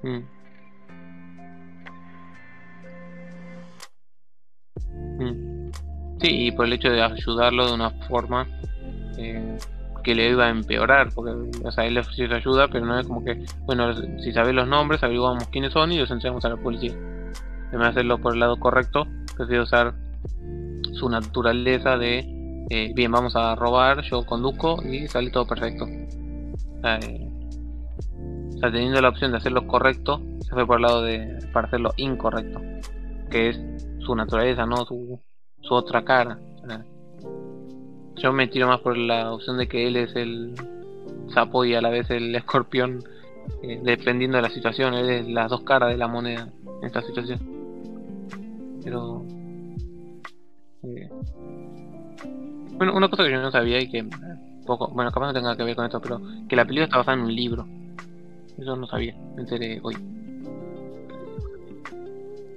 [0.07, 0.23] Mm.
[5.19, 5.71] Mm.
[6.21, 8.47] Sí, y por el hecho de ayudarlo de una forma
[9.19, 9.59] eh,
[10.05, 11.33] que le iba a empeorar, porque
[11.65, 14.69] o sea, él le ofreció ayuda, pero no es como que, bueno, si sabes los
[14.69, 16.93] nombres, averiguamos quiénes son y los entregamos a la policía.
[16.93, 19.07] En vez de hacerlo por el lado correcto,
[19.37, 19.95] prefiero usar
[20.93, 25.87] su naturaleza de, eh, bien, vamos a robar, yo conduzco y sale todo perfecto.
[26.85, 27.36] Eh,
[28.57, 31.69] O sea, teniendo la opción de hacerlo correcto, se fue por el lado de para
[31.69, 32.61] hacerlo incorrecto,
[33.31, 33.61] que es
[33.99, 35.21] su naturaleza, no su,
[35.61, 36.39] su otra cara.
[38.17, 40.55] Yo me tiro más por la opción de que él es el
[41.35, 43.05] sapo y a la vez el escorpión,
[43.63, 46.49] eh, dependiendo de la situación, él es las dos caras de la moneda
[46.81, 47.39] en esta situación.
[48.83, 49.23] Pero.
[50.85, 51.11] eh,
[52.73, 54.07] bueno, una cosa que yo no sabía y que.
[54.67, 57.19] Poco, bueno, capaz no tenga que ver con esto, pero que la película está basada
[57.19, 57.67] en un libro.
[58.59, 59.97] Eso no sabía, me hoy.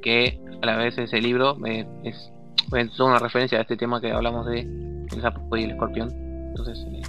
[0.02, 2.32] Que a la vez ese libro eh, es,
[2.74, 6.10] es una referencia a este tema que hablamos de el sapo y el escorpión.
[6.50, 7.02] Entonces, eh,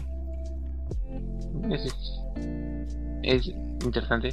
[1.71, 1.85] es,
[3.23, 3.55] es, es
[3.85, 4.31] interesante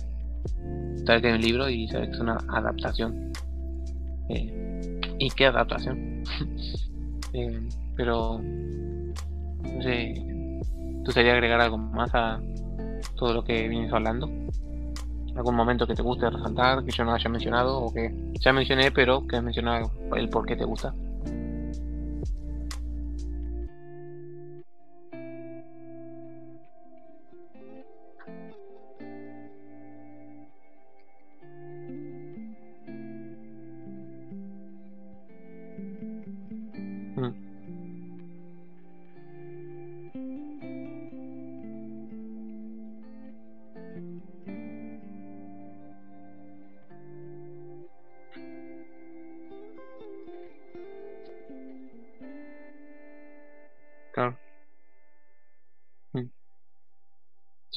[1.06, 3.32] saber que hay un libro y saber que es una adaptación.
[4.30, 6.24] Eh, ¿Y qué adaptación?
[7.96, 12.40] Pero, no sé, ¿tú gustaría agregar algo más a
[13.16, 14.30] todo lo que vienes hablando?
[15.38, 18.12] ¿Algún momento que te guste resaltar, que yo no haya mencionado o que
[18.42, 20.96] ya mencioné, pero que has mencionado el por qué te gusta?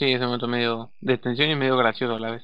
[0.00, 2.42] Sí, es un momento medio de tensión y medio gracioso a la vez.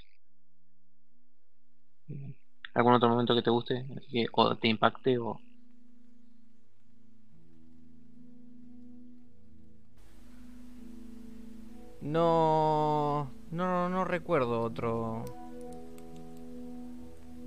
[2.74, 3.86] ¿Algún otro momento que te guste?
[3.96, 5.40] Así que, o te impacte o...
[12.02, 15.24] No, no, no recuerdo otro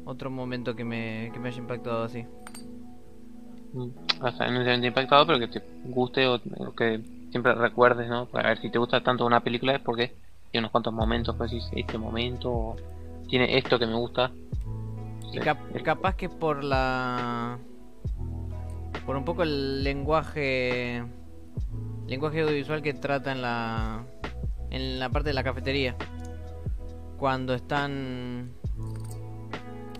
[0.05, 2.25] otro momento que me, que me haya impactado así.
[3.73, 3.89] Mm,
[4.21, 6.99] O sea, no necesariamente impactado, pero que te guste o, o que
[7.31, 8.27] siempre recuerdes, ¿no?
[8.33, 10.15] A ver, si te gusta tanto una película es porque
[10.51, 12.75] tiene unos cuantos momentos, pues decís, este momento, o
[13.27, 14.31] tiene esto que me gusta.
[15.31, 17.59] Y cap- capaz que por la
[19.05, 21.03] por un poco el lenguaje
[22.07, 24.03] lenguaje audiovisual que trata en la
[24.71, 25.95] en la parte de la cafetería
[27.17, 28.51] cuando están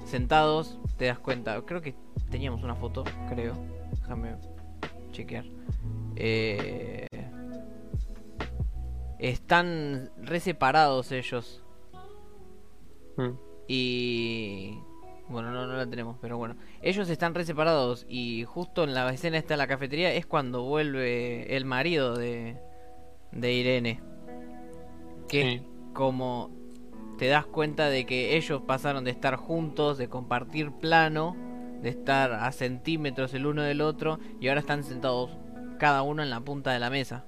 [0.05, 1.95] sentados te das cuenta creo que
[2.31, 3.53] teníamos una foto creo
[4.01, 4.35] déjame
[5.11, 5.45] chequear
[6.15, 7.05] Eh,
[9.19, 11.63] están re separados ellos
[13.19, 13.37] Mm,
[13.67, 14.79] y
[15.27, 16.55] bueno, no, no la tenemos, pero bueno.
[16.81, 20.63] Ellos están re separados y justo en la escena esta de la cafetería es cuando
[20.63, 22.57] vuelve el marido de,
[23.31, 24.01] de Irene.
[25.27, 25.61] Que
[25.93, 26.49] como
[27.17, 31.35] te das cuenta de que ellos pasaron de estar juntos, de compartir plano,
[31.81, 35.37] de estar a centímetros el uno del otro y ahora están sentados
[35.77, 37.25] cada uno en la punta de la mesa.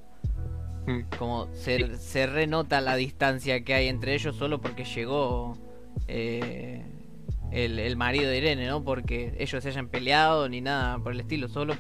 [0.88, 5.58] Mm, Como se, se renota la distancia que hay entre ellos solo porque llegó
[6.08, 6.86] eh,
[7.52, 8.84] el, el marido de Irene, ¿no?
[8.84, 11.76] Porque ellos se hayan peleado ni nada por el estilo, solo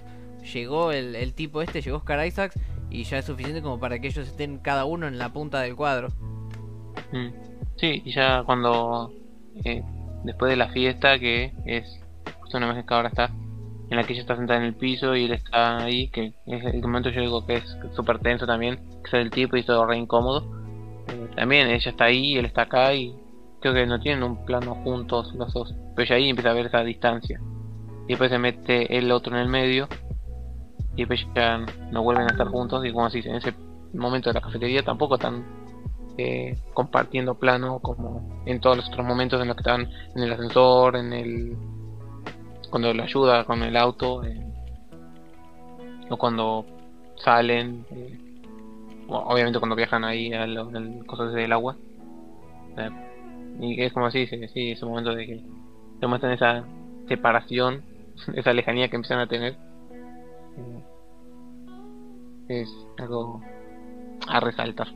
[0.53, 2.59] llegó el, el tipo este, llegó Oscar Isaacs
[2.89, 5.75] y ya es suficiente como para que ellos estén cada uno en la punta del
[5.75, 6.09] cuadro.
[7.11, 7.29] mm.
[7.77, 9.11] Sí, y ya cuando
[9.63, 9.81] eh,
[10.23, 11.99] después de la fiesta que es
[12.39, 13.31] justo una vez que ahora está
[13.91, 16.63] en la que ella está sentada en el piso y él está ahí que es
[16.63, 19.85] el momento yo digo que es súper tenso también que es el tipo y todo
[19.85, 20.49] re incómodo.
[21.09, 23.13] Eh, también ella está ahí él está acá y
[23.59, 26.67] creo que no tienen un plano juntos los dos pero ya ahí empieza a ver
[26.67, 27.41] esa distancia.
[28.05, 29.89] Y después se mete el otro en el medio
[30.95, 31.57] y después ya
[31.91, 33.53] no vuelven a estar juntos y como así en ese
[33.93, 35.45] momento de la cafetería tampoco están
[36.17, 40.31] eh, compartiendo plano como en todos los otros momentos en los que están en el
[40.31, 41.57] ascensor, en el
[42.71, 44.43] cuando lo ayuda con el auto eh,
[46.09, 46.65] o cuando
[47.17, 48.17] salen eh,
[49.07, 51.75] obviamente cuando viajan ahí a al cosas del agua.
[52.77, 52.89] Eh,
[53.59, 55.43] y es como así sí, sí, ese momento de que
[55.99, 56.63] se muestran esa
[57.07, 57.83] separación
[58.33, 59.57] esa lejanía que empiezan a tener.
[60.57, 60.83] Eh,
[62.47, 63.41] es algo
[64.27, 64.87] a resaltar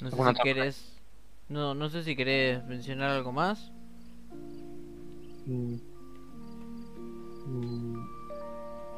[0.00, 1.00] No sé ¿Alguna si querés...
[1.48, 3.70] No, no sé si querés mencionar algo más.
[5.46, 5.74] mm,
[7.46, 8.08] mm,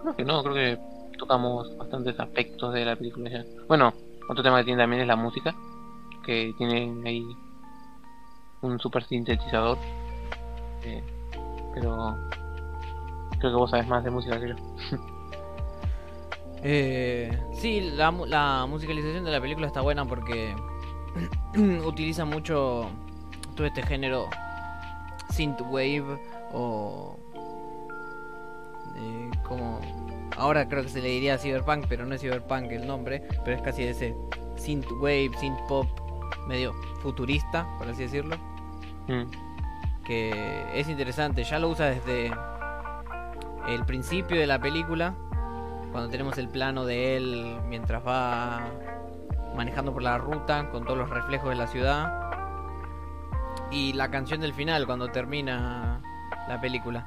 [0.02, 0.78] creo que no, creo que
[1.18, 3.44] tocamos bastantes aspectos de la película ya.
[3.68, 3.92] Bueno,
[4.28, 5.54] otro tema que tiene también es la música,
[6.24, 7.24] que tiene ahí
[8.62, 9.78] un super sintetizador.
[10.84, 11.02] eh,
[11.74, 12.16] pero
[13.38, 14.54] creo que vos sabes más de música que yo.
[16.64, 20.54] Eh, sí, la, la musicalización de la película está buena porque
[21.86, 22.88] utiliza mucho
[23.54, 24.28] todo este género
[25.30, 26.18] synthwave
[26.52, 27.16] o
[28.96, 29.80] eh, como
[30.36, 33.62] ahora creo que se le diría cyberpunk, pero no es cyberpunk el nombre, pero es
[33.62, 34.14] casi ese
[34.56, 35.86] synthwave, synthpop
[36.46, 36.72] medio
[37.02, 38.36] futurista, por así decirlo,
[39.08, 39.24] Mm.
[40.04, 41.42] que es interesante.
[41.44, 42.30] Ya lo usa desde
[43.68, 45.14] el principio de la película,
[45.90, 48.62] cuando tenemos el plano de él mientras va
[49.54, 52.30] manejando por la ruta con todos los reflejos de la ciudad.
[53.70, 56.00] Y la canción del final, cuando termina
[56.48, 57.06] la película.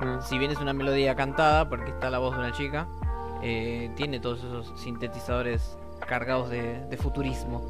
[0.00, 0.20] Mm.
[0.22, 2.86] Si bien es una melodía cantada, porque está la voz de una chica,
[3.42, 5.76] eh, tiene todos esos sintetizadores
[6.06, 7.60] cargados de, de futurismo.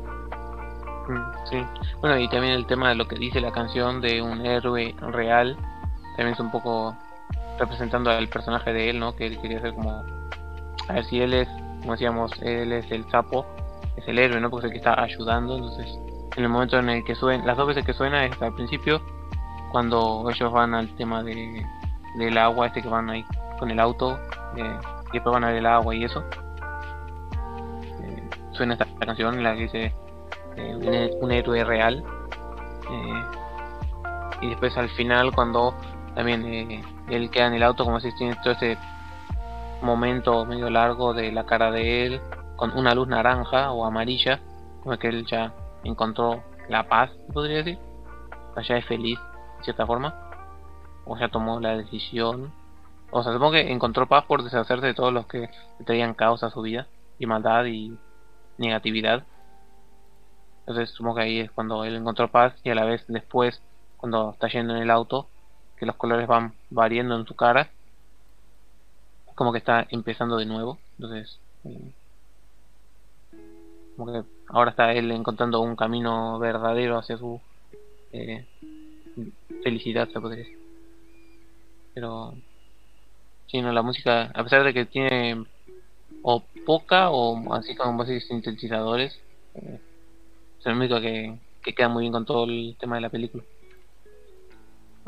[1.08, 1.64] Mm, Sí,
[2.00, 5.56] bueno, y también el tema de lo que dice la canción de un héroe real,
[6.16, 6.96] también es un poco
[7.58, 9.14] representando al personaje de él, ¿no?
[9.14, 10.04] Que él quería ser como,
[10.88, 11.48] a ver si él es,
[11.82, 13.44] como decíamos, él es el sapo,
[13.96, 14.48] es el héroe, ¿no?
[14.50, 15.98] Porque es el que está ayudando, entonces,
[16.36, 19.02] en el momento en el que suena, las dos veces que suena es al principio,
[19.72, 21.66] cuando ellos van al tema de,
[22.16, 23.24] del agua, este que van ahí
[23.58, 24.18] con el auto,
[24.56, 24.78] eh,
[25.10, 26.24] y después van a ver el agua y eso.
[28.00, 29.94] Eh, suena esta canción en la que dice
[30.56, 32.04] eh, un, héroe real.
[32.90, 33.24] eh,
[34.40, 35.72] y después al final cuando
[36.16, 38.76] también él queda en el auto como si tiene todo ese
[39.82, 42.20] momento medio largo de la cara de él
[42.56, 44.40] con una luz naranja o amarilla
[44.82, 45.52] como que él ya
[45.84, 47.78] encontró la paz podría decir.
[48.62, 49.18] Ya es feliz
[49.58, 50.14] de cierta forma.
[51.04, 52.52] O ya tomó la decisión.
[53.10, 55.50] O sea supongo que encontró paz por deshacerse de todos los que
[55.84, 56.86] traían caos a su vida
[57.18, 57.96] y maldad y
[58.58, 59.24] negatividad.
[60.60, 63.62] Entonces supongo que ahí es cuando él encontró paz y a la vez después,
[63.96, 65.28] cuando está yendo en el auto,
[65.76, 67.70] que los colores van variando en su cara,
[69.34, 70.78] como que está empezando de nuevo.
[70.98, 71.92] Entonces, eh,
[73.96, 77.40] como que ahora está él encontrando un camino verdadero hacia su
[78.12, 78.46] eh,
[79.62, 80.58] felicidad, se podría decir.
[81.94, 82.34] Pero,
[83.46, 85.44] sí, no, la música, a pesar de que tiene
[86.22, 89.18] o poca o así como vos decís, sintetizadores,
[89.54, 89.80] eh,
[90.58, 93.42] es el único que, que queda muy bien con todo el tema de la película.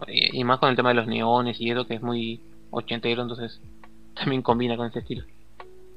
[0.09, 2.41] Y, y más con el tema de los neones y eso que es muy
[2.71, 3.61] ochentero, entonces
[4.15, 5.25] también combina con ese estilo.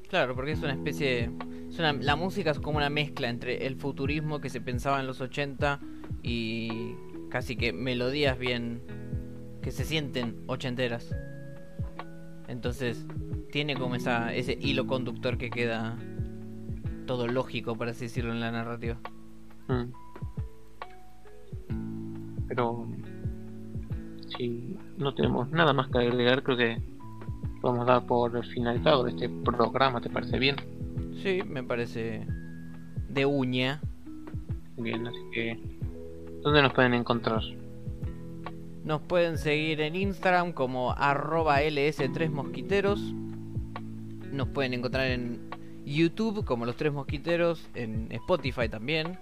[0.08, 1.30] Claro, porque es una especie.
[1.68, 5.06] es una- la música es como una mezcla entre el futurismo que se pensaba en
[5.06, 5.80] los 80
[6.22, 6.94] y
[7.30, 8.80] casi que melodías bien.
[9.62, 11.14] que se sienten ochenteras.
[12.46, 13.04] Entonces,
[13.52, 15.98] tiene como esa, ese hilo conductor que queda
[17.06, 18.98] todo lógico, por así decirlo, en la narrativa.
[19.66, 19.92] Mm.
[22.48, 22.86] Pero
[24.36, 26.78] si no tenemos nada más que agregar, creo que
[27.60, 30.56] podemos dar por finalizado este programa, ¿te parece bien?
[31.22, 32.26] Sí, me parece
[33.08, 33.80] de uña.
[34.76, 35.60] Bien, así que
[36.42, 37.42] ¿dónde nos pueden encontrar?
[38.84, 42.98] Nos pueden seguir en Instagram como arroba ls3mosquiteros.
[44.32, 45.50] Nos pueden encontrar en
[45.84, 49.18] YouTube como los tres mosquiteros, en Spotify también.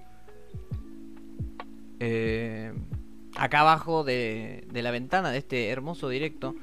[1.99, 2.73] Eh,
[3.37, 6.55] acá abajo de, de la ventana de este hermoso directo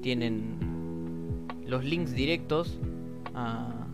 [0.00, 0.69] tienen
[1.70, 2.78] los links directos
[3.34, 3.86] a,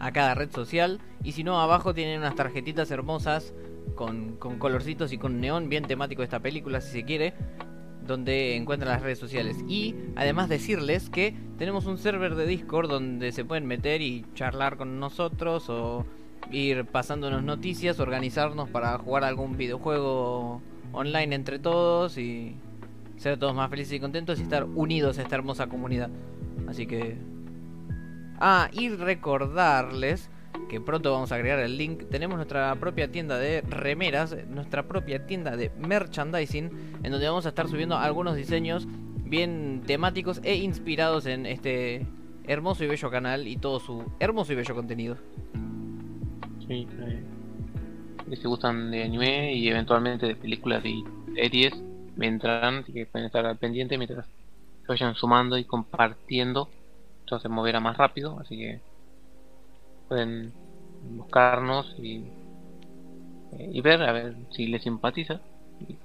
[0.00, 1.00] a cada red social.
[1.24, 3.54] Y si no, abajo tienen unas tarjetitas hermosas
[3.94, 7.34] con, con colorcitos y con neón bien temático de esta película, si se quiere
[8.06, 9.56] donde encuentran las redes sociales.
[9.68, 14.76] Y además decirles que tenemos un server de Discord donde se pueden meter y charlar
[14.76, 16.04] con nosotros o
[16.50, 20.60] ir pasándonos noticias, organizarnos para jugar algún videojuego
[20.92, 22.56] online entre todos y
[23.22, 26.10] ser todos más felices y contentos y estar unidos a esta hermosa comunidad.
[26.68, 27.16] Así que...
[28.40, 30.28] Ah, y recordarles
[30.68, 32.04] que pronto vamos a agregar el link.
[32.10, 36.70] Tenemos nuestra propia tienda de remeras, nuestra propia tienda de merchandising,
[37.02, 38.88] en donde vamos a estar subiendo algunos diseños
[39.24, 42.06] bien temáticos e inspirados en este
[42.44, 45.16] hermoso y bello canal y todo su hermoso y bello contenido.
[46.66, 47.22] Sí, eh,
[48.28, 51.04] que si gustan de anime y eventualmente de películas y
[51.34, 51.72] series,
[52.22, 56.70] vendrán, así que pueden estar al pendiente mientras se vayan sumando y compartiendo.
[57.22, 58.82] Entonces se moverá más rápido, así que
[60.08, 60.54] pueden
[61.02, 62.32] buscarnos y,
[63.52, 65.40] eh, y ver a ver si les simpatiza
[65.80, 65.98] y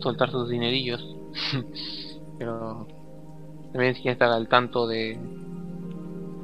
[0.00, 1.02] soltar sus dinerillos.
[2.38, 2.86] Pero
[3.72, 5.18] también si quieren estar al tanto de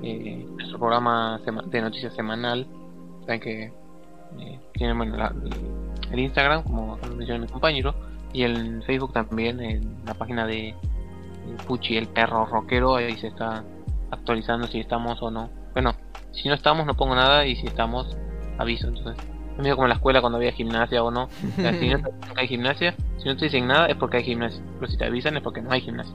[0.02, 2.66] eh, nuestro programa de noticias semanal,
[3.26, 5.34] saben que eh, tienen bueno, la-
[6.10, 7.94] el Instagram, como mencionó mi compañero,
[8.32, 10.74] y el Facebook también, en la página de
[11.66, 13.64] Puchi, el perro rockero, ahí se está
[14.10, 15.48] actualizando si estamos o no.
[15.72, 15.92] Bueno,
[16.32, 18.16] si no estamos no pongo nada y si estamos
[18.58, 18.88] aviso.
[18.88, 19.16] Entonces,
[19.52, 21.24] es medio como en la escuela cuando había gimnasia o no.
[21.24, 23.96] O sea, si no te dicen que hay gimnasia, si no te dicen nada es
[23.96, 24.62] porque hay gimnasia.
[24.78, 26.14] Pero si te avisan es porque no hay gimnasia.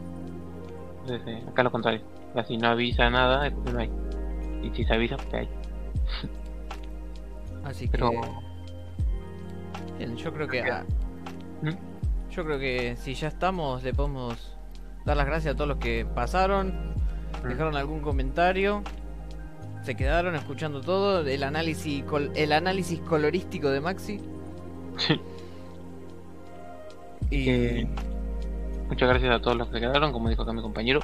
[1.01, 2.01] Entonces, eh, acá lo contrario.
[2.29, 3.89] O sea, si no avisa nada es porque no hay.
[4.63, 5.49] Y si se avisa porque hay.
[7.65, 7.91] Así que.
[7.91, 8.11] Pero-
[9.97, 10.63] Bien, yo creo que.
[12.35, 14.55] Yo creo que si ya estamos, le podemos
[15.05, 16.93] dar las gracias a todos los que pasaron,
[17.43, 17.47] Mm.
[17.49, 18.83] dejaron algún comentario,
[19.83, 24.19] se quedaron escuchando todo, el análisis, col- el análisis colorístico de Maxi.
[24.97, 25.19] Sí.
[27.29, 27.49] Y.
[27.49, 27.87] Eh,
[28.89, 30.99] Muchas gracias a todos los que quedaron, como dijo acá mi compañero.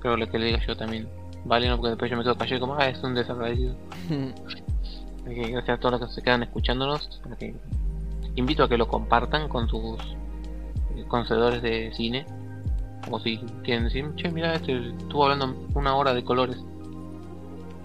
[0.00, 1.08] Pero lo que le diga yo también.
[1.44, 3.74] Vale, no, porque después yo me quedo callado como, ah, es un desagradecido.
[5.26, 7.20] Así que gracias a todos los que se quedan escuchándonos.
[7.38, 7.54] que-
[8.36, 9.98] Invito a que lo compartan con sus
[11.08, 12.26] conocedores de cine.
[13.10, 16.58] O si quieren decir, che, mira, este estuvo hablando una hora de colores.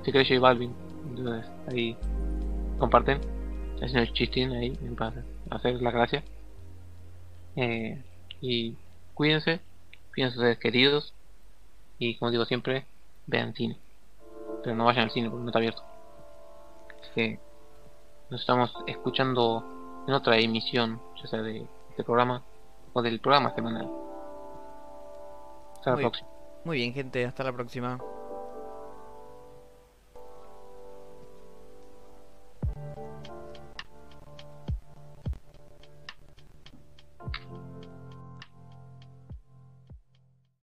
[0.04, 0.74] Se cree J Balvin.
[1.10, 1.98] Entonces ahí
[2.78, 3.20] comparten.
[3.76, 6.24] Haciendo el chistín ahí para hacer la gracia.
[7.56, 8.02] Eh,
[8.42, 8.76] y
[9.14, 9.60] cuídense,
[10.14, 11.14] cuídense ustedes queridos.
[12.00, 12.86] Y como digo siempre,
[13.28, 13.78] vean cine.
[14.64, 15.84] Pero no vayan al cine porque no está abierto.
[17.14, 17.40] Que
[18.30, 19.64] nos estamos escuchando
[20.08, 22.42] en otra emisión, ya sea de este programa
[22.94, 23.90] o del programa semanal.
[25.74, 26.30] Hasta la próxima.
[26.64, 28.00] Muy bien, gente, hasta la próxima.